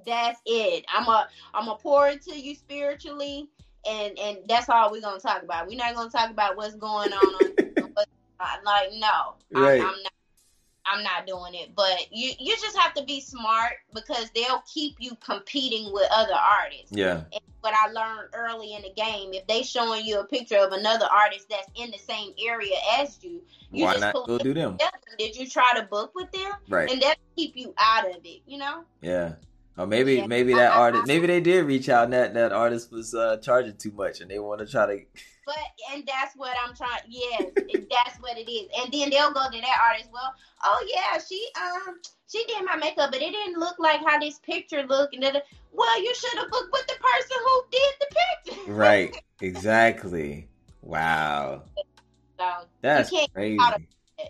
That's 0.05 0.41
it. 0.45 0.85
I'm 0.93 1.07
a 1.07 1.27
I'm 1.53 1.67
a 1.67 1.75
pour 1.75 2.09
into 2.09 2.37
you 2.37 2.55
spiritually, 2.55 3.49
and 3.87 4.17
and 4.17 4.37
that's 4.47 4.69
all 4.69 4.91
we're 4.91 5.01
gonna 5.01 5.19
talk 5.19 5.43
about. 5.43 5.67
We're 5.67 5.77
not 5.77 5.95
gonna 5.95 6.09
talk 6.09 6.31
about 6.31 6.57
what's 6.57 6.75
going 6.75 7.13
on. 7.13 7.51
what's. 7.93 8.09
Like 8.65 8.89
no, 8.95 9.35
Right. 9.53 9.81
I, 9.81 9.85
I'm 9.85 10.03
not. 10.03 10.11
I'm 10.85 11.03
not 11.03 11.25
doing 11.25 11.55
it, 11.55 11.71
but 11.75 12.07
you 12.11 12.31
you 12.37 12.55
just 12.57 12.77
have 12.77 12.93
to 12.95 13.03
be 13.03 13.19
smart 13.19 13.71
because 13.93 14.29
they'll 14.35 14.61
keep 14.71 14.97
you 14.99 15.15
competing 15.25 15.91
with 15.93 16.07
other 16.11 16.33
artists. 16.33 16.91
Yeah. 16.91 17.23
And 17.31 17.41
what 17.61 17.73
I 17.73 17.89
learned 17.91 18.29
early 18.33 18.75
in 18.75 18.83
the 18.83 18.93
game, 18.95 19.33
if 19.33 19.47
they 19.47 19.63
showing 19.63 20.05
you 20.05 20.19
a 20.19 20.25
picture 20.25 20.57
of 20.57 20.71
another 20.73 21.07
artist 21.11 21.47
that's 21.49 21.67
in 21.75 21.89
the 21.89 21.97
same 21.97 22.33
area 22.45 22.75
as 22.99 23.17
you, 23.23 23.41
you 23.71 23.85
Why 23.85 23.93
just 23.93 24.13
not 24.13 24.27
go 24.27 24.37
do 24.37 24.53
them? 24.53 24.77
Did 25.17 25.35
you 25.35 25.49
try 25.49 25.71
to 25.75 25.83
book 25.83 26.13
with 26.13 26.31
them? 26.31 26.51
Right. 26.69 26.91
And 26.91 27.01
that'll 27.01 27.15
keep 27.35 27.57
you 27.57 27.73
out 27.79 28.07
of 28.07 28.17
it, 28.23 28.41
you 28.45 28.59
know? 28.59 28.83
Yeah. 29.01 29.33
Or 29.77 29.85
maybe 29.85 30.15
Yeah. 30.15 30.27
maybe 30.27 30.53
that 30.53 30.71
artist 30.71 31.07
maybe 31.07 31.27
they 31.27 31.41
did 31.41 31.65
reach 31.65 31.89
out 31.89 32.05
and 32.05 32.13
that 32.13 32.33
that 32.33 32.53
artist 32.53 32.91
was 32.91 33.13
uh, 33.13 33.37
charging 33.37 33.75
too 33.77 33.91
much 33.91 34.21
and 34.21 34.31
they 34.31 34.39
want 34.39 34.59
to 34.59 34.65
try 34.65 34.85
to 34.85 35.05
But 35.45 35.57
and 35.91 36.03
that's 36.07 36.35
what 36.35 36.55
I'm 36.63 36.73
trying. 36.75 37.01
Yes, 37.07 37.51
that's 37.91 38.17
what 38.19 38.37
it 38.37 38.49
is. 38.49 38.67
And 38.79 38.91
then 38.91 39.09
they'll 39.09 39.33
go 39.33 39.45
to 39.51 39.61
that 39.61 39.79
artist. 39.83 40.09
Well, 40.11 40.33
oh 40.63 40.87
yeah, 40.93 41.19
she 41.19 41.47
um 41.57 41.99
she 42.31 42.43
did 42.45 42.63
my 42.65 42.75
makeup, 42.77 43.11
but 43.11 43.21
it 43.21 43.31
didn't 43.31 43.59
look 43.59 43.77
like 43.77 43.99
how 44.05 44.17
this 44.19 44.39
picture 44.39 44.83
looked. 44.83 45.13
And 45.13 45.23
then, 45.23 45.37
well, 45.71 46.01
you 46.01 46.15
should 46.15 46.37
have 46.39 46.49
booked 46.49 46.71
with 46.71 46.87
the 46.87 46.95
person 46.95 47.37
who 47.45 47.63
did 47.71 47.93
the 47.99 48.15
picture. 48.15 48.71
right 48.73 49.15
exactly. 49.41 50.47
Wow, 50.81 51.63
So 52.39 52.45
that's 52.81 53.11
crazy. 53.33 53.59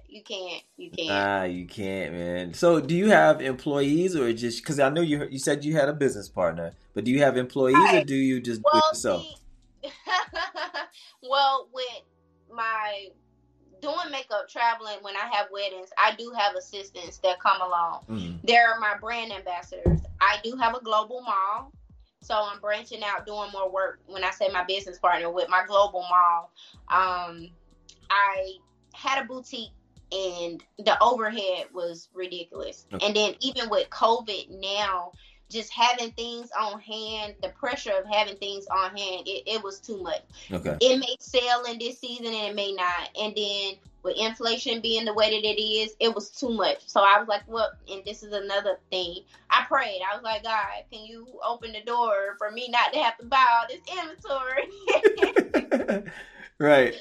You 0.07 0.23
can't. 0.23 0.63
You 0.77 0.89
can't. 0.91 1.09
Ah, 1.09 1.43
you 1.43 1.65
can't, 1.65 2.13
man. 2.13 2.53
So, 2.53 2.79
do 2.79 2.95
you 2.95 3.09
have 3.09 3.41
employees 3.41 4.15
or 4.15 4.31
just 4.33 4.61
because 4.61 4.79
I 4.79 4.89
know 4.89 5.01
you 5.01 5.27
you 5.29 5.39
said 5.39 5.63
you 5.63 5.75
had 5.75 5.89
a 5.89 5.93
business 5.93 6.29
partner, 6.29 6.73
but 6.93 7.03
do 7.03 7.11
you 7.11 7.21
have 7.21 7.38
employees 7.38 7.93
or 7.93 8.03
do 8.03 8.15
you 8.15 8.39
just 8.39 8.61
do 8.61 8.67
it 8.67 8.73
well, 8.73 8.83
yourself? 8.91 9.21
see, 9.83 9.89
well, 11.23 11.69
with 11.73 12.01
my 12.51 13.07
doing 13.81 14.11
makeup 14.11 14.49
traveling 14.49 14.97
when 15.01 15.15
I 15.15 15.29
have 15.31 15.47
weddings, 15.51 15.89
I 15.97 16.15
do 16.15 16.31
have 16.38 16.55
assistants 16.55 17.17
that 17.19 17.39
come 17.39 17.61
along. 17.61 18.05
Mhm. 18.09 18.39
They're 18.43 18.79
my 18.79 18.95
brand 18.99 19.31
ambassadors. 19.31 20.01
I 20.21 20.39
do 20.43 20.55
have 20.55 20.75
a 20.75 20.79
global 20.81 21.21
mall. 21.21 21.71
So 22.21 22.33
I'm 22.33 22.59
branching 22.59 23.03
out 23.03 23.27
doing 23.27 23.51
more 23.51 23.69
work 23.69 23.99
when 24.07 24.23
I 24.23 24.31
say 24.31 24.49
my 24.51 24.63
business 24.63 24.97
partner 24.97 25.29
with 25.29 25.47
my 25.47 25.63
global 25.67 26.03
mall. 26.09 26.49
Um, 26.89 27.49
I 28.09 28.55
had 28.96 29.24
a 29.24 29.28
boutique 29.28 29.72
and 30.12 30.64
the 30.78 31.02
overhead 31.02 31.68
was 31.74 32.10
ridiculous. 32.14 32.86
Okay. 32.93 33.06
And 33.06 33.16
then 33.16 33.36
even 33.41 33.70
with 33.70 33.89
COVID 33.89 34.60
now, 34.60 35.12
just 35.50 35.72
having 35.72 36.12
things 36.12 36.50
on 36.60 36.80
hand, 36.80 37.36
the 37.41 37.50
pressure 37.50 37.91
of 37.91 38.06
having 38.12 38.38
things 38.38 38.66
on 38.68 38.96
hand, 38.96 39.28
it, 39.28 39.43
it 39.46 39.64
was 39.64 39.80
too 39.80 40.02
much 40.02 40.22
Okay. 40.52 40.78
it 40.82 41.00
may 41.00 41.16
sell 41.20 41.66
in 41.66 41.78
this 41.80 42.00
season 42.00 42.28
and 42.28 42.36
it 42.36 42.56
may 42.56 42.74
not. 42.74 43.10
And 43.20 43.36
then 43.36 43.74
with 44.04 44.18
inflation 44.18 44.82
being 44.82 45.06
the 45.06 45.14
way 45.14 45.30
that 45.30 45.48
it 45.48 45.62
is, 45.62 45.96
it 46.00 46.14
was 46.14 46.30
too 46.30 46.50
much. 46.50 46.78
So 46.88 47.02
I 47.02 47.20
was 47.20 47.28
like, 47.28 47.41
well, 47.48 47.72
and 47.91 48.04
this 48.06 48.24
is 48.24 48.34
another 48.34 48.80
thing. 48.91 49.20
I 49.50 49.66
prayed. 49.68 50.02
I 50.10 50.16
was 50.16 50.24
like, 50.24 50.43
God, 50.43 50.84
can 50.91 51.06
you 51.06 51.28
open 51.46 51.72
the 51.72 51.82
door 51.82 52.36
for 52.38 52.52
me 52.52 52.70
not 52.70 52.93
to 52.93 53.00
have 53.00 53.18
to 53.18 53.26
buy 53.26 53.46
all 53.52 53.66
this 53.68 53.82
inventory? 55.22 56.12
right. 56.60 56.96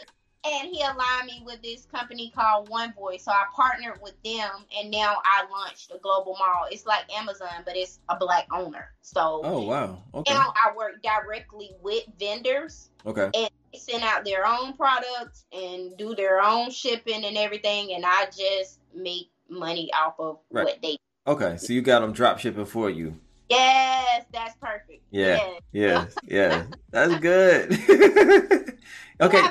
And 0.45 0.69
he 0.71 0.83
aligned 0.83 1.27
me 1.27 1.43
with 1.45 1.63
this 1.63 1.87
company 1.87 2.31
called 2.35 2.69
One 2.69 2.93
Voice. 2.95 3.25
So 3.25 3.33
I 3.33 3.45
partnered 3.55 4.01
with 4.03 4.15
them 4.23 4.51
and 4.79 4.91
now 4.91 5.17
I 5.25 5.45
launched 5.51 5.91
a 5.95 5.99
global 5.99 6.37
mall. 6.39 6.67
It's 6.71 6.87
like 6.87 7.11
Amazon, 7.17 7.63
but 7.65 7.77
it's 7.77 8.01
a 8.09 8.17
black 8.17 8.47
owner. 8.53 8.89
So 9.03 9.41
Oh 9.45 9.63
wow. 9.63 10.03
Okay. 10.15 10.33
now 10.35 10.53
I 10.57 10.75
work 10.77 11.03
directly 11.03 11.71
with 11.83 12.05
vendors 12.19 12.91
Okay. 13.07 13.31
and 13.35 13.51
they 13.73 13.79
send 13.79 14.03
out 14.05 14.25
their 14.25 14.47
own 14.47 14.75
products 14.77 15.47
and 15.53 15.97
do 15.97 16.15
their 16.15 16.41
own 16.41 16.71
shipping 16.71 17.25
and 17.25 17.37
everything 17.37 17.93
and 17.95 18.05
i 18.07 18.27
just 18.27 18.79
make 18.95 19.31
money 19.49 19.91
off 19.93 20.15
of 20.19 20.39
Right. 20.51 20.65
what 20.65 20.79
they 20.83 20.97
Okay. 21.27 21.57
So 21.57 21.73
you 21.73 21.83
got 21.83 22.01
them 22.01 22.13
drop 22.13 22.39
shipping 22.39 22.65
for 22.67 22.89
you. 22.91 23.19
yes 23.51 24.25
that's 24.33 24.55
perfect 24.57 25.03
Yeah. 25.11 25.39
Yes. 25.73 26.15
Yeah. 26.23 26.23
Yeah. 26.29 26.65
That's 26.91 27.15
good. 27.17 27.73
okay. 29.21 29.43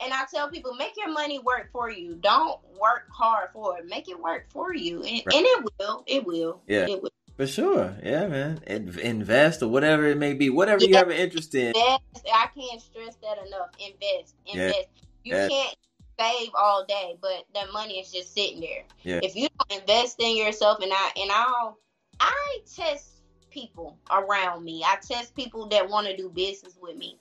And 0.00 0.12
i 0.12 0.24
tell 0.32 0.48
people 0.48 0.74
make 0.74 0.92
your 0.96 1.10
money 1.12 1.38
work 1.40 1.70
for 1.72 1.90
you 1.90 2.14
don't 2.16 2.58
work 2.80 3.06
hard 3.10 3.48
for 3.52 3.78
it 3.78 3.86
make 3.86 4.08
it 4.08 4.18
work 4.20 4.46
for 4.50 4.74
you 4.74 5.02
and, 5.02 5.22
Right. 5.26 5.36
and 5.36 5.46
it 5.46 5.64
will 5.78 6.04
it 6.06 6.24
will 6.26 6.60
Yeah. 6.66 6.86
it 6.88 7.02
will 7.02 7.10
For 7.36 7.46
sure. 7.46 7.96
Yeah, 8.02 8.26
man. 8.26 8.60
In- 8.66 8.98
invest 8.98 9.62
or 9.62 9.68
whatever 9.68 10.06
it 10.06 10.16
may 10.18 10.34
be, 10.34 10.50
whatever 10.50 10.82
you 10.84 10.96
have 10.96 11.06
an 11.08 11.16
interest 11.16 11.54
in. 11.54 11.68
invest 11.68 12.00
i 12.34 12.48
can't 12.54 12.80
stress 12.82 13.14
that 13.22 13.38
enough 13.46 13.70
invest 13.78 14.34
Yeah. 14.46 14.52
invest 14.66 14.88
you 15.24 15.34
Yeah. 15.36 15.48
can't 15.48 15.76
save 16.18 16.50
all 16.56 16.84
day 16.84 17.16
but 17.22 17.44
that 17.54 17.72
money 17.72 18.00
is 18.00 18.10
just 18.10 18.34
sitting 18.34 18.60
there 18.60 18.82
Yeah. 19.04 19.20
if 19.22 19.36
you 19.36 19.46
don't 19.56 19.80
invest 19.80 20.16
in 20.20 20.36
yourself 20.36 20.80
and 20.82 20.92
i 20.92 21.12
and 21.16 21.30
i'll 21.30 21.78
i 22.18 22.58
test 22.74 23.22
people 23.50 23.96
around 24.10 24.64
me 24.64 24.82
i 24.84 24.96
test 24.96 25.34
people 25.36 25.66
that 25.68 25.88
want 25.88 26.06
to 26.08 26.16
do 26.16 26.28
business 26.28 26.76
with 26.82 26.96
me 26.96 27.18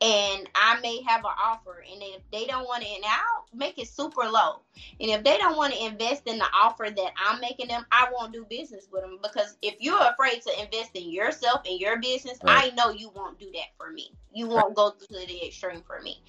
and 0.00 0.48
I 0.54 0.78
may 0.80 1.02
have 1.02 1.24
an 1.24 1.32
offer, 1.44 1.84
and 1.90 2.00
if 2.02 2.22
they 2.30 2.44
don't 2.44 2.66
want 2.66 2.84
to, 2.84 2.88
and 2.88 3.04
I'll 3.04 3.46
make 3.52 3.78
it 3.78 3.88
super 3.88 4.22
low. 4.22 4.62
And 5.00 5.10
if 5.10 5.24
they 5.24 5.36
don't 5.38 5.56
want 5.56 5.74
to 5.74 5.84
invest 5.84 6.22
in 6.26 6.38
the 6.38 6.46
offer 6.54 6.86
that 6.88 7.12
I'm 7.16 7.40
making 7.40 7.68
them, 7.68 7.84
I 7.90 8.08
won't 8.12 8.32
do 8.32 8.46
business 8.48 8.86
with 8.92 9.02
them 9.02 9.18
because 9.22 9.56
if 9.60 9.74
you're 9.80 10.00
afraid 10.00 10.42
to 10.42 10.62
invest 10.62 10.94
in 10.94 11.10
yourself 11.10 11.62
and 11.68 11.80
your 11.80 12.00
business, 12.00 12.38
right. 12.44 12.72
I 12.72 12.74
know 12.76 12.90
you 12.90 13.10
won't 13.14 13.40
do 13.40 13.50
that 13.54 13.74
for 13.76 13.90
me. 13.90 14.12
You 14.32 14.46
won't 14.46 14.76
go 14.76 14.90
to 14.90 15.06
the 15.08 15.46
extreme 15.46 15.82
for 15.84 16.00
me. 16.00 16.22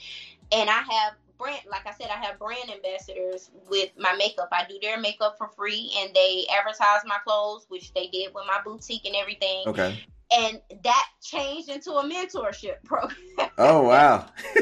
And 0.52 0.68
I 0.68 0.82
have 0.82 1.14
brand, 1.38 1.62
like 1.70 1.86
I 1.86 1.94
said, 1.94 2.10
I 2.10 2.26
have 2.26 2.40
brand 2.40 2.72
ambassadors 2.72 3.52
with 3.70 3.92
my 4.00 4.16
makeup. 4.16 4.50
I 4.52 4.66
do 4.68 4.80
their 4.82 5.00
makeup 5.00 5.38
for 5.38 5.48
free, 5.48 5.92
and 6.00 6.12
they 6.16 6.48
advertise 6.58 7.02
my 7.06 7.18
clothes, 7.24 7.66
which 7.68 7.94
they 7.94 8.08
did 8.08 8.34
with 8.34 8.46
my 8.48 8.62
boutique 8.66 9.06
and 9.06 9.16
everything. 9.16 9.64
Okay 9.68 9.96
and 10.32 10.62
that 10.84 11.08
changed 11.22 11.70
into 11.70 11.94
a 11.94 12.04
mentorship 12.04 12.76
program. 12.84 13.50
Oh 13.58 13.84
wow. 13.84 14.28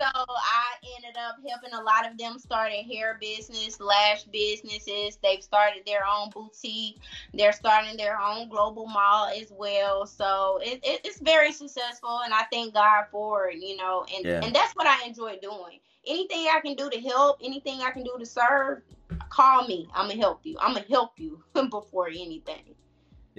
so 0.00 0.06
I 0.16 0.74
ended 0.96 1.16
up 1.18 1.36
helping 1.48 1.72
a 1.72 1.82
lot 1.82 2.10
of 2.10 2.18
them 2.18 2.38
start 2.38 2.72
a 2.72 2.82
hair 2.82 3.18
business, 3.20 3.80
lash 3.80 4.24
businesses. 4.24 5.18
They've 5.22 5.42
started 5.42 5.82
their 5.86 6.02
own 6.04 6.30
boutique. 6.30 7.00
They're 7.34 7.52
starting 7.52 7.96
their 7.96 8.18
own 8.20 8.48
global 8.48 8.86
mall 8.86 9.28
as 9.28 9.50
well. 9.50 10.06
So 10.06 10.60
it, 10.62 10.80
it, 10.82 11.00
it's 11.04 11.20
very 11.20 11.52
successful, 11.52 12.20
and 12.24 12.32
I 12.32 12.44
thank 12.52 12.74
God 12.74 13.04
for 13.10 13.50
it. 13.50 13.56
You 13.56 13.76
know, 13.76 14.04
and 14.14 14.24
yeah. 14.24 14.40
and 14.42 14.54
that's 14.54 14.74
what 14.74 14.86
I 14.86 15.06
enjoy 15.06 15.38
doing. 15.40 15.80
Anything 16.06 16.46
I 16.50 16.60
can 16.60 16.74
do 16.74 16.88
to 16.88 17.00
help, 17.00 17.40
anything 17.42 17.80
I 17.82 17.90
can 17.90 18.02
do 18.02 18.16
to 18.18 18.26
serve, 18.26 18.82
call 19.28 19.66
me. 19.66 19.88
I'm 19.94 20.08
gonna 20.08 20.20
help 20.20 20.40
you. 20.44 20.56
I'm 20.60 20.74
gonna 20.74 20.86
help 20.88 21.12
you 21.18 21.42
before 21.52 22.08
anything. 22.08 22.74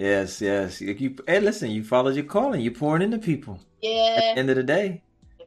Yes, 0.00 0.40
yes. 0.40 0.80
You, 0.80 1.14
hey, 1.26 1.40
listen, 1.40 1.70
you 1.70 1.84
followed 1.84 2.14
your 2.14 2.24
calling. 2.24 2.62
You're 2.62 2.72
pouring 2.72 3.02
into 3.02 3.18
people. 3.18 3.60
Yeah. 3.82 4.14
At 4.16 4.20
the 4.20 4.40
end 4.40 4.48
of 4.48 4.56
the 4.56 4.62
day. 4.62 5.02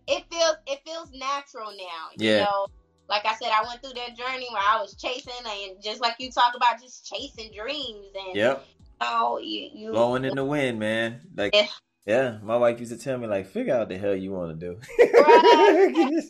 It 0.08 0.26
feels 0.30 0.56
it 0.68 0.80
feels 0.86 1.10
natural 1.12 1.72
now. 1.72 2.10
Yeah. 2.18 2.32
You 2.32 2.44
know, 2.44 2.68
like 3.10 3.26
I 3.26 3.34
said, 3.34 3.50
I 3.52 3.64
went 3.68 3.82
through 3.82 3.94
that 3.96 4.16
journey 4.16 4.48
where 4.52 4.62
I 4.62 4.80
was 4.80 4.96
chasing 4.96 5.34
and 5.44 5.82
just 5.82 6.02
like 6.02 6.18
you 6.20 6.30
talk 6.30 6.54
about 6.56 6.80
just 6.80 7.10
chasing 7.12 7.52
dreams 7.52 8.06
and 8.28 8.36
Yep. 8.36 8.68
Oh, 9.02 9.40
you, 9.40 9.72
you 9.74 9.92
blowing 9.92 10.24
in 10.24 10.36
the 10.36 10.46
wind, 10.46 10.78
man. 10.78 11.22
Like 11.36 11.56
yeah. 11.56 11.68
yeah. 12.06 12.38
my 12.44 12.56
wife 12.56 12.80
used 12.80 12.92
to 12.92 12.98
tell 13.00 13.18
me 13.18 13.26
like, 13.26 13.48
figure 13.48 13.74
out 13.74 13.90
the 13.90 13.98
hell 13.98 14.16
you 14.16 14.34
want 14.34 14.60
to 14.60 14.68
do. 14.68 14.80
Right. 15.00 15.94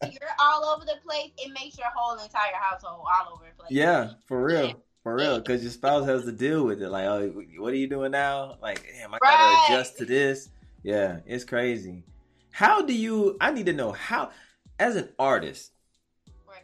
when 0.00 0.10
you're 0.10 0.34
all 0.40 0.64
over 0.64 0.84
the 0.84 0.96
place, 1.06 1.30
it 1.38 1.52
makes 1.52 1.78
your 1.78 1.90
whole 1.94 2.18
entire 2.18 2.56
household 2.60 3.06
all 3.06 3.34
over 3.34 3.44
the 3.44 3.62
place. 3.62 3.70
Yeah, 3.70 4.14
for 4.26 4.42
real. 4.42 4.66
Yeah. 4.66 4.72
For 5.04 5.14
real, 5.14 5.38
because 5.38 5.62
your 5.62 5.70
spouse 5.70 6.06
has 6.06 6.24
to 6.24 6.32
deal 6.32 6.64
with 6.64 6.80
it. 6.80 6.88
Like, 6.88 7.04
oh, 7.04 7.28
what 7.58 7.74
are 7.74 7.76
you 7.76 7.86
doing 7.86 8.12
now? 8.12 8.56
Like, 8.62 8.86
damn, 8.98 9.12
I 9.12 9.18
gotta 9.20 9.74
adjust 9.74 9.98
to 9.98 10.06
this. 10.06 10.48
Yeah, 10.82 11.18
it's 11.26 11.44
crazy. 11.44 12.04
How 12.50 12.80
do 12.80 12.94
you? 12.94 13.36
I 13.38 13.52
need 13.52 13.66
to 13.66 13.74
know 13.74 13.92
how, 13.92 14.30
as 14.78 14.96
an 14.96 15.10
artist, 15.18 15.72
right. 16.48 16.62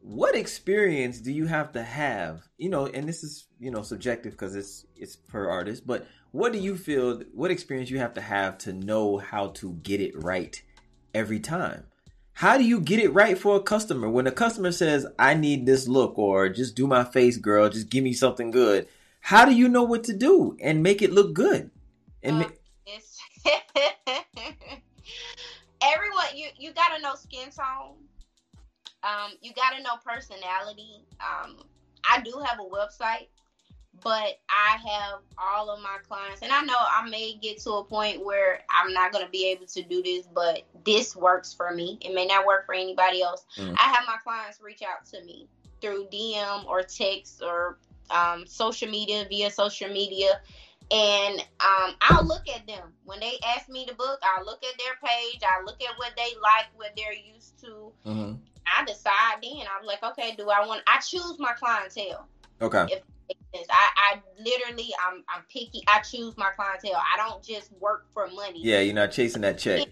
what 0.00 0.34
experience 0.34 1.20
do 1.20 1.30
you 1.30 1.44
have 1.44 1.72
to 1.72 1.82
have? 1.82 2.40
You 2.56 2.70
know, 2.70 2.86
and 2.86 3.06
this 3.06 3.22
is 3.22 3.46
you 3.60 3.70
know 3.70 3.82
subjective 3.82 4.32
because 4.32 4.56
it's 4.56 4.86
it's 4.96 5.14
per 5.14 5.50
artist. 5.50 5.86
But 5.86 6.06
what 6.30 6.54
do 6.54 6.58
you 6.58 6.78
feel? 6.78 7.22
What 7.34 7.50
experience 7.50 7.90
you 7.90 7.98
have 7.98 8.14
to 8.14 8.22
have 8.22 8.56
to 8.58 8.72
know 8.72 9.18
how 9.18 9.48
to 9.48 9.74
get 9.82 10.00
it 10.00 10.14
right 10.22 10.62
every 11.12 11.40
time? 11.40 11.84
How 12.34 12.56
do 12.56 12.64
you 12.64 12.80
get 12.80 12.98
it 12.98 13.10
right 13.10 13.38
for 13.38 13.56
a 13.56 13.62
customer? 13.62 14.08
When 14.08 14.26
a 14.26 14.32
customer 14.32 14.72
says 14.72 15.06
i 15.18 15.34
need 15.34 15.66
this 15.66 15.86
look 15.88 16.18
or 16.18 16.48
just 16.48 16.74
do 16.74 16.86
my 16.86 17.04
face 17.04 17.36
girl. 17.36 17.68
Just 17.68 17.90
give 17.90 18.04
me 18.04 18.12
something 18.12 18.50
good 18.50 18.88
how 19.22 19.44
do 19.44 19.54
you 19.54 19.68
know 19.68 19.84
what 19.84 20.04
to 20.04 20.12
do 20.12 20.56
and 20.60 20.82
make 20.82 21.00
it 21.00 21.12
look 21.12 21.32
good? 21.32 21.70
And 22.22 22.42
uh, 22.42 22.48
ma- 22.48 22.50
everyone 25.82 26.26
you 26.34 26.48
you 26.58 26.72
gotta 26.72 27.00
know 27.00 27.14
skin 27.14 27.48
tone. 27.50 27.94
Um 29.04 29.32
you 29.40 29.52
gotta 29.54 29.82
know 29.82 29.94
personality. 30.04 31.04
Um 31.20 31.56
i 32.10 32.20
do 32.20 32.42
have 32.44 32.58
a 32.58 32.64
website 32.64 33.28
but 34.02 34.40
I 34.48 34.76
have 34.76 35.20
all 35.38 35.70
of 35.70 35.80
my 35.80 35.98
clients, 36.06 36.42
and 36.42 36.52
I 36.52 36.62
know 36.62 36.76
I 36.76 37.08
may 37.08 37.34
get 37.34 37.60
to 37.62 37.72
a 37.74 37.84
point 37.84 38.24
where 38.24 38.60
I'm 38.70 38.92
not 38.92 39.12
going 39.12 39.24
to 39.24 39.30
be 39.30 39.50
able 39.50 39.66
to 39.66 39.82
do 39.82 40.02
this, 40.02 40.26
but 40.26 40.62
this 40.84 41.14
works 41.14 41.52
for 41.52 41.72
me. 41.72 41.98
It 42.00 42.14
may 42.14 42.26
not 42.26 42.46
work 42.46 42.66
for 42.66 42.74
anybody 42.74 43.22
else. 43.22 43.44
Mm. 43.56 43.74
I 43.78 43.84
have 43.84 44.04
my 44.06 44.16
clients 44.22 44.60
reach 44.60 44.82
out 44.82 45.06
to 45.06 45.24
me 45.24 45.48
through 45.80 46.06
DM 46.12 46.64
or 46.66 46.82
text 46.82 47.42
or 47.42 47.78
um, 48.10 48.46
social 48.46 48.88
media 48.88 49.26
via 49.28 49.50
social 49.50 49.88
media. 49.88 50.40
And 50.90 51.40
um, 51.60 51.94
I'll 52.02 52.26
look 52.26 52.48
at 52.54 52.66
them 52.66 52.92
when 53.04 53.20
they 53.20 53.38
ask 53.56 53.68
me 53.68 53.86
to 53.86 53.94
book. 53.94 54.20
I'll 54.22 54.44
look 54.44 54.62
at 54.62 54.78
their 54.78 54.94
page. 55.02 55.40
I 55.42 55.62
look 55.64 55.82
at 55.82 55.96
what 55.96 56.12
they 56.16 56.34
like, 56.42 56.66
what 56.76 56.90
they're 56.96 57.14
used 57.14 57.58
to. 57.60 57.92
Mm-hmm. 58.06 58.34
I 58.66 58.84
decide 58.84 59.42
then. 59.42 59.66
I'm 59.78 59.86
like, 59.86 60.02
okay, 60.02 60.34
do 60.36 60.50
I 60.50 60.66
want? 60.66 60.82
I 60.86 60.98
choose 61.00 61.38
my 61.38 61.52
clientele. 61.52 62.26
Okay. 62.60 62.86
If 62.90 63.02
I, 63.54 64.14
I 64.14 64.20
literally 64.38 64.90
I'm 65.06 65.24
I'm 65.28 65.42
picky. 65.50 65.82
I 65.88 66.00
choose 66.00 66.36
my 66.36 66.50
clientele. 66.56 66.96
I 66.96 67.16
don't 67.16 67.42
just 67.42 67.72
work 67.80 68.06
for 68.12 68.26
money. 68.28 68.60
Yeah, 68.62 68.80
you're 68.80 68.94
not 68.94 69.12
chasing 69.12 69.42
that 69.42 69.58
check. 69.58 69.88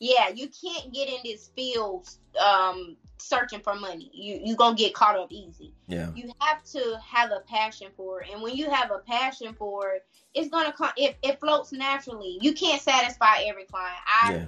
Yeah, 0.00 0.30
you 0.30 0.48
can't 0.48 0.92
get 0.92 1.08
in 1.08 1.18
this 1.24 1.50
field 1.54 2.08
um 2.40 2.96
searching 3.18 3.60
for 3.60 3.74
money. 3.74 4.10
You 4.12 4.40
you 4.42 4.56
gonna 4.56 4.76
get 4.76 4.94
caught 4.94 5.16
up 5.16 5.30
easy. 5.30 5.74
Yeah. 5.86 6.10
You 6.14 6.32
have 6.40 6.64
to 6.72 6.98
have 7.04 7.30
a 7.30 7.40
passion 7.40 7.88
for 7.96 8.22
it, 8.22 8.28
and 8.32 8.42
when 8.42 8.56
you 8.56 8.68
have 8.68 8.90
a 8.90 8.98
passion 8.98 9.54
for 9.54 9.90
it, 9.92 10.06
it's 10.34 10.48
gonna 10.48 10.72
come. 10.72 10.90
It, 10.96 11.16
it 11.22 11.38
floats 11.38 11.72
naturally. 11.72 12.38
You 12.40 12.52
can't 12.52 12.82
satisfy 12.82 13.42
every 13.46 13.64
client. 13.64 13.98
I. 14.06 14.32
Yeah 14.34 14.44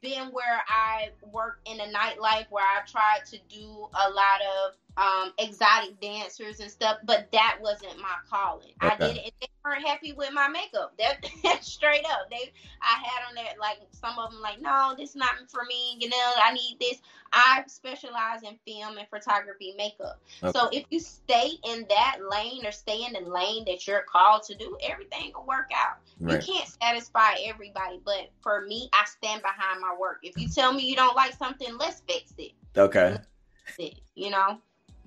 been 0.00 0.28
where 0.28 0.62
I 0.68 1.10
work 1.32 1.60
in 1.66 1.80
a 1.80 1.86
nightlife 1.86 2.46
where 2.50 2.64
I've 2.64 2.86
tried 2.86 3.24
to 3.26 3.38
do 3.48 3.88
a 3.92 4.10
lot 4.10 4.40
of 4.40 4.74
um, 4.98 5.32
exotic 5.38 6.00
dancers 6.00 6.58
and 6.58 6.70
stuff, 6.70 6.98
but 7.04 7.30
that 7.32 7.58
wasn't 7.60 7.96
my 7.98 8.16
calling. 8.28 8.72
Okay. 8.82 8.94
I 8.94 8.96
did 8.96 9.16
it. 9.18 9.34
They 9.40 9.46
weren't 9.64 9.86
happy 9.86 10.12
with 10.12 10.32
my 10.32 10.48
makeup. 10.48 10.92
That 10.98 11.24
straight 11.62 12.04
up. 12.04 12.28
They, 12.30 12.52
I 12.82 12.98
had 13.04 13.28
on 13.28 13.34
that 13.36 13.60
like 13.60 13.78
some 13.92 14.18
of 14.18 14.32
them 14.32 14.40
like, 14.42 14.60
no, 14.60 14.94
this 14.98 15.10
is 15.10 15.16
not 15.16 15.30
for 15.48 15.64
me. 15.64 15.96
You 16.00 16.08
know, 16.08 16.32
I 16.42 16.52
need 16.52 16.78
this. 16.80 17.00
I 17.32 17.62
specialize 17.68 18.42
in 18.42 18.58
film 18.66 18.98
and 18.98 19.06
photography 19.08 19.74
makeup. 19.76 20.20
Okay. 20.42 20.58
So 20.58 20.68
if 20.72 20.84
you 20.90 20.98
stay 20.98 21.52
in 21.64 21.86
that 21.88 22.18
lane 22.28 22.66
or 22.66 22.72
stay 22.72 23.04
in 23.04 23.12
the 23.12 23.30
lane 23.30 23.64
that 23.66 23.86
you're 23.86 24.02
called 24.02 24.42
to 24.44 24.56
do, 24.56 24.76
everything 24.82 25.32
will 25.34 25.46
work 25.46 25.70
out. 25.74 25.98
Right. 26.18 26.44
You 26.44 26.54
can't 26.54 26.68
satisfy 26.82 27.34
everybody, 27.44 28.00
but 28.04 28.30
for 28.42 28.62
me, 28.62 28.88
I 28.92 29.04
stand 29.04 29.42
behind 29.42 29.80
my 29.80 29.94
work. 29.96 30.18
If 30.24 30.36
you 30.36 30.48
tell 30.48 30.72
me 30.72 30.88
you 30.88 30.96
don't 30.96 31.14
like 31.14 31.34
something, 31.34 31.76
let's 31.78 32.00
fix 32.08 32.32
it. 32.38 32.52
Okay. 32.76 33.18
Fix 33.64 33.78
it, 33.78 34.00
you 34.16 34.30
know. 34.30 34.58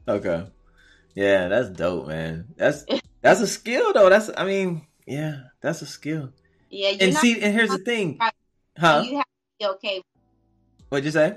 Okay. 0.08 0.48
Yeah, 1.16 1.48
that's 1.48 1.70
dope, 1.70 2.08
man. 2.08 2.48
That's 2.56 2.86
that's 3.22 3.42
a 3.42 3.48
skill 3.48 3.94
though. 3.94 4.10
That's 4.10 4.30
I 4.38 4.46
mean, 4.46 4.88
yeah, 5.06 5.42
that's 5.62 5.82
a 5.82 5.86
skill. 5.86 6.32
Yeah, 6.70 6.94
and 7.02 7.16
see, 7.16 7.42
and 7.42 7.54
here's 7.54 7.70
the 7.70 7.80
thing, 7.80 8.18
huh? 8.78 9.04
You 9.06 9.18
have 9.18 9.26
to 9.26 9.30
be 9.60 9.66
okay. 9.66 10.02
What'd 10.90 11.06
you 11.06 11.12
say? 11.12 11.36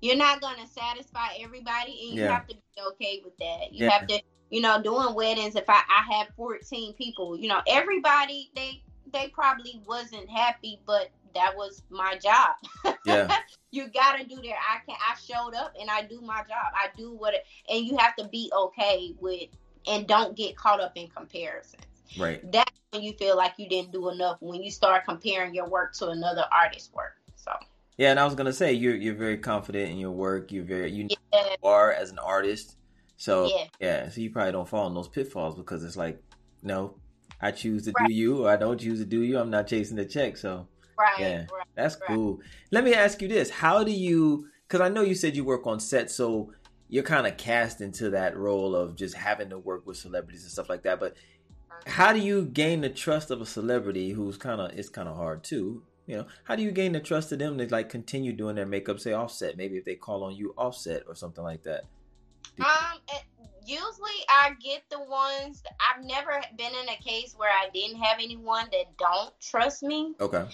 You're 0.00 0.16
not 0.16 0.40
gonna 0.40 0.66
satisfy 0.68 1.28
everybody, 1.40 1.98
and 2.02 2.16
you 2.16 2.22
yeah. 2.22 2.32
have 2.32 2.46
to 2.46 2.54
be 2.54 2.82
okay 2.92 3.20
with 3.24 3.36
that. 3.38 3.72
You 3.72 3.86
yeah. 3.86 3.90
have 3.90 4.06
to, 4.06 4.20
you 4.50 4.60
know, 4.60 4.80
doing 4.80 5.14
weddings. 5.14 5.56
If 5.56 5.68
I 5.68 5.82
I 5.88 6.14
had 6.14 6.28
14 6.36 6.94
people, 6.94 7.36
you 7.36 7.48
know, 7.48 7.60
everybody 7.66 8.50
they 8.54 8.82
they 9.12 9.28
probably 9.28 9.82
wasn't 9.86 10.28
happy, 10.30 10.80
but 10.86 11.10
that 11.34 11.56
was 11.56 11.82
my 11.90 12.16
job. 12.16 12.54
Yeah. 13.04 13.36
you 13.70 13.88
gotta 13.88 14.24
do 14.24 14.36
that. 14.36 14.46
I 14.46 14.84
can 14.86 14.96
I 14.96 15.14
showed 15.18 15.54
up 15.54 15.74
and 15.80 15.90
I 15.90 16.02
do 16.02 16.20
my 16.20 16.38
job. 16.38 16.72
I 16.74 16.88
do 16.96 17.12
what 17.12 17.34
it, 17.34 17.44
and 17.68 17.84
you 17.84 17.96
have 17.96 18.16
to 18.16 18.28
be 18.28 18.50
okay 18.54 19.14
with 19.20 19.48
and 19.86 20.06
don't 20.06 20.36
get 20.36 20.56
caught 20.56 20.80
up 20.80 20.92
in 20.94 21.08
comparisons. 21.08 21.82
Right. 22.18 22.40
That's 22.50 22.70
when 22.90 23.02
you 23.02 23.12
feel 23.14 23.36
like 23.36 23.54
you 23.58 23.68
didn't 23.68 23.92
do 23.92 24.08
enough 24.08 24.38
when 24.40 24.62
you 24.62 24.70
start 24.70 25.04
comparing 25.04 25.54
your 25.54 25.68
work 25.68 25.94
to 25.94 26.08
another 26.08 26.44
artist's 26.52 26.92
work. 26.92 27.16
So 27.36 27.52
Yeah, 27.96 28.10
and 28.10 28.20
I 28.20 28.24
was 28.24 28.34
gonna 28.34 28.52
say 28.52 28.72
you're 28.72 28.96
you're 28.96 29.14
very 29.14 29.38
confident 29.38 29.90
in 29.90 29.98
your 29.98 30.10
work. 30.10 30.52
You're 30.52 30.64
very 30.64 30.90
you, 30.90 31.08
yeah. 31.32 31.44
you 31.50 31.68
are 31.68 31.92
as 31.92 32.10
an 32.10 32.18
artist. 32.18 32.76
So 33.16 33.46
yeah. 33.46 33.64
yeah, 33.80 34.08
so 34.08 34.20
you 34.20 34.30
probably 34.30 34.52
don't 34.52 34.68
fall 34.68 34.86
in 34.86 34.94
those 34.94 35.08
pitfalls 35.08 35.56
because 35.56 35.82
it's 35.84 35.96
like, 35.96 36.22
no, 36.62 36.94
I 37.40 37.50
choose 37.50 37.84
to 37.84 37.92
right. 37.98 38.08
do 38.08 38.14
you 38.14 38.46
or 38.46 38.50
I 38.50 38.56
don't 38.56 38.78
choose 38.78 39.00
to 39.00 39.04
do 39.04 39.22
you. 39.22 39.38
I'm 39.38 39.50
not 39.50 39.66
chasing 39.66 39.96
the 39.96 40.04
check. 40.04 40.36
So 40.36 40.68
Right. 40.98 41.20
Yeah. 41.20 41.36
Right, 41.52 41.66
that's 41.74 41.96
right. 42.00 42.08
cool. 42.08 42.40
Let 42.70 42.84
me 42.84 42.94
ask 42.94 43.22
you 43.22 43.28
this. 43.28 43.50
How 43.50 43.84
do 43.84 43.92
you 43.92 44.48
because 44.66 44.80
I 44.80 44.88
know 44.88 45.00
you 45.00 45.14
said 45.14 45.34
you 45.34 45.44
work 45.44 45.66
on 45.66 45.80
set, 45.80 46.10
so 46.10 46.52
you're 46.88 47.04
kind 47.04 47.26
of 47.26 47.36
cast 47.36 47.80
into 47.80 48.10
that 48.10 48.36
role 48.36 48.74
of 48.74 48.96
just 48.96 49.14
having 49.14 49.50
to 49.50 49.58
work 49.58 49.86
with 49.86 49.96
celebrities 49.96 50.42
and 50.42 50.50
stuff 50.50 50.68
like 50.68 50.82
that. 50.82 51.00
But 51.00 51.14
how 51.86 52.12
do 52.12 52.18
you 52.18 52.44
gain 52.44 52.80
the 52.80 52.88
trust 52.88 53.30
of 53.30 53.40
a 53.40 53.46
celebrity 53.46 54.10
who's 54.10 54.36
kind 54.36 54.60
of 54.60 54.72
it's 54.78 54.88
kind 54.88 55.08
of 55.08 55.16
hard 55.16 55.44
too? 55.44 55.82
You 56.06 56.18
know, 56.18 56.26
how 56.44 56.56
do 56.56 56.62
you 56.62 56.70
gain 56.70 56.92
the 56.92 57.00
trust 57.00 57.32
of 57.32 57.38
them 57.38 57.58
to 57.58 57.68
like 57.68 57.90
continue 57.90 58.32
doing 58.32 58.56
their 58.56 58.66
makeup, 58.66 58.98
say 58.98 59.12
offset? 59.12 59.56
Maybe 59.56 59.76
if 59.76 59.84
they 59.84 59.94
call 59.94 60.24
on 60.24 60.34
you 60.34 60.54
offset 60.56 61.02
or 61.06 61.14
something 61.14 61.44
like 61.44 61.62
that. 61.64 61.84
Um, 62.60 62.98
usually 63.64 64.24
I 64.28 64.52
get 64.62 64.82
the 64.90 65.00
ones. 65.00 65.62
I've 65.78 66.04
never 66.04 66.40
been 66.56 66.72
in 66.82 66.88
a 66.88 66.96
case 67.02 67.34
where 67.36 67.50
I 67.50 67.68
didn't 67.72 68.02
have 68.02 68.18
anyone 68.20 68.66
that 68.72 68.96
don't 68.98 69.38
trust 69.40 69.82
me. 69.82 70.14
Okay. 70.20 70.46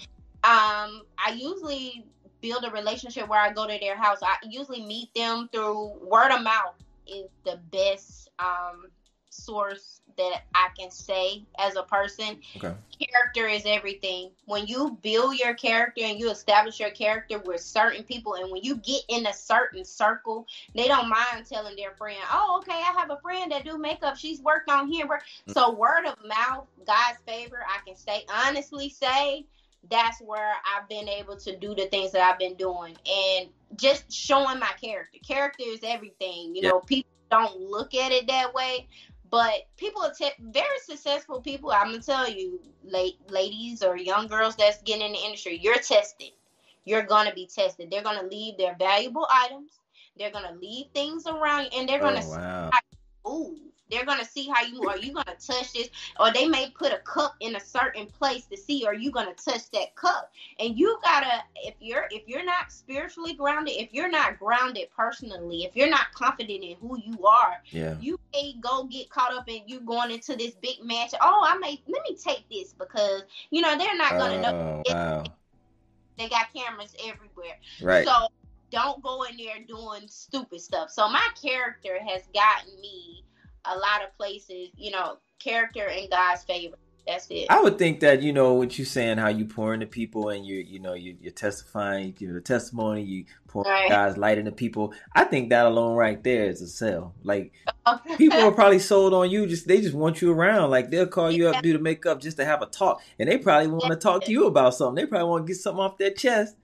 Um, 0.45 1.01
I 1.17 1.35
usually 1.35 2.05
build 2.41 2.63
a 2.65 2.69
relationship 2.69 3.27
where 3.27 3.41
I 3.41 3.51
go 3.51 3.65
to 3.65 3.77
their 3.81 3.97
house. 3.97 4.19
I 4.21 4.35
usually 4.47 4.85
meet 4.85 5.11
them 5.15 5.49
through 5.51 5.93
word 6.03 6.31
of 6.31 6.43
mouth 6.43 6.75
is 7.07 7.29
the 7.43 7.59
best 7.71 8.29
um 8.37 8.87
source 9.29 10.01
that 10.17 10.43
I 10.53 10.69
can 10.77 10.91
say 10.91 11.43
as 11.57 11.75
a 11.75 11.83
person. 11.83 12.39
Okay. 12.57 12.73
Character 12.99 13.47
is 13.47 13.63
everything. 13.65 14.29
When 14.45 14.65
you 14.67 14.97
build 15.01 15.35
your 15.37 15.55
character 15.55 16.01
and 16.03 16.19
you 16.19 16.29
establish 16.29 16.79
your 16.79 16.91
character 16.91 17.39
with 17.39 17.59
certain 17.59 18.03
people, 18.03 18.35
and 18.35 18.49
when 18.51 18.63
you 18.63 18.77
get 18.77 19.01
in 19.09 19.25
a 19.25 19.33
certain 19.33 19.83
circle, 19.83 20.47
they 20.73 20.87
don't 20.87 21.09
mind 21.09 21.45
telling 21.49 21.75
their 21.75 21.91
friend, 21.91 22.19
"Oh, 22.31 22.61
okay, 22.61 22.79
I 22.79 22.93
have 22.97 23.09
a 23.09 23.17
friend 23.17 23.51
that 23.51 23.65
do 23.65 23.77
makeup. 23.77 24.15
She's 24.15 24.41
worked 24.41 24.69
on 24.69 24.89
here." 24.89 25.21
So 25.47 25.71
word 25.71 26.05
of 26.05 26.23
mouth, 26.23 26.67
God's 26.85 27.17
favor, 27.25 27.65
I 27.67 27.79
can 27.85 27.97
say 27.97 28.25
honestly 28.29 28.89
say 28.89 29.45
that's 29.89 30.21
where 30.21 30.53
I've 30.75 30.87
been 30.89 31.07
able 31.07 31.37
to 31.37 31.57
do 31.57 31.75
the 31.75 31.85
things 31.87 32.11
that 32.11 32.21
I've 32.21 32.39
been 32.39 32.55
doing 32.55 32.95
and 33.07 33.49
just 33.75 34.11
showing 34.11 34.59
my 34.59 34.71
character. 34.81 35.19
Character 35.25 35.63
is 35.65 35.79
everything. 35.83 36.55
You 36.55 36.63
know, 36.63 36.79
people 36.79 37.09
don't 37.31 37.59
look 37.59 37.93
at 37.93 38.11
it 38.11 38.27
that 38.27 38.53
way, 38.53 38.87
but 39.29 39.67
people 39.77 40.01
are 40.03 40.13
te- 40.13 40.31
very 40.39 40.79
successful 40.85 41.41
people. 41.41 41.71
I'm 41.71 41.91
gonna 41.91 42.01
tell 42.01 42.29
you, 42.29 42.59
late 42.83 43.17
ladies 43.29 43.83
or 43.83 43.97
young 43.97 44.27
girls 44.27 44.55
that's 44.55 44.81
getting 44.83 45.05
in 45.07 45.13
the 45.13 45.19
industry, 45.19 45.59
you're 45.61 45.79
tested. 45.79 46.31
You're 46.85 47.03
gonna 47.03 47.33
be 47.33 47.47
tested. 47.47 47.89
They're 47.91 48.03
gonna 48.03 48.27
leave 48.27 48.57
their 48.57 48.75
valuable 48.77 49.27
items. 49.31 49.79
They're 50.17 50.31
gonna 50.31 50.55
leave 50.61 50.87
things 50.93 51.25
around, 51.27 51.69
and 51.75 51.89
they're 51.89 52.01
oh, 52.01 52.13
gonna 52.13 52.21
oh, 52.23 52.29
wow. 52.29 52.71
move. 53.25 53.59
They're 53.89 54.05
gonna 54.05 54.25
see 54.25 54.47
how 54.47 54.63
you 54.63 54.87
are 54.89 54.97
you 54.97 55.13
gonna 55.13 55.35
touch 55.39 55.73
this, 55.73 55.89
or 56.19 56.31
they 56.31 56.47
may 56.47 56.69
put 56.71 56.91
a 56.91 56.97
cup 56.99 57.35
in 57.39 57.55
a 57.55 57.59
certain 57.59 58.07
place 58.07 58.45
to 58.47 58.57
see 58.57 58.85
are 58.85 58.93
you 58.93 59.11
gonna 59.11 59.33
touch 59.33 59.69
that 59.71 59.95
cup. 59.95 60.31
And 60.59 60.77
you 60.77 60.97
gotta 61.03 61.43
if 61.55 61.75
you're 61.79 62.07
if 62.11 62.23
you're 62.27 62.45
not 62.45 62.71
spiritually 62.71 63.33
grounded, 63.33 63.75
if 63.77 63.93
you're 63.93 64.09
not 64.09 64.39
grounded 64.39 64.87
personally, 64.95 65.63
if 65.63 65.75
you're 65.75 65.89
not 65.89 66.11
confident 66.13 66.63
in 66.63 66.75
who 66.77 66.99
you 66.99 67.25
are, 67.25 67.61
yeah. 67.69 67.95
you 67.99 68.19
may 68.33 68.55
go 68.61 68.85
get 68.85 69.09
caught 69.09 69.33
up 69.33 69.47
in 69.47 69.61
you 69.67 69.79
going 69.81 70.11
into 70.11 70.35
this 70.35 70.55
big 70.61 70.83
match. 70.83 71.13
Oh, 71.21 71.45
I 71.47 71.57
may 71.57 71.81
let 71.87 72.03
me 72.09 72.15
take 72.15 72.45
this 72.49 72.73
because 72.73 73.23
you 73.51 73.61
know 73.61 73.77
they're 73.77 73.97
not 73.97 74.11
gonna 74.11 74.35
oh, 74.35 74.41
know. 74.41 74.83
Wow. 74.87 75.23
They 76.17 76.29
got 76.29 76.53
cameras 76.53 76.95
everywhere. 77.05 77.57
Right. 77.81 78.07
So 78.07 78.29
don't 78.71 79.01
go 79.03 79.23
in 79.23 79.37
there 79.37 79.59
doing 79.67 80.07
stupid 80.07 80.61
stuff. 80.61 80.89
So 80.89 81.07
my 81.07 81.27
character 81.41 81.97
has 82.05 82.23
gotten 82.33 82.79
me 82.81 83.23
a 83.69 83.75
lot 83.77 84.03
of 84.03 84.15
places, 84.17 84.69
you 84.77 84.91
know, 84.91 85.17
character 85.39 85.87
in 85.87 86.09
God's 86.09 86.43
favor. 86.43 86.75
That's 87.07 87.27
it. 87.29 87.45
I 87.51 87.61
would 87.61 87.77
think 87.77 87.99
that 87.99 88.23
you 88.23 88.33
know 88.33 88.53
what 88.53 88.79
you're 88.79 88.85
saying, 88.85 89.19
how 89.19 89.27
you 89.27 89.45
pour 89.45 89.75
into 89.75 89.85
people, 89.85 90.29
and 90.29 90.43
you 90.43 90.55
you 90.55 90.79
know 90.79 90.95
you, 90.95 91.15
you're 91.19 91.31
testifying, 91.31 92.07
you 92.07 92.11
give 92.13 92.35
a 92.35 92.41
testimony, 92.41 93.03
you 93.03 93.25
pour 93.47 93.63
Right. 93.63 93.87
God's 93.89 94.17
light 94.17 94.39
into 94.39 94.51
people. 94.51 94.91
I 95.13 95.23
think 95.25 95.49
that 95.49 95.67
alone 95.67 95.95
right 95.95 96.21
there 96.23 96.45
is 96.45 96.61
a 96.63 96.67
sell. 96.67 97.13
Like 97.23 97.53
people 98.17 98.39
are 98.41 98.51
probably 98.51 98.79
sold 98.79 99.13
on 99.13 99.29
you. 99.29 99.45
Just 99.45 99.67
they 99.67 99.81
just 99.81 99.93
want 99.93 100.19
you 100.19 100.31
around. 100.31 100.71
Like 100.71 100.89
they'll 100.89 101.05
call 101.05 101.31
you 101.31 101.47
up, 101.47 101.61
do 101.61 101.73
the 101.73 101.79
makeup 101.79 102.21
just 102.21 102.37
to 102.37 102.45
have 102.45 102.63
a 102.63 102.65
talk, 102.65 103.01
and 103.19 103.29
they 103.29 103.37
probably 103.37 103.67
want 103.67 103.91
to 103.91 103.97
talk 103.97 104.25
to 104.25 104.31
you 104.31 104.47
about 104.47 104.73
something. 104.73 105.03
They 105.03 105.07
probably 105.07 105.29
want 105.29 105.45
to 105.45 105.53
get 105.53 105.61
something 105.61 105.83
off 105.83 105.99
their 105.99 106.09
chest. 106.11 106.55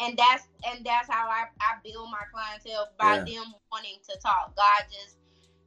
and 0.00 0.16
that's 0.16 0.46
and 0.68 0.86
that's 0.86 1.10
how 1.10 1.28
I, 1.28 1.46
I 1.60 1.78
build 1.82 2.08
my 2.12 2.22
clientele 2.32 2.88
by 2.98 3.16
Yeah. 3.26 3.40
them 3.42 3.54
wanting 3.72 3.98
to 4.08 4.16
talk. 4.22 4.54
God 4.54 4.84
just 4.92 5.16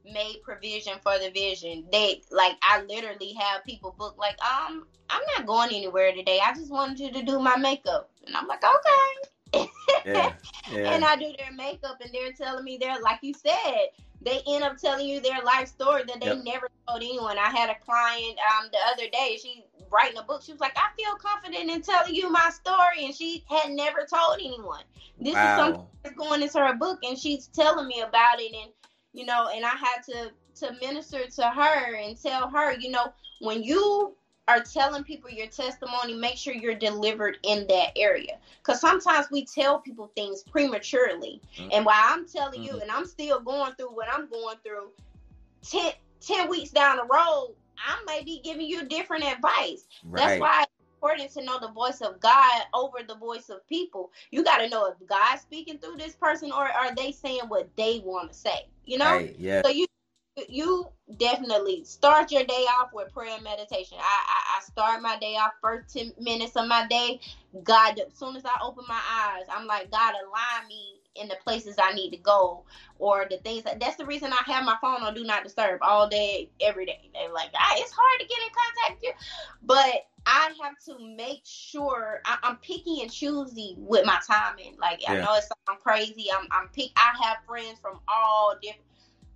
made 0.04 0.40
provision 0.42 0.94
for 1.02 1.18
the 1.18 1.30
vision. 1.30 1.84
They 1.92 2.22
like 2.30 2.56
I 2.62 2.82
literally 2.82 3.32
have 3.34 3.64
people 3.64 3.94
book 3.98 4.16
like 4.18 4.36
um 4.44 4.86
I'm 5.10 5.22
not 5.36 5.46
going 5.46 5.70
anywhere 5.74 6.12
today. 6.14 6.40
I 6.44 6.54
just 6.54 6.70
wanted 6.70 6.98
you 7.00 7.12
to 7.12 7.22
do 7.22 7.38
my 7.40 7.56
makeup, 7.56 8.10
and 8.26 8.36
I'm 8.36 8.46
like 8.46 8.62
okay. 8.64 9.68
Yeah, 10.04 10.32
yeah. 10.66 10.90
and 10.94 11.04
I 11.04 11.16
do 11.16 11.32
their 11.38 11.52
makeup, 11.54 12.00
and 12.00 12.10
they're 12.12 12.32
telling 12.32 12.64
me 12.64 12.78
they're 12.80 13.00
like 13.00 13.20
you 13.22 13.34
said, 13.34 13.88
they 14.20 14.40
end 14.48 14.64
up 14.64 14.76
telling 14.78 15.06
you 15.06 15.20
their 15.20 15.42
life 15.42 15.68
story 15.68 16.02
that 16.06 16.20
they 16.20 16.36
Yep. 16.36 16.44
never 16.44 16.68
told 16.88 17.02
anyone. 17.02 17.38
I 17.38 17.50
had 17.50 17.70
a 17.70 17.76
client 17.84 18.38
um 18.56 18.68
the 18.72 18.78
other 18.92 19.08
day, 19.10 19.38
she 19.40 19.64
writing 19.90 20.18
a 20.18 20.22
book. 20.22 20.42
She 20.42 20.52
was 20.52 20.60
like, 20.60 20.76
I 20.76 20.88
feel 20.96 21.14
confident 21.16 21.70
in 21.70 21.82
telling 21.82 22.14
you 22.14 22.30
my 22.30 22.50
story, 22.50 23.04
and 23.04 23.14
she 23.14 23.44
had 23.48 23.70
never 23.70 24.06
told 24.12 24.36
anyone. 24.40 24.82
This 25.20 25.42
is 25.42 25.54
something 25.54 25.78
that's 26.04 26.16
going 26.16 26.42
into 26.42 26.58
her 26.58 26.74
book, 26.74 26.98
and 27.02 27.18
she's 27.18 27.48
telling 27.48 27.86
me 27.88 28.00
about 28.00 28.40
it, 28.40 28.54
and 28.54 28.72
you 29.12 29.24
know, 29.24 29.48
and 29.54 29.64
I 29.64 29.70
had 29.70 30.02
to 30.06 30.30
to 30.56 30.72
minister 30.80 31.26
to 31.26 31.50
her 31.50 31.96
and 31.96 32.20
tell 32.20 32.48
her, 32.50 32.74
you 32.74 32.90
know, 32.90 33.12
when 33.40 33.62
you 33.62 34.14
are 34.48 34.60
telling 34.60 35.04
people 35.04 35.30
your 35.30 35.46
testimony, 35.46 36.14
make 36.14 36.36
sure 36.36 36.52
you're 36.52 36.74
delivered 36.74 37.38
in 37.44 37.66
that 37.68 37.92
area. 37.96 38.36
Because 38.58 38.80
sometimes 38.80 39.30
we 39.30 39.44
tell 39.44 39.78
people 39.78 40.10
things 40.16 40.42
prematurely. 40.42 41.40
Mhm. 41.56 41.68
And 41.72 41.86
while 41.86 42.02
I'm 42.02 42.28
telling 42.28 42.62
you, 42.62 42.72
Mhm. 42.72 42.82
and 42.82 42.90
I'm 42.90 43.06
still 43.06 43.40
going 43.40 43.72
through 43.74 43.94
what 43.94 44.08
I'm 44.12 44.28
going 44.28 44.56
through, 44.58 44.90
10, 45.62 45.92
10 46.20 46.48
weeks 46.48 46.70
down 46.70 46.96
the 46.96 47.04
road, 47.04 47.54
I 47.78 48.02
may 48.06 48.22
be 48.24 48.40
giving 48.40 48.66
you 48.66 48.84
different 48.84 49.24
advice. 49.24 49.86
That's 50.12 50.40
why 50.40 50.64
important 51.00 51.30
to 51.32 51.44
know 51.44 51.58
the 51.58 51.72
voice 51.72 52.00
of 52.00 52.20
God 52.20 52.62
over 52.74 52.98
the 53.06 53.14
voice 53.16 53.48
of 53.48 53.66
people. 53.68 54.10
You 54.30 54.44
got 54.44 54.58
to 54.58 54.68
know 54.68 54.86
if 54.86 55.08
God's 55.08 55.42
speaking 55.42 55.78
through 55.78 55.96
this 55.96 56.14
person 56.14 56.52
or 56.52 56.68
are 56.68 56.94
they 56.94 57.12
saying 57.12 57.42
what 57.48 57.68
they 57.76 58.02
want 58.04 58.32
to 58.32 58.38
say. 58.38 58.66
You 58.84 58.98
know? 58.98 59.16
Right. 59.16 59.36
Yeah. 59.38 59.62
So 59.64 59.70
you 59.70 59.86
you 60.48 60.88
definitely 61.18 61.84
start 61.84 62.32
your 62.32 62.44
day 62.44 62.64
off 62.78 62.90
with 62.94 63.12
prayer 63.12 63.34
and 63.34 63.44
meditation. 63.44 63.98
I, 64.00 64.02
I 64.02 64.58
I 64.58 64.62
start 64.62 65.02
my 65.02 65.18
day 65.18 65.36
off 65.36 65.52
first 65.60 65.92
ten 65.94 66.12
minutes 66.18 66.56
of 66.56 66.66
my 66.66 66.86
day. 66.86 67.20
God, 67.62 67.98
as 67.98 68.14
soon 68.14 68.36
as 68.36 68.44
I 68.44 68.56
open 68.62 68.84
my 68.88 69.00
eyes, 69.10 69.44
I'm 69.50 69.66
like, 69.66 69.90
God, 69.90 70.14
align 70.14 70.68
me 70.68 70.99
in 71.16 71.28
the 71.28 71.36
places 71.44 71.76
I 71.78 71.92
need 71.92 72.10
to 72.10 72.16
go, 72.16 72.64
or 72.98 73.26
the 73.28 73.38
things 73.38 73.64
that. 73.64 73.80
That's 73.80 73.96
the 73.96 74.06
reason 74.06 74.32
I 74.32 74.42
have 74.52 74.64
my 74.64 74.76
phone 74.80 75.02
on 75.02 75.14
do 75.14 75.24
not 75.24 75.44
disturb 75.44 75.80
all 75.82 76.08
day, 76.08 76.50
every 76.60 76.86
day. 76.86 77.10
They're 77.12 77.32
like, 77.32 77.50
ah, 77.54 77.74
it's 77.76 77.92
hard 77.92 78.20
to 78.20 78.26
get 78.26 78.38
in 78.38 78.50
contact 78.54 79.02
with 79.02 79.02
you, 79.04 79.12
but 79.62 80.06
I 80.26 80.52
have 80.62 80.78
to 80.86 81.16
make 81.16 81.42
sure 81.44 82.20
I, 82.24 82.38
I'm 82.42 82.56
picky 82.56 83.02
and 83.02 83.10
choosy 83.10 83.74
with 83.78 84.04
my 84.06 84.18
timing. 84.26 84.76
Like 84.80 85.00
I 85.08 85.14
Yeah. 85.14 85.20
know 85.20 85.34
it 85.34 85.44
sounds 85.44 85.80
crazy. 85.82 86.26
I'm 86.32 86.46
I'm 86.50 86.68
pick. 86.68 86.90
I 86.96 87.12
have 87.26 87.38
friends 87.46 87.78
from 87.80 88.00
all 88.08 88.54
different 88.62 88.84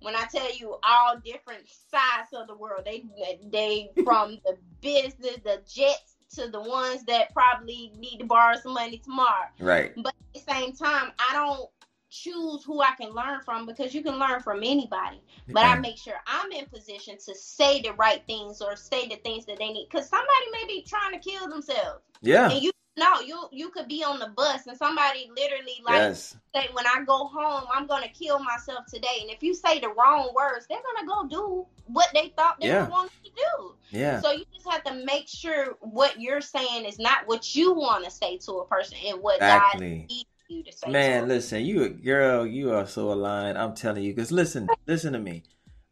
when 0.01 0.15
I 0.15 0.25
tell 0.31 0.53
you 0.55 0.77
all 0.83 1.17
different 1.23 1.67
sides 1.67 2.29
of 2.33 2.47
the 2.47 2.55
world, 2.55 2.83
they 2.85 3.05
they 3.51 3.89
from 4.03 4.39
the 4.45 4.57
business, 4.81 5.37
the 5.43 5.61
jets 5.67 6.14
to 6.35 6.47
the 6.49 6.61
ones 6.61 7.03
that 7.05 7.33
probably 7.33 7.91
need 7.97 8.17
to 8.19 8.25
borrow 8.25 8.55
some 8.57 8.73
money 8.73 8.97
tomorrow. 8.97 9.47
Right. 9.59 9.93
But 9.95 10.13
at 10.35 10.45
the 10.45 10.53
same 10.53 10.73
time, 10.73 11.11
I 11.19 11.33
don't 11.33 11.69
choose 12.09 12.63
who 12.63 12.81
I 12.81 12.91
can 12.97 13.11
learn 13.11 13.41
from 13.43 13.65
because 13.65 13.93
you 13.93 14.01
can 14.01 14.17
learn 14.17 14.41
from 14.41 14.59
anybody. 14.63 15.21
But 15.49 15.65
I 15.65 15.77
make 15.79 15.97
sure 15.97 16.13
I'm 16.27 16.51
in 16.51 16.65
position 16.65 17.17
to 17.25 17.35
say 17.35 17.81
the 17.81 17.93
right 17.93 18.23
things 18.25 18.61
or 18.61 18.75
say 18.75 19.07
the 19.07 19.17
things 19.17 19.45
that 19.45 19.57
they 19.57 19.71
need. 19.71 19.87
Because 19.91 20.07
somebody 20.07 20.45
may 20.51 20.65
be 20.67 20.85
trying 20.87 21.13
to 21.13 21.19
kill 21.19 21.49
themselves, 21.49 22.01
Yeah. 22.21 22.49
and 22.49 22.61
you 22.61 22.71
know 22.97 23.19
you 23.21 23.47
you 23.51 23.69
could 23.69 23.87
be 23.87 24.03
on 24.03 24.19
the 24.19 24.29
bus 24.35 24.67
and 24.67 24.77
somebody 24.77 25.29
literally 25.35 25.81
like 25.83 25.97
yes. 25.97 26.37
say 26.55 26.67
when 26.73 26.85
I 26.87 27.03
go 27.05 27.27
home, 27.27 27.65
I'm 27.73 27.87
gonna 27.87 28.07
kill 28.09 28.39
myself 28.39 28.85
today. 28.91 29.19
And 29.21 29.29
if 29.29 29.43
you 29.43 29.53
say 29.53 29.79
the 29.79 29.89
wrong 29.89 30.31
words, 30.35 30.65
they're 30.69 30.79
gonna 30.95 31.07
go 31.07 31.27
do 31.27 31.65
what 31.85 32.09
they 32.13 32.33
thought 32.37 32.59
they 32.59 32.67
Yeah. 32.67 32.85
were 32.85 32.91
wanting 32.91 33.11
to 33.23 33.31
do. 33.31 33.75
Yeah. 33.91 34.21
So 34.21 34.31
you 34.31 34.45
just 34.53 34.69
have 34.69 34.83
to 34.85 35.05
make 35.05 35.27
sure 35.27 35.77
what 35.81 36.19
you're 36.19 36.41
saying 36.41 36.85
is 36.85 36.99
not 36.99 37.27
what 37.27 37.55
you 37.55 37.73
want 37.73 38.05
to 38.05 38.11
say 38.11 38.37
to 38.39 38.53
a 38.53 38.65
person 38.67 38.97
and 39.05 39.21
what 39.21 39.39
God 39.39 39.53
Exactly. 39.75 40.05
needs 40.09 40.25
you 40.47 40.63
to 40.63 40.71
say. 40.71 40.91
Man, 40.91 41.23
to 41.23 41.27
listen, 41.27 41.65
you 41.65 41.83
a 41.83 41.89
girl, 41.89 42.45
you 42.45 42.73
are 42.73 42.87
so 42.87 43.11
aligned. 43.11 43.57
I'm 43.57 43.75
telling 43.75 44.03
you, 44.03 44.13
because 44.13 44.31
listen, 44.31 44.69
listen 44.87 45.13
to 45.13 45.19
me. 45.19 45.43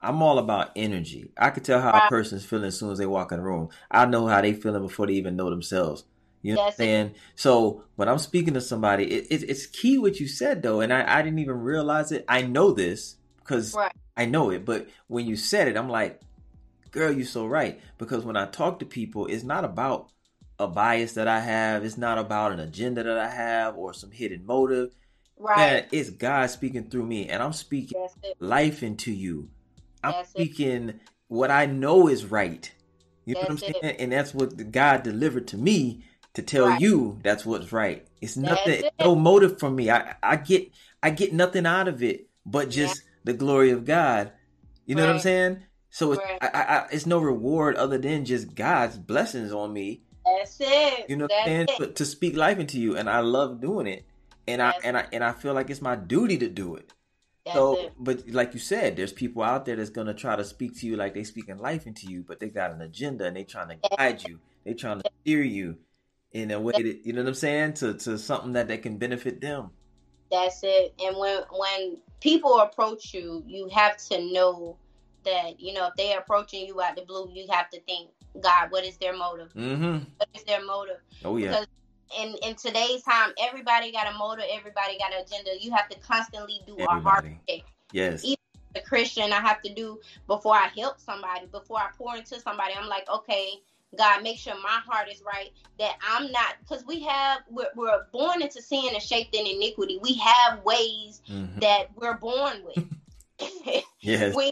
I'm 0.01 0.21
all 0.21 0.37
about 0.37 0.71
energy. 0.75 1.31
I 1.37 1.49
can 1.49 1.63
tell 1.63 1.79
how 1.79 1.91
a 1.91 2.09
person's 2.09 2.43
feeling 2.43 2.65
as 2.65 2.77
soon 2.77 2.91
as 2.91 2.97
they 2.97 3.05
walk 3.05 3.31
in 3.31 3.37
the 3.37 3.43
room. 3.43 3.69
I 3.89 4.05
know 4.05 4.27
how 4.27 4.41
they 4.41 4.51
feeling 4.53 4.81
before 4.81 5.07
they 5.07 5.13
even 5.13 5.37
know 5.37 5.49
themselves. 5.49 6.03
You 6.43 6.55
know 6.55 6.61
what 6.61 6.67
I'm 6.67 6.75
saying? 6.75 7.15
So 7.35 7.85
when 7.95 8.09
I'm 8.09 8.19
speaking 8.19 8.53
to 8.53 8.61
somebody, 8.61 9.05
it, 9.05 9.27
it, 9.31 9.49
it's 9.49 9.65
key 9.65 9.97
what 9.97 10.19
you 10.19 10.27
said 10.27 10.61
though, 10.61 10.81
and 10.81 10.93
I, 10.93 11.19
I 11.19 11.21
didn't 11.21 11.39
even 11.39 11.59
realize 11.59 12.11
it. 12.11 12.25
I 12.27 12.41
know 12.41 12.71
this 12.71 13.15
because 13.39 13.73
Right. 13.73 13.93
I 14.15 14.25
know 14.25 14.51
it, 14.51 14.65
but 14.65 14.87
when 15.07 15.25
you 15.25 15.35
said 15.37 15.67
it, 15.69 15.77
I'm 15.77 15.89
like, 15.89 16.21
girl, 16.91 17.11
you're 17.11 17.25
so 17.25 17.47
right. 17.47 17.79
Because 17.97 18.25
when 18.25 18.35
I 18.37 18.45
talk 18.45 18.79
to 18.79 18.85
people, 18.85 19.25
it's 19.27 19.43
not 19.43 19.63
about 19.63 20.09
a 20.59 20.67
bias 20.67 21.13
that 21.13 21.27
I 21.29 21.39
have. 21.39 21.83
It's 21.85 21.97
not 21.97 22.17
about 22.17 22.51
an 22.51 22.59
agenda 22.59 23.03
that 23.03 23.17
I 23.17 23.29
have 23.29 23.77
or 23.77 23.93
some 23.93 24.11
hidden 24.11 24.45
motive. 24.45 24.91
right. 25.37 25.57
Man, 25.57 25.85
it's 25.91 26.09
God 26.09 26.49
speaking 26.49 26.89
through 26.89 27.05
me, 27.05 27.29
and 27.29 27.41
I'm 27.41 27.53
speaking 27.53 27.97
life 28.39 28.83
into 28.83 29.11
you. 29.11 29.49
I'm 30.03 30.11
That's 30.11 30.29
it. 30.29 30.31
speaking 30.31 30.99
what 31.29 31.51
I 31.51 31.65
know 31.67 32.07
is 32.09 32.25
right. 32.25 32.69
You 33.25 33.35
know 33.35 33.41
what 33.41 33.49
I'm 33.51 33.57
That's 33.57 33.69
it. 33.69 33.81
saying? 33.81 33.95
And 33.99 34.11
that's 34.11 34.33
what 34.33 34.71
God 34.71 35.03
delivered 35.03 35.47
to 35.49 35.57
me 35.57 36.03
to 36.33 36.41
tell 36.41 36.69
Right. 36.69 36.81
you 36.81 37.19
that's 37.23 37.45
what's 37.45 37.71
right. 37.71 38.07
It's 38.21 38.37
nothing, 38.37 38.85
it. 38.85 38.93
no 38.99 39.15
motive 39.15 39.59
for 39.59 39.69
me. 39.69 39.89
I 39.89 40.15
I 40.23 40.35
get 40.37 40.71
I 41.01 41.09
get 41.09 41.33
nothing 41.33 41.65
out 41.65 41.87
of 41.87 42.01
it 42.01 42.27
but 42.45 42.69
just 42.69 43.03
the 43.23 43.33
glory 43.33 43.71
of 43.71 43.85
God. 43.85 44.31
You 44.85 44.95
know 44.95 45.05
what 45.05 45.15
I'm 45.15 45.19
saying? 45.21 45.63
So 45.89 46.13
it's 46.13 46.21
Right. 46.23 46.39
I, 46.41 46.47
I, 46.47 46.61
I, 46.77 46.87
it's 46.91 47.05
no 47.05 47.19
reward 47.19 47.75
other 47.75 47.97
than 47.97 48.25
just 48.25 48.55
God's 48.55 48.97
blessings 48.97 49.51
on 49.53 49.71
me 49.71 50.01
That's 50.25 50.57
it. 50.59 51.09
You 51.09 51.17
know, 51.17 51.27
That's 51.29 51.47
and 51.47 51.69
it. 51.69 51.95
to, 51.97 52.05
speak 52.05 52.35
life 52.35 52.57
into 52.59 52.79
you, 52.79 52.97
and 52.97 53.09
I 53.09 53.19
love 53.19 53.61
doing 53.61 53.87
it, 53.87 54.03
and 54.47 54.61
I 54.61 54.73
and 54.83 54.97
I 54.97 55.05
and 55.11 55.23
I 55.23 55.33
feel 55.33 55.53
like 55.53 55.69
it's 55.69 55.81
my 55.81 55.95
duty 55.95 56.37
to 56.39 56.49
do 56.49 56.75
it. 56.75 56.91
That's 57.45 57.55
so, 57.57 57.75
it. 57.75 57.93
but 57.99 58.29
like 58.29 58.53
you 58.53 58.59
said, 58.59 58.95
there's 58.95 59.11
people 59.11 59.43
out 59.43 59.65
there 59.65 59.75
that's 59.75 59.89
gonna 59.89 60.13
try 60.13 60.35
to 60.35 60.45
speak 60.45 60.79
to 60.79 60.87
you 60.87 60.95
like 60.95 61.13
they 61.13 61.23
speaking 61.23 61.57
life 61.59 61.85
into 61.85 62.07
you, 62.07 62.23
but 62.25 62.39
they 62.39 62.49
got 62.49 62.71
an 62.71 62.81
agenda 62.81 63.25
and 63.25 63.35
they 63.35 63.43
trying 63.43 63.69
to 63.69 63.89
guide 63.97 64.23
you. 64.23 64.39
They 64.65 64.73
trying 64.73 65.01
to 65.01 65.09
steer 65.21 65.43
you 65.43 65.77
in 66.33 66.51
a 66.51 66.59
way 66.59 66.73
that 66.73 67.01
you 67.05 67.13
know 67.13 67.21
what 67.21 67.29
I'm 67.29 67.35
saying 67.35 67.73
to 67.75 67.93
to 67.93 68.17
something 68.17 68.53
that 68.53 68.67
that 68.67 68.81
can 68.81 68.97
benefit 68.97 69.39
them. 69.39 69.69
That's 70.31 70.61
it. 70.63 70.93
And 71.03 71.15
when 71.17 71.43
when 71.51 71.97
people 72.19 72.59
approach 72.59 73.13
you, 73.13 73.43
you 73.45 73.69
have 73.69 73.97
to 74.09 74.33
know 74.33 74.77
that 75.23 75.59
you 75.59 75.73
know 75.73 75.87
if 75.87 75.93
they're 75.95 76.19
approaching 76.19 76.65
you 76.65 76.81
out 76.81 76.95
the 76.95 77.03
blue, 77.03 77.29
you 77.31 77.45
have 77.51 77.69
to 77.69 77.79
think, 77.81 78.09
God, 78.41 78.71
what 78.71 78.83
is 78.83 78.97
their 78.97 79.15
motive? 79.15 79.53
Mm-hmm. 79.53 79.99
What 80.17 80.29
is 80.33 80.43
their 80.43 80.65
motive? 80.65 80.97
Oh 81.23 81.37
yeah. 81.37 81.49
Because 81.49 81.67
in 82.19 82.35
in 82.43 82.55
today's 82.55 83.03
time, 83.03 83.31
everybody 83.39 83.91
got 83.91 84.11
a 84.11 84.17
motive, 84.17 84.45
everybody 84.51 84.97
got 84.97 85.13
an 85.13 85.21
agenda. 85.21 85.51
You 85.59 85.71
have 85.71 85.87
to 85.89 85.99
constantly 85.99 86.61
do 86.65 86.77
a 86.79 86.99
heart 86.99 87.25
check. 87.47 87.61
Yes. 87.91 88.23
Even 88.25 88.37
a 88.75 88.81
Christian, 88.81 89.31
I 89.31 89.39
have 89.39 89.61
to 89.61 89.73
do 89.73 89.99
before 90.25 90.55
I 90.55 90.69
help 90.75 90.99
somebody, 90.99 91.45
before 91.45 91.77
I 91.77 91.89
pour 91.95 92.15
into 92.15 92.39
somebody. 92.39 92.73
I'm 92.75 92.89
like, 92.89 93.07
okay, 93.07 93.59
God, 93.97 94.23
make 94.23 94.37
sure 94.37 94.53
my 94.55 94.79
heart 94.85 95.07
is 95.11 95.21
right. 95.25 95.51
That 95.79 95.95
I'm 96.07 96.31
not, 96.31 96.55
because 96.59 96.85
we 96.85 97.01
have, 97.03 97.41
we're, 97.49 97.67
we're 97.75 98.05
born 98.11 98.41
into 98.41 98.61
sin 98.61 98.89
and 98.93 99.01
shaped 99.01 99.35
in 99.35 99.45
iniquity. 99.45 99.99
We 100.01 100.15
have 100.15 100.63
ways 100.63 101.21
Mhm. 101.29 101.61
that 101.61 101.89
we're 101.95 102.17
born 102.17 102.63
with. 102.65 102.85
Yes. 104.01 104.35
we 104.35 104.51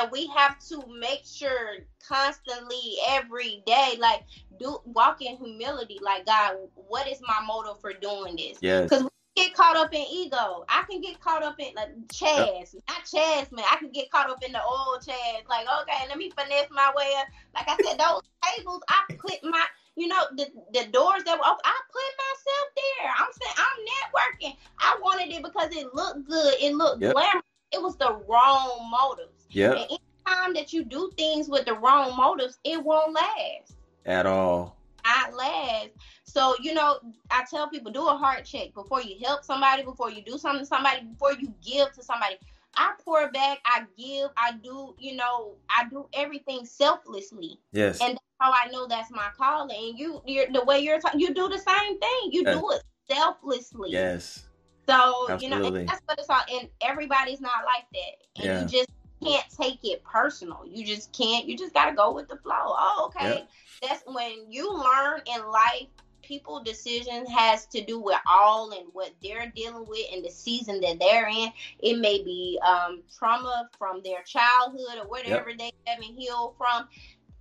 and 0.00 0.10
we 0.10 0.26
have 0.28 0.58
to 0.68 0.82
make 0.98 1.20
sure 1.24 1.76
constantly 2.08 2.96
every 3.08 3.62
day 3.66 3.96
like 3.98 4.22
do 4.58 4.78
walk 4.86 5.20
in 5.20 5.36
humility 5.36 5.98
like 6.00 6.24
god 6.24 6.56
what 6.74 7.06
is 7.06 7.20
my 7.20 7.44
motive 7.46 7.78
for 7.80 7.92
doing 7.92 8.36
this 8.36 8.58
Yes. 8.62 8.88
because 8.88 9.06
get 9.36 9.54
caught 9.54 9.76
up 9.76 9.92
in 9.94 10.04
ego 10.10 10.64
i 10.68 10.82
can 10.88 11.00
get 11.00 11.20
caught 11.20 11.42
up 11.42 11.58
in 11.60 11.68
like 11.76 11.90
chaz 12.08 12.74
not 12.88 13.04
chaz 13.04 13.52
man 13.52 13.64
i 13.70 13.76
can 13.76 13.90
get 13.90 14.10
caught 14.10 14.30
up 14.30 14.42
in 14.42 14.52
the 14.52 14.62
old 14.62 15.00
chaz 15.00 15.46
like 15.48 15.66
okay 15.82 16.08
let 16.08 16.18
me 16.18 16.30
finesse 16.30 16.68
my 16.70 16.90
way 16.96 17.12
up 17.18 17.26
like 17.54 17.68
i 17.68 17.76
said 17.84 17.98
those 17.98 18.22
tables 18.56 18.80
i 18.88 19.02
put 19.18 19.42
my 19.44 19.64
you 19.96 20.08
know 20.08 20.22
the, 20.36 20.46
the 20.74 20.86
doors 20.92 21.24
that 21.24 21.38
were 21.38 21.46
open, 21.46 21.60
I 21.64 21.80
put 21.90 22.02
myself 22.28 22.68
there. 22.76 23.12
I'm 23.18 23.32
saying 23.32 23.54
I'm 23.56 24.50
networking. 24.52 24.56
I 24.78 24.98
wanted 25.00 25.34
it 25.34 25.42
because 25.42 25.74
it 25.74 25.94
looked 25.94 26.28
good. 26.28 26.54
It 26.60 26.74
looked 26.74 27.00
Yep. 27.00 27.12
glamorous. 27.12 27.42
It 27.72 27.82
was 27.82 27.96
the 27.96 28.14
wrong 28.28 28.90
motives. 28.90 29.46
Yeah. 29.48 29.72
And 29.72 29.98
anytime 30.26 30.54
that 30.54 30.72
you 30.72 30.84
do 30.84 31.10
things 31.16 31.48
with 31.48 31.64
the 31.64 31.74
wrong 31.74 32.14
motives, 32.16 32.58
it 32.62 32.82
won't 32.82 33.14
last. 33.14 33.74
At 34.04 34.26
all. 34.26 34.75
Not 35.06 35.34
last. 35.34 35.90
So, 36.24 36.54
you 36.60 36.74
know, 36.74 36.98
I 37.30 37.44
tell 37.48 37.68
people 37.68 37.92
do 37.92 38.06
a 38.08 38.16
heart 38.16 38.44
check 38.44 38.74
before 38.74 39.00
you 39.02 39.16
help 39.24 39.44
somebody, 39.44 39.82
before 39.82 40.10
you 40.10 40.22
do 40.22 40.36
something 40.38 40.60
to 40.60 40.66
somebody, 40.66 41.04
before 41.04 41.32
you 41.32 41.52
give 41.64 41.92
to 41.92 42.02
somebody. 42.02 42.36
I 42.74 42.92
pour 43.02 43.30
back, 43.30 43.58
I 43.64 43.84
give, 43.96 44.28
I 44.36 44.52
do, 44.62 44.94
you 44.98 45.16
know, 45.16 45.54
I 45.70 45.88
do 45.88 46.06
everything 46.12 46.66
selflessly. 46.66 47.58
Yes. 47.72 48.00
And 48.02 48.14
that's 48.14 48.24
how 48.40 48.52
I 48.52 48.68
know 48.70 48.86
that's 48.86 49.10
my 49.10 49.28
calling. 49.36 49.74
And 49.90 49.98
you, 49.98 50.20
you're 50.26 50.46
the 50.52 50.64
way 50.64 50.80
you're 50.80 51.00
talking, 51.00 51.20
you 51.20 51.32
do 51.32 51.48
the 51.48 51.58
same 51.58 51.98
thing. 51.98 52.30
You 52.32 52.42
Yes. 52.44 52.54
do 52.54 52.70
it 52.72 52.82
selflessly. 53.10 53.92
yes. 53.92 54.44
So 54.88 55.36
you 55.40 55.48
know, 55.48 55.70
that's 55.70 56.00
what 56.06 56.18
it's 56.18 56.28
all. 56.28 56.42
And 56.52 56.68
everybody's 56.80 57.40
not 57.40 57.64
like 57.64 57.86
that, 57.92 58.42
and 58.42 58.44
Yeah. 58.46 58.60
you 58.60 58.68
just 58.68 58.88
can't 59.26 59.46
take 59.50 59.78
it 59.82 60.02
personal. 60.04 60.62
You 60.66 60.84
just 60.84 61.12
can't. 61.12 61.46
You 61.46 61.56
just 61.56 61.74
gotta 61.74 61.94
go 61.94 62.12
with 62.12 62.28
the 62.28 62.36
flow. 62.36 62.52
Oh, 62.54 63.10
okay. 63.16 63.28
Yep. 63.28 63.48
That's 63.82 64.02
when 64.06 64.50
you 64.50 64.72
learn 64.72 65.20
in 65.26 65.46
life. 65.50 65.88
People 66.22 66.60
decision 66.60 67.24
has 67.26 67.66
to 67.66 67.84
do 67.84 68.00
with 68.00 68.18
all 68.28 68.72
and 68.72 68.88
what 68.92 69.12
they're 69.22 69.52
dealing 69.54 69.86
with 69.86 70.06
and 70.12 70.24
the 70.24 70.30
season 70.30 70.80
that 70.80 70.98
they're 70.98 71.28
in. 71.28 71.52
It 71.78 72.00
may 72.00 72.20
be 72.20 72.58
um, 72.66 73.02
trauma 73.16 73.68
from 73.78 74.02
their 74.02 74.22
childhood 74.24 74.98
or 75.00 75.06
whatever 75.06 75.52
they 75.56 75.70
haven't 75.86 76.16
healed 76.16 76.56
from. 76.58 76.88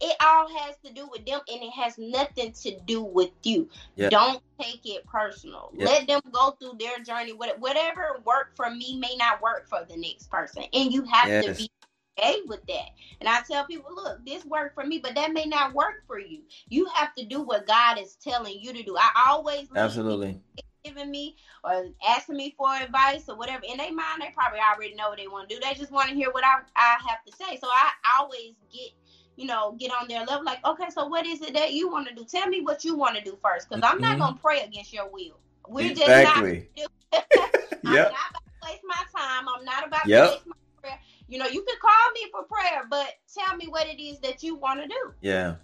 It 0.01 0.15
all 0.21 0.47
has 0.59 0.75
to 0.85 0.93
do 0.93 1.07
with 1.11 1.25
them, 1.25 1.39
and 1.51 1.63
it 1.63 1.71
has 1.71 1.97
nothing 1.97 2.51
to 2.51 2.79
do 2.81 3.01
with 3.01 3.31
you. 3.43 3.69
Yeah. 3.95 4.09
Don't 4.09 4.41
take 4.59 4.81
it 4.85 5.05
personal. 5.07 5.71
Yeah. 5.73 5.85
Let 5.85 6.07
them 6.07 6.21
go 6.31 6.51
through 6.59 6.77
their 6.79 6.99
journey. 6.99 7.33
What- 7.33 7.59
Whatever 7.59 8.21
worked 8.25 8.55
for 8.57 8.69
me 8.69 8.97
may 8.97 9.15
not 9.17 9.41
work 9.41 9.67
for 9.69 9.85
the 9.87 9.97
next 9.97 10.29
person, 10.29 10.63
and 10.73 10.91
you 10.91 11.03
have 11.03 11.45
to 11.45 11.53
be 11.53 11.71
okay 12.17 12.41
with 12.45 12.65
that. 12.67 12.89
And 13.19 13.29
I 13.29 13.41
tell 13.41 13.65
people, 13.65 13.93
look, 13.95 14.25
this 14.25 14.45
worked 14.45 14.75
for 14.75 14.85
me, 14.85 14.99
but 14.99 15.15
that 15.15 15.33
may 15.33 15.45
not 15.45 15.73
work 15.73 16.03
for 16.07 16.19
you. 16.19 16.41
You 16.69 16.85
have 16.93 17.13
to 17.15 17.25
do 17.25 17.41
what 17.41 17.67
God 17.67 17.97
is 17.99 18.15
telling 18.15 18.59
you 18.59 18.73
to 18.73 18.83
do. 18.83 18.97
I 18.97 19.27
always 19.29 19.67
Absolutely. 19.75 20.39
giving 20.83 21.09
me 21.09 21.35
or 21.63 21.87
asking 22.07 22.37
me 22.37 22.53
for 22.57 22.69
advice 22.73 23.27
or 23.27 23.35
whatever. 23.35 23.63
In 23.65 23.77
their 23.77 23.93
mind, 23.93 24.21
they 24.21 24.31
probably 24.33 24.59
already 24.59 24.95
know 24.95 25.09
what 25.09 25.17
they 25.17 25.27
want 25.27 25.49
to 25.49 25.55
do. 25.55 25.61
They 25.61 25.73
just 25.73 25.91
want 25.91 26.09
to 26.09 26.15
hear 26.15 26.31
what 26.31 26.43
I, 26.45 26.59
I 26.75 26.97
have 27.09 27.23
to 27.25 27.31
say. 27.35 27.57
So 27.57 27.67
I 27.67 27.89
always 28.19 28.53
get, 28.71 28.91
you 29.35 29.45
know, 29.45 29.75
get 29.79 29.91
on 29.91 30.07
their 30.07 30.25
level. 30.25 30.43
Like, 30.43 30.65
okay, 30.65 30.89
so 30.89 31.07
what 31.07 31.25
is 31.25 31.41
it 31.41 31.53
that 31.53 31.73
you 31.73 31.89
want 31.89 32.07
to 32.07 32.15
do? 32.15 32.23
Tell 32.25 32.47
me 32.47 32.61
what 32.61 32.83
you 32.83 32.95
want 32.95 33.17
to 33.17 33.23
do 33.23 33.37
first, 33.43 33.69
because 33.69 33.83
I'm 33.83 33.99
not 33.99 34.17
Mhm. 34.17 34.19
gonna 34.19 34.37
pray 34.41 34.61
against 34.61 34.93
your 34.93 35.09
will. 35.09 35.39
We're 35.67 35.91
Exactly. 35.91 36.69
just 36.77 36.89
not. 37.11 37.21
I'm 37.85 37.93
Yep. 37.93 38.11
not 38.11 38.19
about 38.29 38.41
to 38.61 38.67
waste 38.67 38.81
my 38.85 39.03
time. 39.19 39.45
I'm 39.47 39.65
not 39.65 39.87
about 39.87 40.07
Yep. 40.07 40.25
to 40.25 40.31
waste 40.31 40.47
my 40.47 40.53
prayer. 40.81 40.99
You 41.27 41.39
know, 41.39 41.47
you 41.47 41.63
can 41.63 41.75
call 41.81 42.11
me 42.13 42.27
for 42.31 42.43
prayer, 42.43 42.85
but 42.89 43.13
tell 43.33 43.55
me 43.57 43.67
what 43.67 43.87
it 43.87 44.01
is 44.01 44.19
that 44.19 44.41
you 44.43 44.55
want 44.55 44.81
to 44.81 44.87
do. 44.87 45.13
Yeah. 45.21 45.55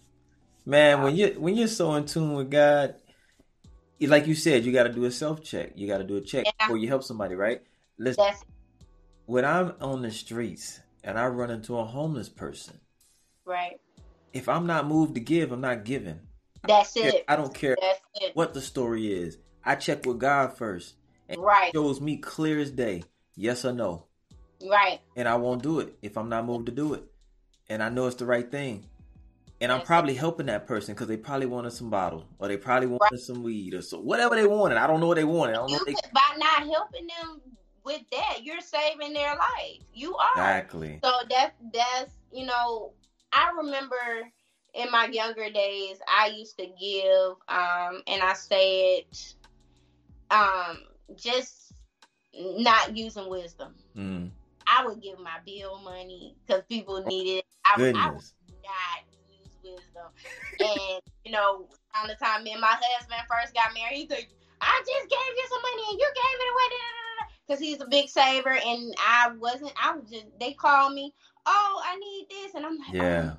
Man, 0.65 1.01
when 1.01 1.15
you 1.15 1.29
when 1.39 1.55
you're 1.55 1.67
so 1.67 1.93
in 1.95 2.05
tune 2.05 2.33
with 2.33 2.51
God, 2.51 2.95
like 3.99 4.27
you 4.27 4.35
said, 4.35 4.65
you 4.65 4.71
got 4.71 4.83
to 4.83 4.93
do 4.93 5.05
a 5.05 5.11
self 5.11 5.43
check. 5.43 5.71
You 5.75 5.87
got 5.87 5.99
to 5.99 6.03
do 6.03 6.17
a 6.17 6.21
check 6.21 6.45
Yeah. 6.45 6.51
before 6.59 6.77
you 6.77 6.87
help 6.87 7.03
somebody, 7.03 7.35
right? 7.35 7.61
Listen, 7.97 8.25
when 9.25 9.45
I'm 9.45 9.73
on 9.81 10.01
the 10.01 10.11
streets 10.11 10.79
and 11.03 11.17
I 11.17 11.27
run 11.27 11.49
into 11.49 11.77
a 11.77 11.85
homeless 11.85 12.29
person, 12.29 12.79
right. 13.51 13.79
if 14.33 14.49
I'm 14.49 14.65
not 14.65 14.87
moved 14.87 15.15
to 15.15 15.21
give, 15.21 15.51
I'm 15.51 15.61
not 15.61 15.83
giving. 15.85 16.19
That's 16.67 16.95
it. 16.95 17.25
I 17.27 17.35
don't 17.35 17.53
care 17.53 17.75
what 18.33 18.53
the 18.53 18.61
story 18.61 19.11
is. 19.11 19.37
I 19.63 19.75
check 19.75 20.05
with 20.05 20.19
God 20.19 20.57
first. 20.57 20.95
Right. 21.37 21.69
It 21.69 21.73
shows 21.73 22.01
me 22.01 22.17
clear 22.17 22.59
as 22.59 22.71
day, 22.71 23.03
yes 23.35 23.65
or 23.65 23.73
no. 23.73 24.05
Right. 24.69 24.99
And 25.15 25.27
I 25.27 25.35
won't 25.35 25.63
do 25.63 25.79
it 25.79 25.97
if 26.01 26.17
I'm 26.17 26.29
not 26.29 26.45
moved 26.45 26.67
to 26.67 26.71
do 26.71 26.93
it. 26.93 27.03
And 27.69 27.81
I 27.81 27.89
know 27.89 28.07
it's 28.07 28.17
the 28.17 28.25
right 28.25 28.49
thing. 28.49 28.85
And 29.59 29.71
I'm 29.71 29.81
probably 29.81 30.15
helping 30.15 30.47
that 30.47 30.65
person 30.65 30.95
because 30.95 31.07
they 31.07 31.17
probably 31.17 31.45
wanted 31.45 31.71
some 31.71 31.91
bottle 31.91 32.25
or 32.39 32.47
they 32.47 32.57
probably 32.57 32.87
wanted 32.87 33.19
some 33.19 33.43
weed 33.43 33.75
or 33.75 33.83
so 33.83 33.99
whatever 33.99 34.35
they 34.35 34.47
wanted. 34.47 34.77
I 34.77 34.87
don't 34.87 34.99
know 34.99 35.07
what 35.07 35.17
they 35.17 35.23
wanted. 35.23 35.53
I 35.53 35.57
don't 35.57 35.71
know 35.71 35.77
You 35.77 35.93
what 35.93 36.03
they 36.03 36.09
by 36.11 36.37
not 36.37 36.67
helping 36.67 37.07
them 37.07 37.41
with 37.83 38.01
that, 38.11 38.39
you're 38.43 38.61
saving 38.61 39.13
their 39.13 39.35
life. 39.35 39.81
You 39.93 40.15
are. 40.15 40.31
exactly. 40.31 40.99
So 41.03 41.11
that's 41.29 41.53
that's 41.73 42.11
you 42.31 42.45
know, 42.45 42.93
I 43.33 43.51
remember 43.57 43.95
in 44.73 44.91
my 44.91 45.07
younger 45.07 45.49
days, 45.49 45.97
I 46.07 46.27
used 46.27 46.57
to 46.57 46.65
give, 46.65 47.31
um, 47.47 48.01
and 48.07 48.21
I 48.21 48.33
said, 48.33 49.03
um, 50.29 50.77
just 51.15 51.73
not 52.33 52.95
using 52.95 53.29
wisdom. 53.29 53.75
Mm, 53.95 54.29
I 54.67 54.85
would 54.85 55.01
give 55.01 55.19
my 55.19 55.37
bill 55.45 55.79
money 55.83 56.35
because 56.45 56.63
people 56.69 57.03
needed. 57.05 57.39
it. 57.39 57.45
I, 57.65 57.73
I 57.73 58.11
would 58.11 58.23
not 58.63 59.03
use 59.29 59.57
wisdom. 59.63 60.09
And 60.59 61.01
you 61.25 61.31
know, 61.31 61.67
around 61.93 62.07
the 62.07 62.15
time 62.15 62.43
me 62.43 62.51
and 62.51 62.61
my 62.61 62.77
husband 62.79 63.21
first 63.29 63.53
got 63.53 63.73
married, 63.73 63.97
he 63.97 64.05
could. 64.07 64.25
I 64.61 64.83
just 64.85 65.09
gave 65.09 65.35
you 65.35 65.47
some 65.49 65.61
money 65.61 65.83
and 65.91 65.99
you 65.99 66.07
gave 66.15 66.39
it 66.39 66.51
away. 66.53 66.67
Because 67.47 67.59
he's 67.59 67.81
a 67.81 67.87
big 67.87 68.07
saver, 68.07 68.53
and 68.53 68.95
I 68.97 69.31
wasn't. 69.37 69.73
I 69.81 69.95
was 69.95 70.09
just. 70.09 70.27
They 70.39 70.53
called 70.53 70.93
me. 70.93 71.13
Oh, 71.45 71.81
I 71.83 71.95
need 71.97 72.27
this, 72.29 72.55
and 72.55 72.65
I'm 72.65 72.77
like, 72.77 72.93
Yeah. 72.93 73.31
oh. 73.33 73.37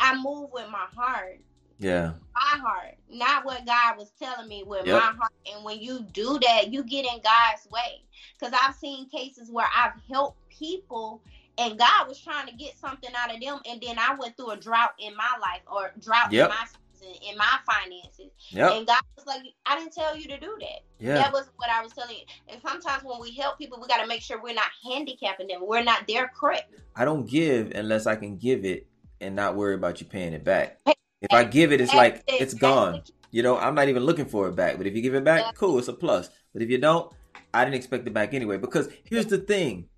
I 0.00 0.20
move 0.20 0.50
with 0.52 0.68
my 0.70 0.86
heart, 0.96 1.40
Yeah. 1.78 2.12
my 2.34 2.58
heart, 2.60 2.96
not 3.08 3.44
what 3.44 3.66
God 3.66 3.96
was 3.98 4.10
telling 4.20 4.48
me 4.48 4.62
with 4.64 4.86
Yep. 4.86 4.94
my 4.96 5.12
heart. 5.18 5.32
And 5.52 5.64
when 5.64 5.80
you 5.80 6.02
do 6.12 6.38
that, 6.40 6.72
you 6.72 6.84
get 6.84 7.04
in 7.04 7.20
God's 7.22 7.66
way. 7.70 8.04
Because 8.38 8.54
I've 8.62 8.76
seen 8.76 9.08
cases 9.08 9.50
where 9.50 9.68
I've 9.74 10.00
helped 10.08 10.38
people 10.50 11.22
and 11.58 11.76
God 11.78 12.06
was 12.06 12.20
trying 12.20 12.46
to 12.46 12.54
get 12.54 12.78
something 12.78 13.10
out 13.16 13.34
of 13.34 13.40
them, 13.40 13.58
and 13.68 13.80
then 13.82 13.98
I 13.98 14.14
went 14.14 14.36
through 14.36 14.50
a 14.52 14.56
drought 14.56 14.92
in 15.00 15.16
my 15.16 15.30
life 15.40 15.62
or 15.70 15.92
drought 16.00 16.32
Yep. 16.32 16.44
in 16.44 16.56
my 16.56 16.66
season, 16.98 17.14
in 17.30 17.36
my 17.36 17.58
finances, 17.66 18.30
Yep. 18.50 18.72
and 18.72 18.86
God 18.86 19.02
was 19.16 19.26
like, 19.26 19.42
"I 19.66 19.78
didn't 19.78 19.92
tell 19.94 20.16
you 20.16 20.28
to 20.28 20.38
do 20.38 20.56
that." 20.60 20.80
Yeah. 20.98 21.14
That 21.14 21.32
was 21.32 21.50
what 21.56 21.70
I 21.70 21.82
was 21.82 21.92
telling 21.92 22.16
you. 22.16 22.24
And 22.48 22.60
sometimes 22.62 23.04
when 23.04 23.20
we 23.20 23.30
help 23.32 23.58
people, 23.58 23.78
we 23.80 23.86
got 23.86 24.00
to 24.00 24.06
make 24.06 24.20
sure 24.22 24.40
we're 24.42 24.54
not 24.54 24.70
handicapping 24.84 25.46
them. 25.48 25.60
We're 25.66 25.84
not 25.84 26.06
their 26.08 26.28
crutch. 26.28 26.62
I 26.96 27.04
don't 27.04 27.28
give 27.28 27.70
unless 27.72 28.06
I 28.06 28.16
can 28.16 28.36
give 28.36 28.64
it 28.64 28.86
and 29.20 29.34
not 29.36 29.56
worry 29.56 29.74
about 29.74 30.00
you 30.00 30.06
paying 30.06 30.32
it 30.32 30.44
back. 30.44 30.78
If 31.20 31.32
I 31.32 31.44
give 31.44 31.72
it, 31.72 31.80
it's 31.80 31.94
like 31.94 32.22
it. 32.26 32.40
it's 32.40 32.54
gone. 32.54 33.02
You 33.30 33.42
know, 33.42 33.58
I'm 33.58 33.74
not 33.74 33.88
even 33.88 34.04
looking 34.04 34.26
for 34.26 34.48
it 34.48 34.56
back. 34.56 34.78
But 34.78 34.86
if 34.86 34.94
you 34.94 35.02
give 35.02 35.14
it 35.14 35.24
back, 35.24 35.54
cool, 35.54 35.78
it's 35.78 35.88
a 35.88 35.92
plus. 35.92 36.30
But 36.52 36.62
if 36.62 36.70
you 36.70 36.78
don't, 36.78 37.12
I 37.52 37.64
didn't 37.64 37.76
expect 37.76 38.06
it 38.06 38.14
back 38.14 38.34
anyway. 38.34 38.56
Because 38.56 38.88
here's 39.04 39.26
the 39.26 39.38
thing 39.38 39.88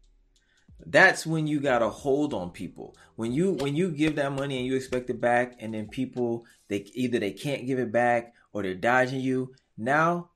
That's 0.87 1.27
when 1.27 1.47
you 1.47 1.61
got 1.61 1.83
a 1.83 1.89
hold 1.91 2.33
on 2.33 2.51
people. 2.51 2.97
When 3.21 3.33
you 3.33 3.53
when 3.53 3.77
you 3.77 3.91
give 3.91 4.17
that 4.17 4.33
money 4.33 4.57
and 4.57 4.67
you 4.67 4.77
expect 4.77 5.11
it 5.11 5.21
back, 5.21 5.57
and 5.61 5.75
then 5.75 5.89
people 5.89 6.47
they 6.69 6.87
either 6.95 7.19
they 7.19 7.33
can't 7.33 7.67
give 7.67 7.79
it 7.79 7.93
back 7.93 8.33
or 8.55 8.63
they're 8.63 8.75
dodging 8.75 9.21
you. 9.21 9.55
Now 9.77 10.31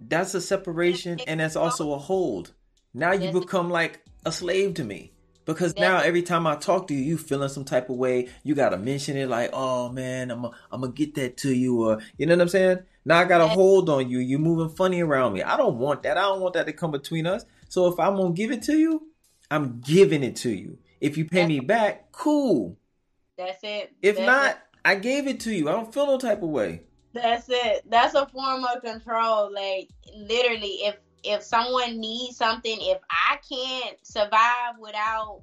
that's 0.00 0.34
a 0.34 0.40
separation 0.40 1.20
and 1.28 1.38
that's 1.38 1.54
also 1.54 1.92
a 1.92 1.98
hold. 1.98 2.52
Now 2.92 3.12
you 3.12 3.30
become 3.30 3.70
like 3.70 4.04
a 4.26 4.32
slave 4.32 4.74
to 4.74 4.84
me. 4.84 5.12
Because 5.44 5.76
now 5.76 5.98
every 5.98 6.22
time 6.22 6.48
I 6.48 6.56
talk 6.56 6.88
to 6.88 6.94
you, 6.94 7.00
you 7.00 7.16
feeling 7.16 7.48
some 7.48 7.64
type 7.64 7.88
of 7.90 7.96
way. 7.96 8.28
You 8.42 8.56
gotta 8.56 8.76
mention 8.76 9.16
it 9.16 9.28
like, 9.28 9.50
oh 9.52 9.90
man, 9.90 10.32
I'm 10.32 10.46
I'm 10.72 10.80
gonna 10.80 10.92
get 10.92 11.14
that 11.14 11.36
to 11.38 11.54
you, 11.54 11.84
or 11.84 12.00
you 12.18 12.26
know 12.26 12.34
what 12.34 12.42
I'm 12.42 12.48
saying. 12.48 12.78
Now 13.04 13.20
I 13.20 13.24
got 13.24 13.40
a 13.40 13.46
hold 13.46 13.88
on 13.88 14.10
you. 14.10 14.18
You 14.18 14.40
moving 14.40 14.74
funny 14.74 15.00
around 15.00 15.34
me. 15.34 15.44
I 15.44 15.56
don't 15.56 15.78
want 15.78 16.02
that. 16.02 16.18
I 16.18 16.22
don't 16.22 16.40
want 16.40 16.54
that 16.54 16.66
to 16.66 16.72
come 16.72 16.90
between 16.90 17.28
us. 17.28 17.44
So 17.68 17.86
if 17.86 18.00
I'm 18.00 18.16
gonna 18.16 18.32
give 18.32 18.50
it 18.50 18.62
to 18.62 18.76
you, 18.76 19.06
I'm 19.48 19.78
giving 19.78 20.24
it 20.24 20.34
to 20.36 20.50
you. 20.50 20.78
If 21.00 21.16
you 21.16 21.24
pay 21.24 21.46
me 21.46 21.60
back, 21.60 22.12
cool. 22.12 22.76
That's 23.38 23.62
it. 23.62 23.92
If 24.02 24.16
That's 24.16 24.26
not, 24.26 24.50
it. 24.50 24.56
I 24.84 24.94
gave 24.96 25.26
it 25.26 25.40
to 25.40 25.54
you. 25.54 25.68
I 25.68 25.72
don't 25.72 25.92
feel 25.92 26.06
no 26.06 26.18
type 26.18 26.42
of 26.42 26.50
way. 26.50 26.82
That's 27.12 27.48
it. 27.48 27.82
That's 27.88 28.14
a 28.14 28.26
form 28.26 28.64
of 28.64 28.82
control. 28.82 29.52
Like 29.52 29.88
literally, 30.14 30.78
if 30.84 30.96
if 31.22 31.42
someone 31.42 31.98
needs 32.00 32.36
something, 32.36 32.76
if 32.80 32.98
I 33.10 33.38
can't 33.48 33.96
survive 34.02 34.78
without 34.78 35.42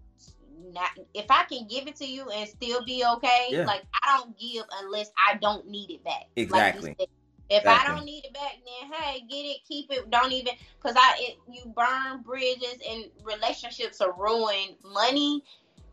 not, 0.74 0.90
if 1.14 1.26
I 1.30 1.44
can 1.44 1.68
give 1.68 1.88
it 1.88 1.96
to 1.98 2.06
you 2.06 2.30
and 2.30 2.48
still 2.50 2.84
be 2.86 3.04
okay, 3.06 3.48
Yeah. 3.50 3.66
like 3.66 3.84
I 4.02 4.18
don't 4.18 4.38
give 4.38 4.64
unless 4.82 5.12
I 5.28 5.36
don't 5.38 5.68
need 5.68 5.92
it 5.92 6.04
back. 6.04 6.28
Exactly. 6.36 6.96
said. 7.00 7.08
If 7.50 7.66
I 7.66 7.86
don't 7.86 8.06
need 8.06 8.26
it 8.26 8.34
back, 8.34 8.56
then 8.66 8.92
hey, 8.92 9.22
get 9.30 9.36
it, 9.36 9.58
keep 9.68 9.90
it. 9.92 10.10
Don't 10.10 10.32
even 10.32 10.54
because 10.82 10.98
I 10.98 11.16
it, 11.20 11.38
you 11.52 11.72
burn 11.76 12.22
bridges 12.22 12.78
and 12.90 13.06
relationships 13.24 14.02
are 14.02 14.14
ruined. 14.18 14.76
Money 14.84 15.44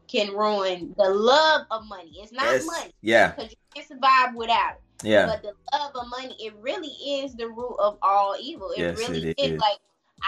can 0.08 0.32
ruin 0.32 0.94
the 0.96 1.08
love 1.08 1.66
of 1.70 1.86
money. 1.86 2.12
It's 2.16 2.32
not 2.32 2.46
Yes. 2.46 2.66
money 2.66 2.92
Yeah. 3.02 3.30
because 3.30 3.50
you 3.52 3.56
can't 3.74 3.86
survive 3.86 4.34
without 4.34 4.74
it. 4.74 5.08
Yeah. 5.08 5.26
But 5.26 5.42
the 5.42 5.52
love 5.76 5.92
of 5.94 6.08
money, 6.08 6.36
it 6.40 6.54
really 6.60 6.88
is 6.88 7.34
the 7.34 7.48
root 7.48 7.76
of 7.78 7.98
all 8.02 8.36
evil. 8.40 8.70
It 8.70 8.80
Yes, 8.80 8.98
really 8.98 9.30
it 9.30 9.34
is. 9.38 9.52
is. 9.52 9.60
Like 9.60 9.78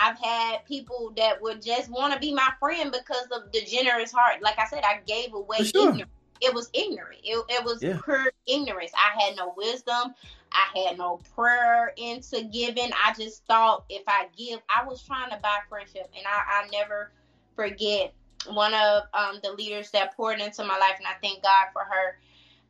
I've 0.01 0.19
had 0.19 0.65
people 0.65 1.13
that 1.17 1.41
would 1.43 1.63
just 1.63 1.91
want 1.91 2.13
to 2.13 2.21
be 2.21 2.33
my 2.33 2.51
friend 2.61 2.93
because 2.93 3.27
of 3.33 3.51
the 3.53 3.63
generous 3.63 4.13
heart. 4.13 4.43
Like 4.43 4.59
I 4.59 4.67
said, 4.67 4.85
I 4.85 5.01
gave 5.07 5.35
away 5.35 5.65
sure. 5.65 5.91
ignorance. 5.91 6.11
It 6.41 6.55
was 6.55 6.71
ignorant. 6.73 7.21
It, 7.25 7.45
it 7.49 7.65
was 7.65 7.83
Yeah. 7.83 7.99
pure 8.05 8.31
ignorance. 8.47 8.93
I 8.95 9.21
had 9.21 9.37
no 9.37 9.55
wisdom. 9.57 10.15
I 10.53 10.87
had 10.87 10.99
no 10.99 11.21
prayer 11.35 11.93
into 11.97 12.45
giving. 12.45 12.91
I 13.05 13.13
just 13.19 13.45
thought 13.47 13.85
if 13.89 14.03
I 14.07 14.27
give, 14.37 14.61
I 14.69 14.85
was 14.87 15.03
trying 15.03 15.31
to 15.31 15.39
buy 15.43 15.59
friendship, 15.69 16.11
and 16.17 16.27
I, 16.27 16.63
I 16.65 16.69
never 16.71 17.11
forget 17.55 18.15
one 18.49 18.75
of 18.75 19.05
um, 19.13 19.41
the 19.43 19.53
leaders 19.53 19.91
that 19.91 20.17
poured 20.17 20.41
into 20.41 20.65
my 20.65 20.79
life, 20.79 20.97
and 20.99 21.07
I 21.07 21.15
thank 21.21 21.43
God 21.43 21.67
for 21.73 21.83
her 21.83 22.17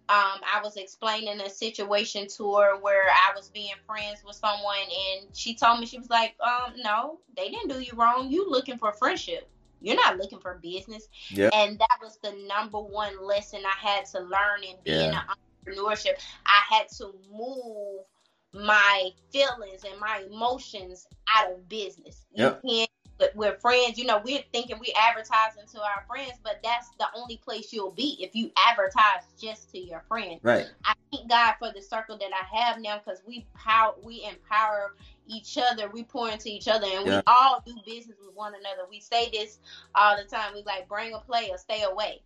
um, 0.09 0.41
I 0.45 0.61
was 0.63 0.77
explaining 0.77 1.41
a 1.41 1.51
situation 1.51 2.29
to 2.37 2.55
her 2.57 2.79
where 2.79 3.07
I 3.11 3.35
was 3.35 3.49
being 3.49 3.75
friends 3.87 4.23
with 4.25 4.37
someone, 4.37 4.77
and 4.79 5.29
she 5.37 5.55
told 5.57 5.81
me 5.81 5.87
she 5.87 5.99
was 5.99 6.11
like, 6.11 6.37
um, 6.41 6.75
"No, 6.77 7.19
they 7.37 7.51
didn't 7.51 7.69
do 7.71 7.81
you 7.81 7.93
wrong. 7.95 8.31
You 8.31 8.49
looking 8.49 8.79
for 8.79 8.93
friendship. 8.93 9.49
You're 9.87 9.97
not 9.97 10.19
looking 10.19 10.41
for 10.41 10.59
business." 10.63 11.09
Yeah. 11.31 11.51
And 11.53 11.79
that 11.79 11.99
was 12.03 12.19
the 12.23 12.33
number 12.47 12.81
one 12.81 13.25
lesson 13.25 13.61
I 13.65 13.89
had 13.89 14.07
to 14.07 14.21
learn 14.21 14.63
in 14.63 14.77
being 14.85 15.13
Yeah. 15.13 15.23
an 15.23 15.75
entrepreneurship. 15.75 16.19
I 16.45 16.75
had 16.75 16.89
to 16.99 17.13
move 17.31 18.05
my 18.53 19.11
feelings 19.33 19.85
and 19.85 19.99
my 20.01 20.25
emotions 20.31 21.07
out 21.29 21.53
of 21.53 21.69
business. 21.69 22.25
Yep. 22.33 22.61
You 22.65 22.71
can't. 22.79 22.91
But 23.19 23.35
we're 23.35 23.57
friends, 23.59 23.97
you 23.97 24.05
know. 24.05 24.21
We're 24.25 24.43
thinking 24.53 24.79
we 24.79 24.93
advertising 24.99 25.63
to 25.73 25.81
our 25.81 26.05
friends, 26.07 26.39
but 26.43 26.61
that's 26.63 26.91
the 26.99 27.07
only 27.15 27.39
place 27.39 27.73
you'll 27.73 27.93
be 27.93 28.19
if 28.21 28.35
you 28.35 28.51
advertise 28.69 29.23
just 29.41 29.71
to 29.73 29.79
your 29.79 30.05
friends. 30.07 30.41
Right. 30.43 30.67
I 30.85 30.95
thank 31.11 31.31
God 31.31 31.55
for 31.59 31.73
the 31.73 31.81
circle 31.81 32.19
that 32.19 32.31
I 32.33 32.57
have 32.57 32.81
now 32.81 32.99
because 32.99 33.23
we 33.27 33.47
power, 33.55 33.95
we 34.03 34.27
empower 34.29 34.95
each 35.27 35.59
other, 35.59 35.89
we 35.89 36.05
pour 36.05 36.29
into 36.31 36.49
each 36.49 36.69
other, 36.69 36.87
and 36.87 37.07
Yeah. 37.07 37.17
we 37.17 37.23
all 37.27 37.63
do 37.65 37.75
business 37.87 38.19
with 38.25 38.35
one 38.35 38.55
another. 38.55 38.87
We 38.89 39.01
say 39.01 39.31
this 39.31 39.61
all 39.95 40.17
the 40.17 40.25
time. 40.25 40.53
We 40.55 40.63
like 40.65 40.87
bring 40.87 41.15
a 41.15 41.19
player, 41.19 41.57
stay 41.57 41.83
away. 41.83 42.23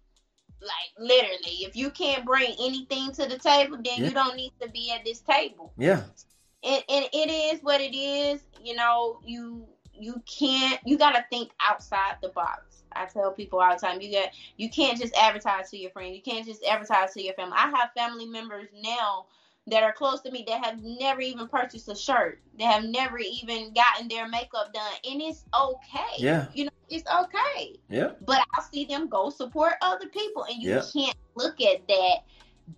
Like 0.61 0.93
literally, 0.99 1.65
if 1.65 1.77
you 1.77 1.91
can't 1.91 2.25
bring 2.25 2.55
anything 2.61 3.13
to 3.13 3.27
the 3.27 3.39
table, 3.39 3.77
then 3.77 3.99
Yeah. 3.99 4.09
you 4.09 4.11
don't 4.11 4.37
need 4.37 4.53
to 4.61 4.69
be 4.69 4.91
at 4.91 5.05
this 5.05 5.21
table. 5.21 5.73
Yeah. 5.79 6.03
And, 6.63 6.85
and 6.91 7.05
it 7.13 7.31
is 7.31 7.63
what 7.63 7.81
it 7.81 7.97
is. 7.97 8.43
You 8.63 8.75
know, 8.75 9.21
you 9.25 9.67
you 10.01 10.23
can't. 10.27 10.81
You 10.85 10.99
got 10.99 11.13
to 11.13 11.25
think 11.31 11.51
outside 11.61 12.17
the 12.23 12.29
box. 12.31 12.85
I 12.93 13.07
tell 13.07 13.33
people 13.33 13.61
all 13.61 13.73
the 13.75 13.81
time, 13.81 14.01
you 14.01 14.13
got 14.13 14.31
you 14.57 14.69
can't 14.69 14.99
just 14.99 15.15
advertise 15.17 15.71
to 15.71 15.79
your 15.79 15.91
friend. 15.91 16.15
You 16.15 16.23
can't 16.23 16.47
just 16.47 16.65
advertise 16.65 17.13
to 17.15 17.23
your 17.23 17.35
family. 17.35 17.55
I 17.57 17.71
have 17.71 17.91
family 17.97 18.27
members 18.27 18.69
now 18.83 19.27
that 19.67 19.83
are 19.83 19.93
close 19.93 20.21
to 20.23 20.31
me 20.31 20.45
that 20.49 20.65
have 20.65 20.83
never 20.83 21.21
even 21.21 21.47
purchased 21.47 21.89
a 21.89 21.95
shirt. 21.95 22.41
They 22.59 22.65
have 22.65 22.85
never 22.85 23.19
even 23.19 23.73
gotten 23.75 24.09
their 24.09 24.29
makeup 24.29 24.73
done, 24.73 24.93
and 25.09 25.21
it's 25.23 25.45
okay. 25.59 26.17
Yeah. 26.19 26.47
you 26.55 26.65
know, 26.65 26.71
it's 26.89 27.09
okay. 27.09 27.79
Yeah. 27.89 28.13
But 28.27 28.41
I 28.55 28.63
see 28.73 28.85
them 28.87 29.09
go 29.09 29.31
support 29.31 29.75
other 29.83 30.09
people, 30.09 30.45
and 30.45 30.61
you 30.61 30.71
Yeah. 30.71 30.83
can't 30.93 31.17
look 31.37 31.61
at 31.61 31.87
that 31.87 32.17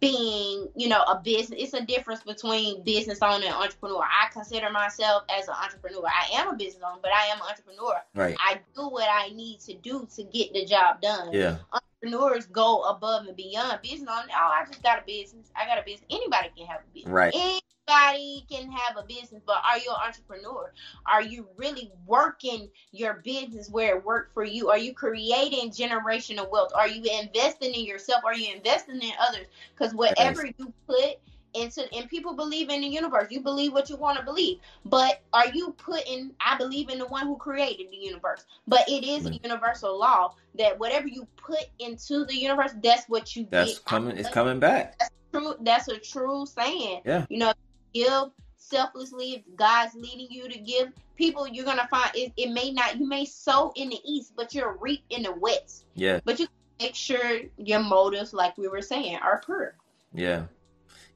being, 0.00 0.68
you 0.76 0.88
know, 0.88 1.02
a 1.02 1.20
business. 1.22 1.60
It's 1.62 1.74
a 1.74 1.84
difference 1.84 2.22
between 2.22 2.82
business 2.84 3.18
owner 3.22 3.46
and 3.46 3.54
entrepreneur. 3.54 4.02
I 4.02 4.28
consider 4.32 4.70
myself 4.70 5.24
as 5.30 5.48
an 5.48 5.54
entrepreneur. 5.62 6.04
I 6.06 6.40
am 6.40 6.48
a 6.48 6.56
business 6.56 6.82
owner, 6.86 7.00
but 7.02 7.12
I 7.12 7.26
am 7.26 7.38
an 7.38 7.46
entrepreneur. 7.48 7.96
Right. 8.14 8.36
I 8.38 8.60
do 8.74 8.88
what 8.88 9.08
I 9.10 9.28
need 9.30 9.60
to 9.60 9.74
do 9.74 10.06
to 10.16 10.22
get 10.24 10.52
the 10.52 10.64
job 10.64 11.00
done. 11.00 11.32
Yeah. 11.32 11.58
Entrepreneurs 12.02 12.46
go 12.46 12.82
above 12.82 13.26
and 13.26 13.36
beyond. 13.36 13.80
Business 13.82 14.08
owner, 14.10 14.28
oh, 14.30 14.50
I 14.60 14.64
just 14.66 14.82
got 14.82 14.98
a 14.98 15.02
business. 15.06 15.50
I 15.54 15.66
got 15.66 15.78
a 15.78 15.82
business. 15.82 16.06
Anybody 16.10 16.48
can 16.56 16.66
have 16.66 16.80
a 16.80 16.94
business. 16.94 17.12
Right. 17.12 17.32
Anybody 17.34 18.44
can 18.50 18.70
have 18.70 18.96
a 18.96 19.04
business, 19.06 19.42
but 19.46 19.56
are 19.68 19.78
you 19.78 19.90
an 19.90 19.96
entrepreneur? 20.06 20.72
Are 21.06 21.22
you 21.22 21.46
really 21.56 21.92
working 22.06 22.68
your 22.90 23.22
business 23.24 23.70
where 23.70 23.96
it 23.96 24.04
worked 24.04 24.34
for 24.34 24.44
you? 24.44 24.68
Are 24.70 24.78
you 24.78 24.94
creating 24.94 25.70
generational 25.70 26.50
wealth? 26.50 26.72
Are 26.74 26.88
you 26.88 27.02
investing 27.20 27.74
in 27.74 27.84
yourself? 27.84 28.24
Are 28.24 28.34
you 28.34 28.52
investing 28.54 29.00
in 29.00 29.12
others? 29.20 29.46
Because 29.74 29.94
whatever 29.94 30.46
you 30.46 30.72
put 30.86 31.18
into, 31.54 31.82
and 31.94 32.08
people 32.08 32.34
believe 32.34 32.70
in 32.70 32.80
the 32.80 32.86
universe, 32.86 33.28
you 33.30 33.40
believe 33.40 33.72
what 33.72 33.88
you 33.90 33.96
want 33.96 34.18
to 34.18 34.24
believe. 34.24 34.58
But 34.84 35.22
are 35.32 35.48
you 35.48 35.72
putting, 35.78 36.32
I 36.40 36.56
believe 36.56 36.88
in 36.88 36.98
the 36.98 37.06
one 37.06 37.26
who 37.26 37.36
created 37.36 37.88
the 37.90 37.96
universe, 37.96 38.44
but 38.66 38.88
it 38.88 39.04
is 39.04 39.26
a 39.26 39.34
universal 39.42 39.98
law 39.98 40.34
that 40.58 40.78
whatever 40.78 41.08
you 41.08 41.26
put 41.36 41.64
into 41.78 42.24
the 42.24 42.34
universe, 42.36 42.72
that's 42.82 43.08
what 43.08 43.34
you 43.36 43.46
That's 43.50 43.78
get. 43.78 43.84
coming. 43.84 44.16
It's 44.16 44.28
coming 44.30 44.60
back. 44.60 45.00
true 45.32 45.54
that's 45.60 45.88
a 45.88 45.96
true 45.98 46.44
saying 46.44 47.00
Yeah. 47.06 47.24
you 47.30 47.38
know 47.38 47.54
give 47.94 48.30
selflessly 48.58 49.32
if 49.36 49.56
god's 49.56 49.94
leading 49.94 50.28
you 50.30 50.46
to 50.48 50.58
give 50.58 50.92
people 51.16 51.48
you're 51.48 51.64
gonna 51.64 51.88
find 51.90 52.10
it, 52.14 52.32
it 52.36 52.50
may 52.50 52.70
not 52.70 52.98
you 53.00 53.06
may 53.08 53.24
sow 53.24 53.72
in 53.76 53.88
the 53.88 53.98
east 54.04 54.32
but 54.36 54.54
you're 54.54 54.76
reap 54.78 55.02
in 55.08 55.22
the 55.22 55.32
west 55.32 55.86
Yeah. 55.94 56.20
but 56.26 56.38
you 56.38 56.46
make 56.80 56.94
sure 56.94 57.40
your 57.56 57.80
motives 57.80 58.34
like 58.34 58.56
we 58.58 58.68
were 58.68 58.82
saying 58.82 59.16
are 59.16 59.40
pure 59.44 59.74
Yeah. 60.14 60.44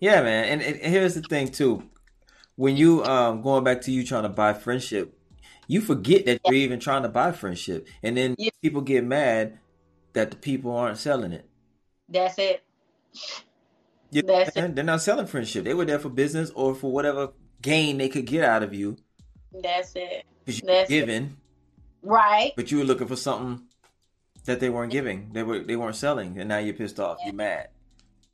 Yeah, 0.00 0.22
man. 0.22 0.44
And, 0.44 0.62
and 0.62 0.76
here's 0.92 1.14
the 1.14 1.22
thing 1.22 1.48
too. 1.48 1.82
When 2.56 2.76
you 2.76 3.04
um 3.04 3.42
going 3.42 3.64
back 3.64 3.82
to 3.82 3.90
you 3.92 4.04
trying 4.04 4.24
to 4.24 4.28
buy 4.28 4.52
friendship, 4.54 5.18
you 5.68 5.80
forget 5.80 6.26
that 6.26 6.40
you're 6.46 6.54
even 6.54 6.80
trying 6.80 7.02
to 7.02 7.08
buy 7.08 7.32
friendship. 7.32 7.88
And 8.02 8.16
then 8.16 8.34
Yeah. 8.38 8.50
people 8.62 8.80
get 8.82 9.04
mad 9.04 9.58
that 10.12 10.30
the 10.30 10.36
people 10.36 10.72
aren't 10.76 10.98
selling 10.98 11.32
it. 11.32 11.48
that's 12.08 12.38
it 12.38 12.62
You 14.10 14.22
know 14.22 14.34
That's 14.38 14.54
what 14.56 14.64
I'm? 14.64 14.74
They're 14.74 14.84
not 14.84 15.02
selling 15.02 15.26
friendship. 15.26 15.64
They 15.64 15.74
were 15.74 15.84
there 15.84 15.98
for 15.98 16.08
business 16.08 16.50
or 16.54 16.74
for 16.74 16.92
whatever 16.92 17.32
gain 17.60 17.98
they 17.98 18.08
could 18.08 18.26
get 18.26 18.44
out 18.44 18.62
of 18.62 18.72
you. 18.74 18.96
that's 19.62 19.92
it 19.96 20.24
Because 20.44 20.60
you 20.62 20.66
were 20.66 20.72
That's 20.72 20.90
it. 20.90 21.24
right 22.02 22.52
but 22.56 22.70
you 22.70 22.78
were 22.78 22.84
looking 22.84 23.08
for 23.08 23.16
something 23.16 23.66
that 24.44 24.60
they 24.60 24.70
weren't 24.70 24.92
giving. 24.92 25.30
They 25.32 25.42
were 25.42 25.58
they 25.60 25.76
weren't 25.76 25.96
selling, 25.96 26.38
and 26.38 26.48
now 26.48 26.58
you're 26.58 26.74
pissed 26.74 27.00
off. 27.00 27.18
You're 27.24 27.34
mad. 27.34 27.68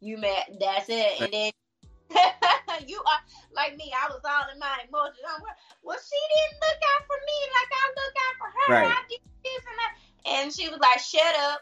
You 0.03 0.18
mad 0.18 0.44
that's 0.61 0.88
it 0.88 1.20
and 1.22 1.32
then 1.32 1.53
you 2.86 2.98
are 2.98 3.20
like 3.55 3.76
me 3.76 3.92
i 3.96 4.09
was 4.11 4.20
all 4.24 4.53
in 4.53 4.59
my 4.59 4.76
emotions 4.88 5.22
I'm 5.24 5.40
like, 5.42 5.57
well 5.82 5.96
she 5.96 6.18
didn't 6.34 6.61
look 6.61 6.80
out 6.92 7.03
for 7.07 7.16
me 7.22 7.38
like 7.57 7.70
i 7.72 7.84
look 7.96 8.14
out 8.26 8.34
for 8.36 8.48
her 8.50 8.72
Right. 8.74 8.92
i 8.98 9.03
did 9.09 9.20
this 9.44 9.62
and 9.64 9.78
that 9.78 9.92
and 10.42 10.53
she 10.53 10.68
was 10.68 10.78
like 10.80 10.98
shut 10.98 11.34
up 11.48 11.61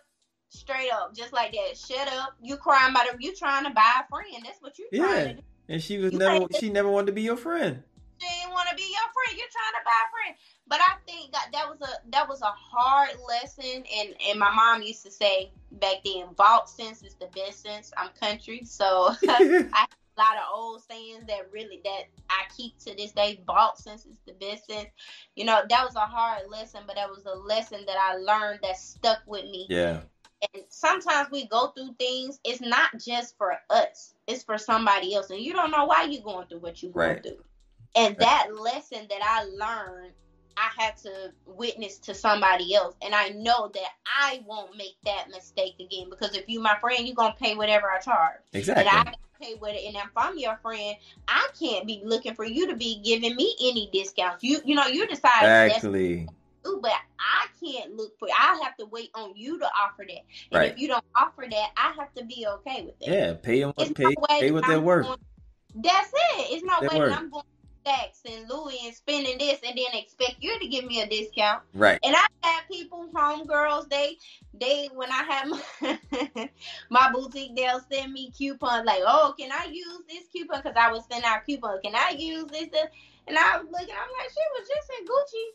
straight 0.49 0.91
up 0.91 1.15
just 1.15 1.33
like 1.33 1.53
that 1.53 1.77
shut 1.77 2.09
up 2.19 2.35
you 2.43 2.57
crying 2.57 2.91
about 2.91 3.07
it 3.07 3.17
you 3.21 3.37
trying 3.37 3.65
to 3.65 3.71
buy 3.71 4.01
a 4.03 4.09
friend 4.09 4.43
that's 4.45 4.61
what 4.61 4.79
you 4.79 4.89
Yeah. 4.91 5.07
trying 5.07 5.29
to 5.29 5.35
do 5.35 5.47
And 5.69 5.83
she 5.83 5.99
was 5.99 6.13
You 6.13 6.19
never 6.19 6.47
she 6.59 6.71
never 6.71 6.89
wanted 6.91 7.07
to 7.07 7.13
be 7.13 7.23
your 7.23 7.37
friend. 7.37 7.83
she 8.21 8.27
didn't 8.27 8.53
want 8.53 8.69
to 8.69 8.75
be 8.75 8.83
your 8.83 9.09
friend. 9.15 9.39
You're 9.39 9.55
trying 9.55 9.77
to 9.79 9.85
buy 9.87 10.01
a 10.03 10.11
friend. 10.11 10.33
But 10.71 10.79
I 10.81 10.95
think 11.05 11.33
that 11.33 11.49
that 11.53 11.69
was 11.69 11.81
a 11.81 12.11
that 12.13 12.29
was 12.29 12.43
a 12.43 12.53
hard 12.55 13.11
lesson, 13.27 13.83
and 13.99 14.15
and 14.29 14.39
my 14.39 14.55
mom 14.55 14.83
used 14.83 15.03
to 15.03 15.11
say 15.11 15.51
back 15.73 15.97
then, 16.05 16.27
"Vault 16.37 16.69
sense 16.69 17.03
is 17.03 17.17
the 17.17 17.27
best 17.35 17.61
sense." 17.61 17.93
I'm 17.97 18.11
country, 18.11 18.63
so 18.65 19.09
I 19.29 19.65
have 19.73 19.89
a 20.17 20.21
lot 20.21 20.37
of 20.37 20.45
old 20.55 20.83
sayings 20.83 21.27
that 21.27 21.51
really 21.51 21.81
that 21.83 22.05
I 22.31 22.45
keep 22.57 22.79
to 22.85 22.95
this 22.95 23.11
day. 23.11 23.43
Bought 23.45 23.79
since 23.79 24.07
it's 24.07 24.21
the 24.25 24.33
business. 24.35 24.87
You 25.35 25.45
know, 25.45 25.61
that 25.69 25.85
was 25.85 25.97
a 25.97 26.07
hard 26.07 26.49
lesson, 26.49 26.83
but 26.87 26.95
that 26.95 27.11
was 27.11 27.27
a 27.27 27.35
lesson 27.35 27.81
that 27.89 27.97
I 28.01 28.15
learned 28.15 28.61
that 28.63 28.77
stuck 28.77 29.19
with 29.27 29.47
me. 29.47 29.67
Yeah. 29.69 30.03
And 30.55 30.63
sometimes 30.69 31.33
we 31.33 31.47
go 31.49 31.73
through 31.77 31.97
things, 31.99 32.39
it's 32.45 32.61
not 32.63 32.93
just 32.99 33.37
for 33.37 33.57
us, 33.69 34.15
it's 34.27 34.43
for 34.43 34.57
somebody 34.57 35.15
else. 35.15 35.31
And 35.31 35.41
you 35.41 35.53
don't 35.53 35.71
know 35.71 35.85
why 35.85 36.05
you're 36.05 36.23
going 36.23 36.47
through 36.47 36.61
what 36.61 36.83
you're 36.83 36.93
going 36.93 37.21
through. 37.23 37.45
And 37.95 38.17
that 38.19 38.55
lesson 38.55 39.07
that 39.11 39.21
I 39.23 39.45
learned, 39.45 40.13
I 40.57 40.71
had 40.77 40.97
to 40.99 41.33
witness 41.47 41.99
to 41.99 42.15
somebody 42.15 42.75
else. 42.75 42.95
And 43.03 43.15
I 43.15 43.31
know 43.31 43.71
that 43.75 43.89
I 44.07 44.43
won't 44.47 44.77
make 44.77 44.97
that 45.05 45.29
mistake 45.31 45.75
again. 45.81 46.09
Because 46.11 46.37
if 46.37 46.49
you 46.49 46.61
my 46.61 46.77
friend, 46.81 47.07
you're 47.07 47.15
gonna 47.15 47.35
pay 47.39 47.55
whatever 47.55 47.91
I 47.91 47.99
charge. 48.01 48.41
Exactly. 48.53 48.87
And 48.87 49.09
I 49.09 49.15
pay 49.41 49.55
with 49.55 49.75
it. 49.75 49.87
And 49.87 49.97
if 49.97 50.11
I'm 50.17 50.39
your 50.39 50.57
friend, 50.63 50.97
I 51.29 51.49
can't 51.59 51.87
be 51.87 52.03
looking 52.05 52.35
for 52.35 52.45
you 52.45 52.67
to 52.69 52.77
be 52.77 53.01
giving 53.05 53.37
me 53.37 53.55
any 53.63 53.89
discounts. 53.93 54.45
You 54.45 54.61
you 54.65 54.75
know, 54.75 54.87
you 54.87 55.07
decide 55.07 55.67
Exactly. 55.67 56.29
do, 56.65 56.79
but 56.83 56.93
I 57.19 57.47
can't 57.65 57.97
look 57.97 58.19
for. 58.19 58.29
I 58.29 58.61
have 58.63 58.77
to 58.79 58.87
wait 58.87 59.11
on 59.15 59.33
you 59.37 59.59
to 59.59 59.67
offer 59.67 60.05
that. 60.07 60.23
And 60.53 60.61
Right. 60.61 60.73
if 60.73 60.79
you 60.79 60.89
don't 60.89 61.05
offer 61.15 61.47
that, 61.51 61.71
I 61.77 61.93
have 61.99 62.13
to 62.15 62.25
be 62.25 62.47
okay 62.47 62.83
with 62.83 62.95
it. 63.01 63.09
Yeah. 63.09 63.35
Pay 63.35 63.61
them. 63.61 63.73
It's 63.79 63.93
Pay. 63.93 64.15
Pay 64.29 64.51
what 64.51 64.67
they're 64.67 64.81
worth. 64.81 65.17
that's 65.75 66.11
it. 66.13 66.53
It's 66.53 66.65
not 66.65 66.83
worth. 66.83 67.13
I'm 67.17 67.31
going 67.31 67.45
Saks 67.87 68.21
and 68.25 68.49
Louis 68.49 68.79
and 68.85 68.95
spending 68.95 69.39
this 69.39 69.61
and 69.67 69.77
then 69.77 70.01
expect 70.01 70.37
you 70.41 70.59
to 70.59 70.69
give 70.69 70.85
me 70.85 71.01
a 71.01 71.07
discount. 71.07 71.63
Right. 71.75 71.99
And 72.03 72.15
I 72.15 72.27
had 72.43 72.63
people, 72.71 73.09
homegirls, 73.13 73.89
they 73.89 74.17
they 74.59 74.89
when 74.95 75.11
I 75.11 75.25
had 75.25 75.49
my, 75.49 76.49
my 76.91 77.11
boutique, 77.13 77.57
they'll 77.57 77.81
send 77.91 78.13
me 78.13 78.33
coupons 78.37 78.87
like, 78.87 79.03
oh, 79.07 79.35
can 79.39 79.51
I 79.53 79.67
use 79.71 80.03
this 80.09 80.25
coupon? 80.33 80.61
Because 80.63 80.77
I 80.77 80.93
was 80.93 81.05
sending 81.11 81.29
out 81.29 81.47
coupons. 81.47 81.81
Can 81.85 81.95
I 81.95 82.15
use 82.19 82.45
this? 82.47 82.69
this? 82.71 82.87
And 83.27 83.39
I 83.39 83.59
was 83.59 83.67
looking, 83.71 83.95
I'm 83.95 84.11
like, 84.19 84.31
she 84.31 84.45
was 84.57 84.69
just 84.69 84.91
in 84.99 85.07
Gucci 85.07 85.47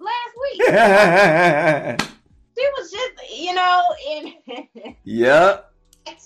last 0.00 0.34
week. 0.42 2.08
she 2.58 2.64
was 2.76 2.90
just, 2.90 3.12
you 3.38 3.54
know, 3.54 3.82
and 4.10 4.96
yep. 5.04 5.72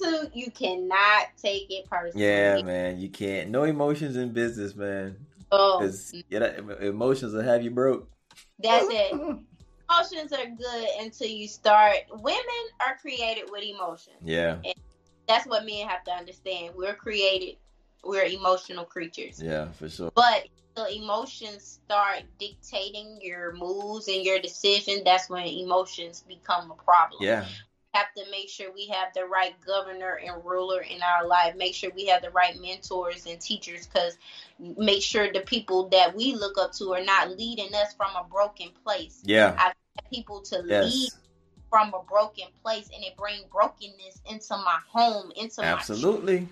to 0.00 0.30
you 0.32 0.50
cannot 0.50 1.26
take 1.36 1.66
it 1.70 1.88
personally. 1.88 2.26
Yeah, 2.26 2.62
man. 2.62 2.98
You 2.98 3.10
can't. 3.10 3.50
No 3.50 3.64
emotions 3.64 4.16
in 4.16 4.32
business, 4.32 4.74
man. 4.74 5.16
Oh, 5.52 5.78
Because 5.78 6.12
emotions 6.80 7.32
will 7.32 7.42
have 7.42 7.62
you 7.62 7.70
broke. 7.70 8.08
that's 8.58 8.86
it. 8.88 9.12
Emotions 9.90 10.32
are 10.32 10.46
good 10.46 10.88
until 11.00 11.28
you 11.28 11.46
start. 11.46 11.96
Women 12.10 12.64
are 12.86 12.96
created 13.00 13.50
with 13.50 13.62
emotions. 13.64 14.16
Yeah. 14.24 14.58
That's 15.28 15.46
what 15.46 15.64
men 15.64 15.86
have 15.88 16.04
to 16.04 16.12
understand. 16.12 16.74
We're 16.76 16.94
created. 16.94 17.56
We're 18.02 18.24
emotional 18.24 18.84
creatures. 18.84 19.40
Yeah, 19.42 19.70
for 19.72 19.88
sure. 19.88 20.10
But 20.14 20.48
the 20.74 20.94
emotions 20.96 21.80
start 21.84 22.22
dictating 22.38 23.18
your 23.22 23.52
moves 23.54 24.08
and 24.08 24.24
your 24.24 24.40
decision. 24.40 25.02
That's 25.04 25.30
when 25.30 25.46
emotions 25.46 26.24
become 26.26 26.70
a 26.70 26.74
problem. 26.74 27.22
Yeah. 27.22 27.46
Have 27.94 28.12
to 28.14 28.24
make 28.30 28.48
sure 28.48 28.72
we 28.72 28.88
have 28.88 29.14
the 29.14 29.24
right 29.24 29.54
governor 29.64 30.20
and 30.24 30.44
ruler 30.44 30.80
in 30.80 31.00
our 31.02 31.26
life. 31.26 31.54
Make 31.56 31.74
sure 31.74 31.90
we 31.94 32.06
have 32.06 32.22
the 32.22 32.30
right 32.30 32.60
mentors 32.60 33.26
and 33.26 33.40
teachers 33.40 33.86
because 33.86 34.18
make 34.58 35.02
sure 35.02 35.32
the 35.32 35.40
people 35.40 35.88
that 35.90 36.14
we 36.14 36.34
look 36.34 36.58
up 36.58 36.72
to 36.74 36.92
are 36.92 37.04
not 37.04 37.36
leading 37.38 37.74
us 37.74 37.94
from 37.94 38.14
a 38.16 38.24
broken 38.28 38.70
place. 38.84 39.22
Yeah. 39.24 39.54
I 39.58 39.72
people 40.10 40.40
to 40.40 40.58
lead 40.60 41.10
from 41.70 41.94
a 41.94 42.02
broken 42.08 42.46
place 42.62 42.88
and 42.94 43.04
it 43.04 43.16
bring 43.16 43.40
brokenness 43.50 44.20
into 44.30 44.56
my 44.56 44.78
home, 44.88 45.32
into 45.36 45.60
my 45.60 45.68
Absolutely. 45.68 46.46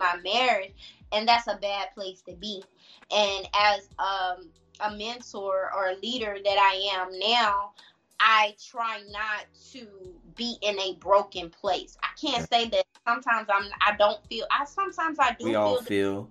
my 0.00 0.16
marriage, 0.22 0.72
and 1.12 1.26
that's 1.26 1.46
a 1.46 1.56
bad 1.56 1.88
place 1.94 2.22
to 2.22 2.34
be. 2.34 2.62
And 3.10 3.48
as 3.54 3.88
um, 3.98 4.48
a 4.80 4.96
mentor 4.96 5.70
or 5.74 5.90
a 5.90 5.96
leader 5.96 6.36
that 6.42 6.58
I 6.58 6.98
am 6.98 7.18
now, 7.18 7.72
I 8.20 8.54
try 8.70 9.02
not 9.10 9.46
to 9.72 9.86
be 10.36 10.56
in 10.62 10.78
a 10.78 10.94
broken 10.96 11.50
place. 11.50 11.96
I 12.02 12.08
can't 12.20 12.48
say 12.48 12.68
that 12.68 12.84
sometimes 13.06 13.48
I'm 13.52 13.64
I 13.84 13.96
don't 13.96 14.24
feel 14.26 14.46
I 14.50 14.64
sometimes 14.64 15.18
I 15.18 15.32
do 15.38 15.44
We 15.46 15.50
feel 15.52 15.60
all 15.60 15.74
that- 15.78 15.86
feel. 15.88 16.30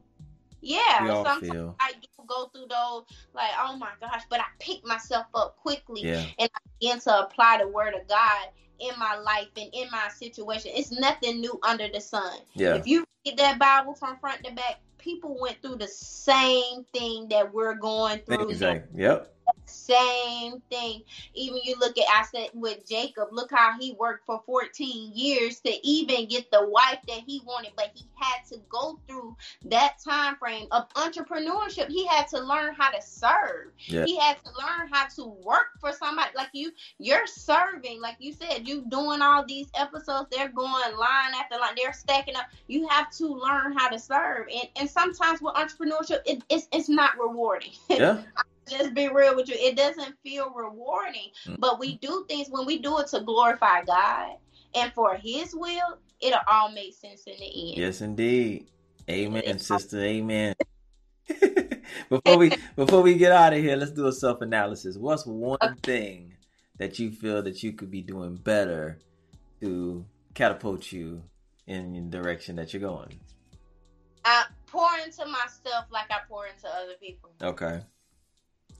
yeah 0.61 1.03
We 1.03 1.09
all 1.09 1.25
sometimes 1.25 1.51
feel. 1.51 1.75
I 1.79 1.91
do 1.93 2.23
go 2.27 2.45
through 2.53 2.67
those 2.69 3.03
like 3.33 3.49
oh 3.59 3.75
my 3.77 3.89
gosh 3.99 4.21
but 4.29 4.39
I 4.39 4.45
pick 4.59 4.85
myself 4.85 5.25
up 5.35 5.57
quickly 5.57 6.03
Yeah. 6.05 6.25
And 6.39 6.49
I 6.55 6.59
begin 6.79 6.99
to 7.01 7.19
apply 7.25 7.57
the 7.61 7.67
word 7.67 7.93
of 7.93 8.07
God 8.07 8.47
in 8.79 8.97
my 8.97 9.15
life 9.17 9.49
and 9.57 9.69
in 9.73 9.87
my 9.91 10.07
situation. 10.09 10.71
It's 10.73 10.91
nothing 10.91 11.39
new 11.39 11.59
under 11.61 11.87
the 11.93 12.01
sun. 12.01 12.39
Yeah. 12.55 12.75
If 12.75 12.87
you 12.87 13.05
read 13.25 13.37
that 13.37 13.59
Bible 13.59 13.93
from 13.93 14.17
front 14.17 14.43
to 14.43 14.51
back, 14.53 14.79
people 14.97 15.37
went 15.39 15.61
through 15.61 15.75
the 15.75 15.87
same 15.87 16.83
thing 16.93 17.27
that 17.29 17.53
we're 17.53 17.75
going 17.75 18.19
through. 18.19 18.49
Exactly. 18.49 19.01
Yep. 19.03 19.31
Same 19.71 20.61
thing. 20.69 21.03
Even 21.33 21.59
you 21.63 21.75
look 21.79 21.97
at 21.97 22.05
I 22.09 22.23
said 22.23 22.49
with 22.53 22.87
Jacob, 22.87 23.29
look 23.31 23.51
how 23.51 23.77
he 23.79 23.93
worked 23.93 24.25
for 24.25 24.41
14 24.45 25.11
years 25.15 25.59
to 25.61 25.87
even 25.87 26.27
get 26.27 26.51
the 26.51 26.67
wife 26.67 26.99
that 27.07 27.21
he 27.25 27.41
wanted, 27.45 27.71
but 27.75 27.91
he 27.93 28.05
had 28.15 28.45
to 28.49 28.57
go 28.69 28.99
through 29.07 29.35
that 29.65 29.95
time 30.03 30.35
frame 30.35 30.67
of 30.71 30.87
entrepreneurship. 30.93 31.87
He 31.89 32.05
had 32.07 32.27
to 32.29 32.39
learn 32.39 32.73
how 32.75 32.91
to 32.91 33.01
serve. 33.01 33.71
Yeah. 33.85 34.05
He 34.05 34.17
had 34.17 34.37
to 34.43 34.51
learn 34.51 34.89
how 34.91 35.07
to 35.15 35.25
work 35.43 35.79
for 35.79 35.91
somebody. 35.91 36.29
Like 36.35 36.49
you, 36.53 36.71
you're 36.99 37.27
serving, 37.27 38.01
like 38.01 38.17
you 38.19 38.33
said, 38.33 38.67
you 38.67 38.83
doing 38.89 39.21
all 39.21 39.45
these 39.45 39.67
episodes, 39.75 40.27
they're 40.31 40.49
going 40.49 40.71
line 40.97 41.33
after 41.35 41.57
line, 41.57 41.75
they're 41.75 41.93
stacking 41.93 42.35
up. 42.35 42.45
You 42.67 42.87
have 42.87 43.09
to 43.17 43.27
learn 43.27 43.73
how 43.73 43.89
to 43.89 43.99
serve. 43.99 44.47
And 44.53 44.67
and 44.75 44.89
sometimes 44.89 45.41
with 45.41 45.55
entrepreneurship, 45.55 46.19
it, 46.25 46.43
it's 46.49 46.67
it's 46.71 46.89
not 46.89 47.17
rewarding. 47.19 47.71
Yeah. 47.89 48.23
Just 48.69 48.93
be 48.93 49.07
real 49.07 49.35
with 49.35 49.49
you. 49.49 49.55
It 49.57 49.75
doesn't 49.75 50.15
feel 50.23 50.51
rewarding. 50.55 51.31
Mm. 51.45 51.59
But 51.59 51.79
we 51.79 51.97
do 51.97 52.25
things 52.29 52.47
when 52.49 52.65
we 52.65 52.79
do 52.79 52.99
it 52.99 53.07
to 53.07 53.21
glorify 53.21 53.83
God 53.83 54.37
and 54.75 54.93
for 54.93 55.15
His 55.15 55.55
will, 55.55 55.97
it'll 56.19 56.39
all 56.47 56.71
make 56.71 56.95
sense 56.95 57.23
in 57.25 57.35
the 57.37 57.69
end. 57.69 57.77
Yes, 57.77 58.01
indeed. 58.01 58.67
Amen, 59.09 59.59
sister. 59.59 59.99
Amen. 59.99 60.55
before 62.09 62.37
we 62.37 62.51
before 62.75 63.01
we 63.01 63.15
get 63.15 63.31
out 63.31 63.53
of 63.53 63.59
here, 63.59 63.75
let's 63.75 63.91
do 63.91 64.07
a 64.07 64.13
self 64.13 64.41
analysis. 64.41 64.97
What's 64.97 65.25
one 65.25 65.75
thing 65.83 66.33
that 66.77 66.99
you 66.99 67.11
feel 67.11 67.41
that 67.43 67.63
you 67.63 67.73
could 67.73 67.91
be 67.91 68.01
doing 68.01 68.35
better 68.35 68.99
to 69.61 70.05
catapult 70.33 70.91
you 70.91 71.23
in 71.67 71.93
the 71.93 72.17
direction 72.17 72.55
that 72.57 72.73
you're 72.73 72.81
going? 72.81 73.19
I 74.23 74.45
pour 74.67 74.89
into 75.03 75.25
myself 75.25 75.85
like 75.89 76.11
I 76.11 76.19
pour 76.29 76.45
into 76.45 76.67
other 76.67 76.93
people. 76.99 77.31
Okay. 77.41 77.81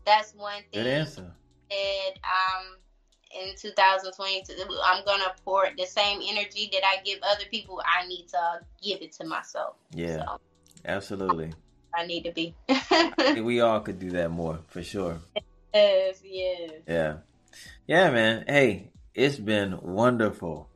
That's 0.05 0.33
one 0.33 0.61
thing. 0.71 0.83
Good 0.83 0.87
answer. 0.87 1.31
And 1.71 2.19
um 2.23 2.75
in 3.33 3.55
2022, 3.55 4.53
I'm 4.83 5.05
gonna 5.05 5.33
pour 5.45 5.67
the 5.77 5.85
same 5.85 6.19
energy 6.21 6.69
that 6.73 6.81
I 6.85 7.01
give 7.03 7.19
other 7.23 7.45
people. 7.49 7.81
I 7.85 8.05
need 8.07 8.27
to 8.29 8.59
give 8.83 9.01
it 9.01 9.13
to 9.13 9.25
myself. 9.25 9.75
Yeah, 9.93 10.17
So 10.25 10.37
absolutely. 10.85 11.53
I 11.95 12.05
need 12.05 12.23
to 12.23 12.31
be. 12.31 12.55
We 13.41 13.61
all 13.61 13.79
could 13.81 13.99
do 13.99 14.11
that 14.11 14.31
more 14.31 14.59
for 14.67 14.83
sure. 14.83 15.19
yes, 15.73 16.19
yes, 16.23 16.71
Yeah. 16.87 17.17
Yeah, 17.87 18.11
man. 18.11 18.45
Hey, 18.47 18.91
it's 19.13 19.37
been 19.37 19.79
wonderful. 19.81 20.69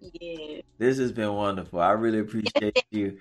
Yeah. 0.00 0.60
This 0.78 0.98
has 0.98 1.12
been 1.12 1.32
wonderful. 1.32 1.80
I 1.80 1.92
really 1.92 2.18
appreciate 2.20 2.84
you. 2.90 3.18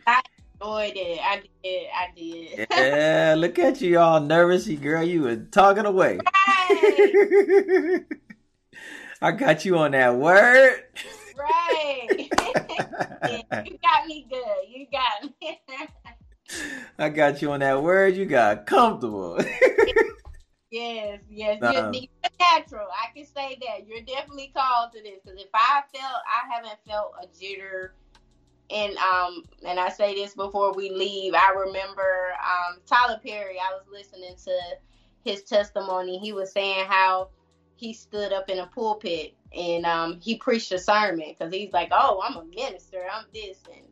Enjoyed 0.62 0.94
it. 0.96 1.20
I 1.24 1.42
did. 1.64 1.88
I 1.96 2.08
did. 2.16 2.68
Yeah, 2.70 3.36
look 3.36 3.58
at 3.58 3.82
you 3.82 3.98
all 3.98 4.20
nervous. 4.20 4.68
You 4.68 4.78
girl, 4.78 5.04
you 5.04 5.24
were 5.24 5.38
talking 5.38 5.86
away. 5.86 6.20
Right. 6.20 8.04
I 9.24 9.32
got 9.32 9.66
you 9.66 9.78
on 9.80 9.92
that 9.92 10.16
word. 10.16 10.84
right. 11.38 12.28
Yeah, 13.24 13.64
you 13.64 13.78
got 13.84 14.08
me 14.08 14.26
good. 14.30 14.68
You 14.68 14.88
got 14.92 15.32
me. 15.40 15.60
I 16.98 17.10
got 17.10 17.42
you 17.42 17.52
on 17.52 17.60
that 17.60 17.82
word. 17.82 18.16
You 18.16 18.26
got 18.26 18.66
comfortable. 18.66 19.38
yes, 20.72 21.20
yes. 21.30 21.60
You're 21.62 21.92
natural. 22.40 22.88
I 22.92 23.16
can 23.16 23.26
say 23.26 23.60
that. 23.62 23.88
You're 23.88 24.02
definitely 24.02 24.52
called 24.56 24.92
to 24.94 25.04
this. 25.04 25.20
Because 25.24 25.40
if 25.40 25.50
I 25.54 25.84
felt, 25.94 26.22
I 26.26 26.52
haven't 26.52 26.80
felt 26.86 27.14
a 27.22 27.28
jitter. 27.28 27.92
And 28.72 28.98
um, 28.98 29.44
and 29.66 29.80
I 29.80 29.90
say 29.90 30.16
this 30.16 30.34
before 30.34 30.74
we 30.74 30.90
leave. 30.90 31.34
I 31.34 31.52
remember 31.52 32.30
um, 32.40 32.80
Tyler 32.86 33.20
Perry. 33.24 33.58
I 33.60 33.74
was 33.74 33.84
listening 33.92 34.36
to 34.46 34.60
his 35.24 35.44
testimony. 35.44 36.18
He 36.20 36.34
was 36.34 36.52
saying 36.52 36.86
how 36.88 37.30
he 37.76 37.94
stood 37.94 38.32
up 38.32 38.50
in 38.50 38.60
a 38.60 38.68
pulpit 38.68 39.36
and 39.56 39.86
um, 39.86 40.20
he 40.22 40.38
preached 40.38 40.72
a 40.72 40.80
sermon 40.80 41.26
because 41.28 41.54
he's 41.54 41.74
like, 41.74 41.90
"Oh, 41.92 42.22
I'm 42.24 42.38
a 42.38 42.46
minister. 42.46 43.06
I'm 43.12 43.26
this." 43.34 43.58
And 43.74 43.86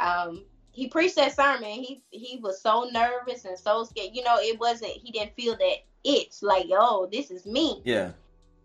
um, 0.00 0.44
he 0.72 0.88
preached 0.88 1.16
that 1.16 1.34
sermon. 1.34 1.64
He 1.64 2.02
he 2.10 2.38
was 2.42 2.60
so 2.60 2.88
nervous 2.92 3.44
and 3.44 3.58
so 3.58 3.84
scared. 3.84 4.10
You 4.12 4.22
know, 4.24 4.36
it 4.38 4.58
wasn't. 4.60 4.92
He 4.92 5.10
didn't 5.10 5.34
feel 5.34 5.56
that 5.56 5.76
itch 6.04 6.42
like, 6.42 6.66
"Oh, 6.70 7.08
this 7.10 7.30
is 7.30 7.46
me." 7.46 7.80
yeah. 7.84 8.10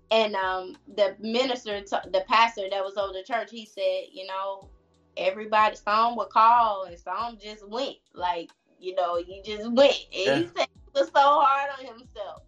And 0.09 0.35
um, 0.35 0.77
the 0.95 1.17
minister, 1.19 1.81
the 1.81 2.23
pastor 2.29 2.69
that 2.71 2.83
was 2.83 2.95
over 2.95 3.11
the 3.11 3.23
church, 3.23 3.49
he 3.51 3.65
said, 3.65 4.05
"You 4.11 4.25
know, 4.27 4.69
everybody, 5.17 5.75
some 5.75 6.15
would 6.15 6.29
call 6.29 6.83
and 6.83 6.97
some 6.99 7.37
just 7.41 7.67
went. 7.67 7.97
Like 8.13 8.49
you 8.79 8.95
know, 8.95 9.17
you 9.17 9.41
just 9.43 9.71
went. 9.71 9.97
And 10.13 10.25
yeah. 10.25 10.35
he 10.35 10.49
said 10.55 10.67
he 10.85 10.99
was 10.99 11.07
so 11.07 11.21
hard 11.21 11.69
on 11.79 11.85
himself. 11.85 12.43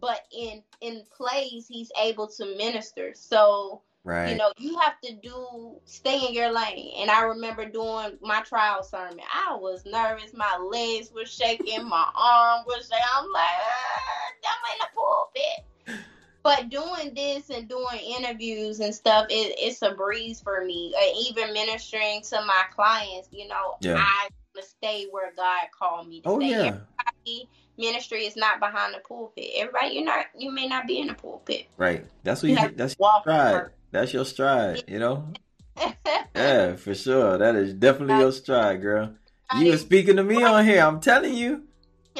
But 0.00 0.22
in 0.36 0.62
in 0.80 1.02
plays, 1.16 1.66
he's 1.68 1.90
able 2.00 2.28
to 2.28 2.56
minister. 2.56 3.12
So 3.14 3.82
Right. 4.04 4.32
You 4.32 4.36
know, 4.36 4.52
you 4.58 4.78
have 4.80 5.00
to 5.00 5.14
do 5.14 5.80
stay 5.86 6.26
in 6.26 6.34
your 6.34 6.52
lane. 6.52 6.92
And 6.98 7.10
I 7.10 7.22
remember 7.22 7.64
doing 7.64 8.18
my 8.20 8.42
trial 8.42 8.82
sermon. 8.82 9.20
I 9.32 9.56
was 9.56 9.86
nervous. 9.86 10.34
My 10.34 10.58
legs 10.58 11.10
were 11.10 11.24
shaking. 11.24 11.88
My 11.88 12.10
arm 12.14 12.64
was 12.66 12.86
shaking. 12.86 13.04
I'm 13.16 13.32
like, 13.32 13.42
ah, 13.42 14.32
I'm 14.46 14.60
in 14.72 14.78
the 14.80 14.88
pulpit. 14.94 16.04
But 16.44 16.68
doing 16.68 17.14
this 17.14 17.48
and 17.48 17.66
doing 17.68 17.98
interviews 18.18 18.78
and 18.80 18.94
stuff, 18.94 19.26
it, 19.30 19.54
it's 19.58 19.80
a 19.80 19.92
breeze 19.92 20.40
for 20.40 20.62
me. 20.64 20.94
Uh, 20.94 21.18
even 21.26 21.54
ministering 21.54 22.20
to 22.28 22.36
my 22.46 22.64
clients, 22.76 23.28
you 23.32 23.48
know, 23.48 23.76
yeah. 23.80 23.96
I 23.98 24.28
stay 24.62 25.06
where 25.10 25.32
God 25.34 25.66
called 25.76 26.06
me 26.06 26.20
to 26.20 26.28
oh, 26.28 26.38
stay. 26.38 26.50
Yeah. 26.50 26.56
Everybody, 26.58 27.48
ministry 27.78 28.26
is 28.26 28.36
not 28.36 28.60
behind 28.60 28.94
the 28.94 29.00
pulpit. 29.00 29.50
Everybody, 29.56 29.94
you're 29.94 30.04
not. 30.04 30.26
You 30.38 30.52
may 30.52 30.68
not 30.68 30.86
be 30.86 31.00
in 31.00 31.08
the 31.08 31.14
pulpit. 31.14 31.66
Right. 31.78 32.04
That's 32.22 32.42
what 32.42 32.52
you. 32.52 32.60
you 32.60 32.68
that's 32.76 32.94
right. 33.26 33.64
That's 33.90 34.12
your 34.12 34.24
stride, 34.24 34.82
you 34.86 34.98
know? 34.98 35.28
yeah, 36.36 36.76
for 36.76 36.94
sure. 36.94 37.38
That 37.38 37.54
is 37.54 37.72
definitely 37.74 38.18
your 38.18 38.32
stride, 38.32 38.82
girl. 38.82 39.14
You 39.56 39.70
were 39.70 39.78
speaking 39.78 40.16
to 40.16 40.24
me 40.24 40.42
on 40.42 40.64
here. 40.64 40.82
I'm 40.82 41.00
telling 41.00 41.34
you. 41.34 41.62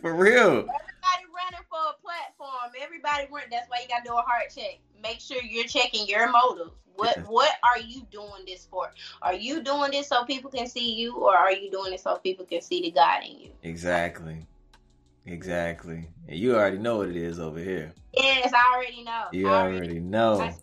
for 0.00 0.14
real. 0.14 0.64
Everybody 0.64 1.24
running 1.36 1.64
for 1.68 1.78
a 1.78 1.96
platform. 2.02 2.72
Everybody 2.98 3.32
running. 3.32 3.48
That's 3.50 3.68
why 3.68 3.78
you 3.82 3.88
gotta 3.88 4.04
do 4.04 4.12
a 4.12 4.22
heart 4.22 4.52
check. 4.54 4.80
Make 5.02 5.20
sure 5.20 5.40
you're 5.42 5.66
checking 5.66 6.08
your 6.08 6.30
motives. 6.30 6.72
What 6.96 7.18
what 7.28 7.52
are 7.62 7.78
you 7.78 8.02
doing 8.10 8.44
this 8.44 8.66
for? 8.68 8.92
Are 9.22 9.34
you 9.34 9.62
doing 9.62 9.92
this 9.92 10.08
so 10.08 10.24
people 10.24 10.50
can 10.50 10.66
see 10.66 10.94
you, 10.94 11.14
or 11.14 11.36
are 11.36 11.52
you 11.52 11.70
doing 11.70 11.92
it 11.92 12.00
so 12.00 12.16
people 12.16 12.44
can 12.44 12.60
see 12.60 12.82
the 12.82 12.90
God 12.90 13.22
in 13.24 13.38
you? 13.38 13.50
Exactly. 13.62 14.46
Exactly. 15.26 16.08
And 16.26 16.38
you 16.38 16.56
already 16.56 16.78
know 16.78 16.98
what 16.98 17.08
it 17.08 17.16
is 17.16 17.38
over 17.38 17.60
here. 17.60 17.92
Yes, 18.14 18.52
I 18.52 18.74
already 18.74 19.04
know. 19.04 19.26
You 19.32 19.46
already, 19.46 19.76
already 19.76 20.00
know. 20.00 20.40
I, 20.40 20.56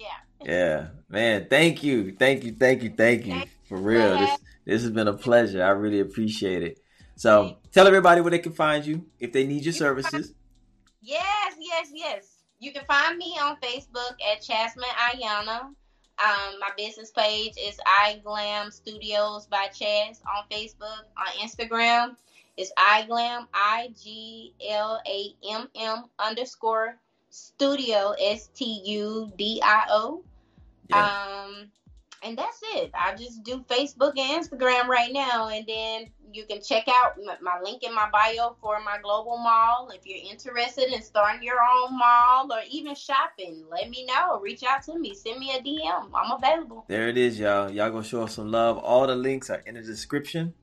yeah. 0.00 0.06
Yeah. 0.42 0.86
Man, 1.10 1.48
thank 1.50 1.82
you. 1.82 2.14
Thank 2.18 2.44
you. 2.44 2.52
Thank 2.52 2.82
you. 2.82 2.90
Thank 2.96 3.26
you. 3.26 3.42
For 3.68 3.76
real. 3.76 4.16
This 4.16 4.38
this 4.64 4.82
has 4.82 4.90
been 4.92 5.08
a 5.08 5.14
pleasure. 5.14 5.62
I 5.62 5.70
really 5.70 6.00
appreciate 6.00 6.62
it. 6.62 6.78
So 7.16 7.58
tell 7.72 7.86
everybody 7.86 8.22
where 8.22 8.30
they 8.30 8.38
can 8.38 8.52
find 8.52 8.86
you 8.86 9.04
if 9.18 9.32
they 9.32 9.46
need 9.46 9.64
your 9.64 9.74
services. 9.74 10.32
Yes, 11.00 11.54
yes, 11.58 11.90
yes. 11.92 12.26
You 12.58 12.72
can 12.72 12.84
find 12.86 13.16
me 13.16 13.38
on 13.40 13.56
Facebook 13.60 14.16
at 14.32 14.42
Chasmine 14.42 14.88
Iyonna. 15.14 15.60
Um, 16.20 16.58
my 16.58 16.70
business 16.76 17.12
page 17.12 17.52
is 17.56 17.78
iGlam 18.04 18.72
Studios 18.72 19.46
by 19.46 19.68
Chas 19.68 20.20
on 20.26 20.44
Facebook. 20.50 21.04
On 21.16 21.26
Instagram, 21.40 22.16
it's 22.56 22.72
iGlam, 22.76 23.46
I 23.54 23.90
G 24.02 24.52
L 24.68 25.00
A 25.06 25.34
M 25.48 25.68
M 25.76 26.04
underscore 26.18 26.96
studio, 27.30 28.14
S 28.20 28.48
T 28.52 28.82
U 28.84 29.32
D 29.36 29.60
I 29.62 29.84
O. 29.90 30.24
Um, 30.92 31.70
and 32.22 32.36
that's 32.36 32.60
it. 32.74 32.90
I 32.94 33.14
just 33.14 33.42
do 33.42 33.64
Facebook 33.68 34.18
and 34.18 34.42
Instagram 34.42 34.86
right 34.86 35.12
now, 35.12 35.48
and 35.48 35.64
then 35.66 36.06
you 36.32 36.44
can 36.46 36.60
check 36.62 36.86
out 36.88 37.18
my 37.42 37.60
link 37.62 37.82
in 37.82 37.94
my 37.94 38.08
bio 38.10 38.56
for 38.60 38.80
my 38.80 38.98
global 39.02 39.38
mall. 39.38 39.90
If 39.94 40.04
you're 40.04 40.30
interested 40.30 40.92
in 40.92 41.02
starting 41.02 41.42
your 41.42 41.58
own 41.60 41.98
mall 41.98 42.52
or 42.52 42.60
even 42.70 42.94
shopping, 42.94 43.64
let 43.70 43.88
me 43.88 44.06
know. 44.06 44.40
Reach 44.40 44.62
out 44.62 44.82
to 44.84 44.98
me. 44.98 45.14
Send 45.14 45.38
me 45.38 45.52
a 45.52 45.62
DM. 45.62 46.10
I'm 46.14 46.32
available. 46.32 46.84
There 46.88 47.08
it 47.08 47.16
is, 47.16 47.38
y'all. 47.38 47.70
Y'all 47.70 47.90
go 47.90 48.02
show 48.02 48.22
us 48.22 48.34
some 48.34 48.50
love. 48.50 48.78
All 48.78 49.06
the 49.06 49.16
links 49.16 49.50
are 49.50 49.62
in 49.66 49.74
the 49.74 49.82
description. 49.82 50.54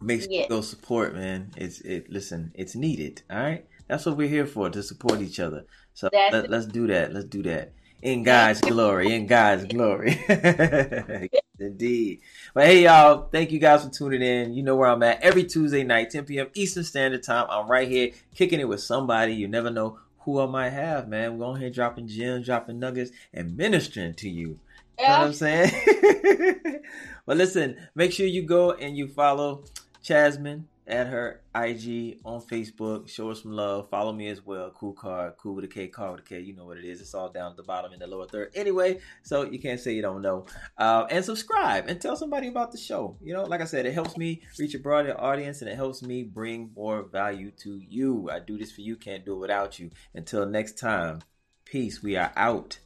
Make 0.00 0.22
sure 0.22 0.30
yeah. 0.30 0.48
go 0.48 0.60
support, 0.60 1.14
man. 1.14 1.52
It's 1.56 1.80
it. 1.80 2.10
Listen, 2.10 2.52
it's 2.54 2.74
needed. 2.74 3.22
All 3.30 3.38
right, 3.38 3.66
that's 3.88 4.06
what 4.06 4.16
we're 4.16 4.28
here 4.28 4.46
for 4.46 4.70
to 4.70 4.82
support 4.82 5.20
each 5.20 5.40
other. 5.40 5.64
So 5.94 6.10
let, 6.12 6.52
us 6.52 6.66
do 6.66 6.86
that. 6.88 7.14
Let's 7.14 7.26
do 7.26 7.42
that 7.44 7.72
in 8.02 8.22
God's 8.22 8.60
glory. 8.60 9.12
In 9.12 9.26
God's 9.26 9.64
glory. 9.64 10.18
Indeed. 11.58 12.20
But 12.54 12.66
hey, 12.66 12.84
y'all, 12.84 13.28
thank 13.32 13.50
you 13.50 13.58
guys 13.58 13.84
for 13.84 13.90
tuning 13.90 14.22
in. 14.22 14.54
You 14.54 14.62
know 14.62 14.76
where 14.76 14.88
I'm 14.88 15.02
at 15.02 15.22
every 15.22 15.44
Tuesday 15.44 15.84
night, 15.84 16.10
10 16.10 16.24
p.m. 16.24 16.48
Eastern 16.54 16.84
Standard 16.84 17.22
Time. 17.22 17.46
I'm 17.48 17.70
right 17.70 17.88
here 17.88 18.10
kicking 18.34 18.60
it 18.60 18.68
with 18.68 18.80
somebody. 18.80 19.34
You 19.34 19.48
never 19.48 19.70
know 19.70 19.98
who 20.20 20.40
I 20.40 20.46
might 20.46 20.70
have, 20.70 21.08
man. 21.08 21.32
We're 21.32 21.46
going 21.46 21.60
here 21.60 21.70
dropping 21.70 22.08
gems, 22.08 22.46
dropping 22.46 22.78
nuggets, 22.78 23.10
and 23.32 23.56
ministering 23.56 24.14
to 24.14 24.28
you. 24.28 24.58
Yeah. 24.98 25.04
You 25.04 25.08
know 25.08 25.18
what 25.18 25.26
I'm 25.26 25.32
saying? 25.34 26.82
but 27.26 27.36
listen, 27.36 27.76
make 27.94 28.12
sure 28.12 28.26
you 28.26 28.42
go 28.42 28.72
and 28.72 28.96
you 28.96 29.08
follow 29.08 29.64
Chasmine 30.02 30.68
at 30.86 31.08
her 31.08 31.42
IG 31.54 32.18
on 32.24 32.40
Facebook. 32.40 33.08
Show 33.08 33.28
her 33.28 33.34
some 33.34 33.52
love. 33.52 33.90
Follow 33.90 34.12
me 34.12 34.28
as 34.28 34.44
well. 34.44 34.70
Kool 34.70 34.92
Kard, 34.92 35.34
cool 35.38 35.54
with 35.54 35.64
a 35.64 35.68
K, 35.68 35.88
card 35.88 36.12
with 36.12 36.20
a 36.20 36.28
K. 36.28 36.40
You 36.40 36.54
know 36.54 36.64
what 36.64 36.78
it 36.78 36.84
is. 36.84 37.00
It's 37.00 37.14
all 37.14 37.30
down 37.30 37.50
at 37.50 37.56
the 37.56 37.62
bottom 37.62 37.92
in 37.92 37.98
the 37.98 38.06
lower 38.06 38.26
third. 38.26 38.52
Anyway, 38.54 39.00
so 39.22 39.42
you 39.42 39.58
can't 39.58 39.80
say 39.80 39.92
you 39.92 40.02
don't 40.02 40.22
know. 40.22 40.46
Uh, 40.78 41.06
and 41.10 41.24
subscribe 41.24 41.88
and 41.88 42.00
tell 42.00 42.16
somebody 42.16 42.48
about 42.48 42.72
the 42.72 42.78
show. 42.78 43.16
You 43.22 43.34
know, 43.34 43.44
like 43.44 43.60
I 43.60 43.64
said, 43.64 43.86
it 43.86 43.94
helps 43.94 44.16
me 44.16 44.42
reach 44.58 44.74
a 44.74 44.78
broader 44.78 45.18
audience 45.20 45.60
and 45.60 45.70
it 45.70 45.76
helps 45.76 46.02
me 46.02 46.22
bring 46.22 46.70
more 46.76 47.02
value 47.02 47.50
to 47.62 47.78
you. 47.78 48.30
I 48.30 48.38
do 48.38 48.58
this 48.58 48.72
for 48.72 48.82
you. 48.82 48.96
Can't 48.96 49.24
do 49.24 49.34
it 49.34 49.40
without 49.40 49.78
you. 49.78 49.90
Until 50.14 50.46
next 50.46 50.78
time, 50.78 51.20
peace. 51.64 52.02
We 52.02 52.16
are 52.16 52.32
out. 52.36 52.78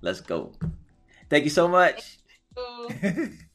Let's 0.00 0.20
go. 0.20 0.52
Thank 1.30 1.44
you 1.44 1.50
so 1.50 1.68
much. 1.68 2.18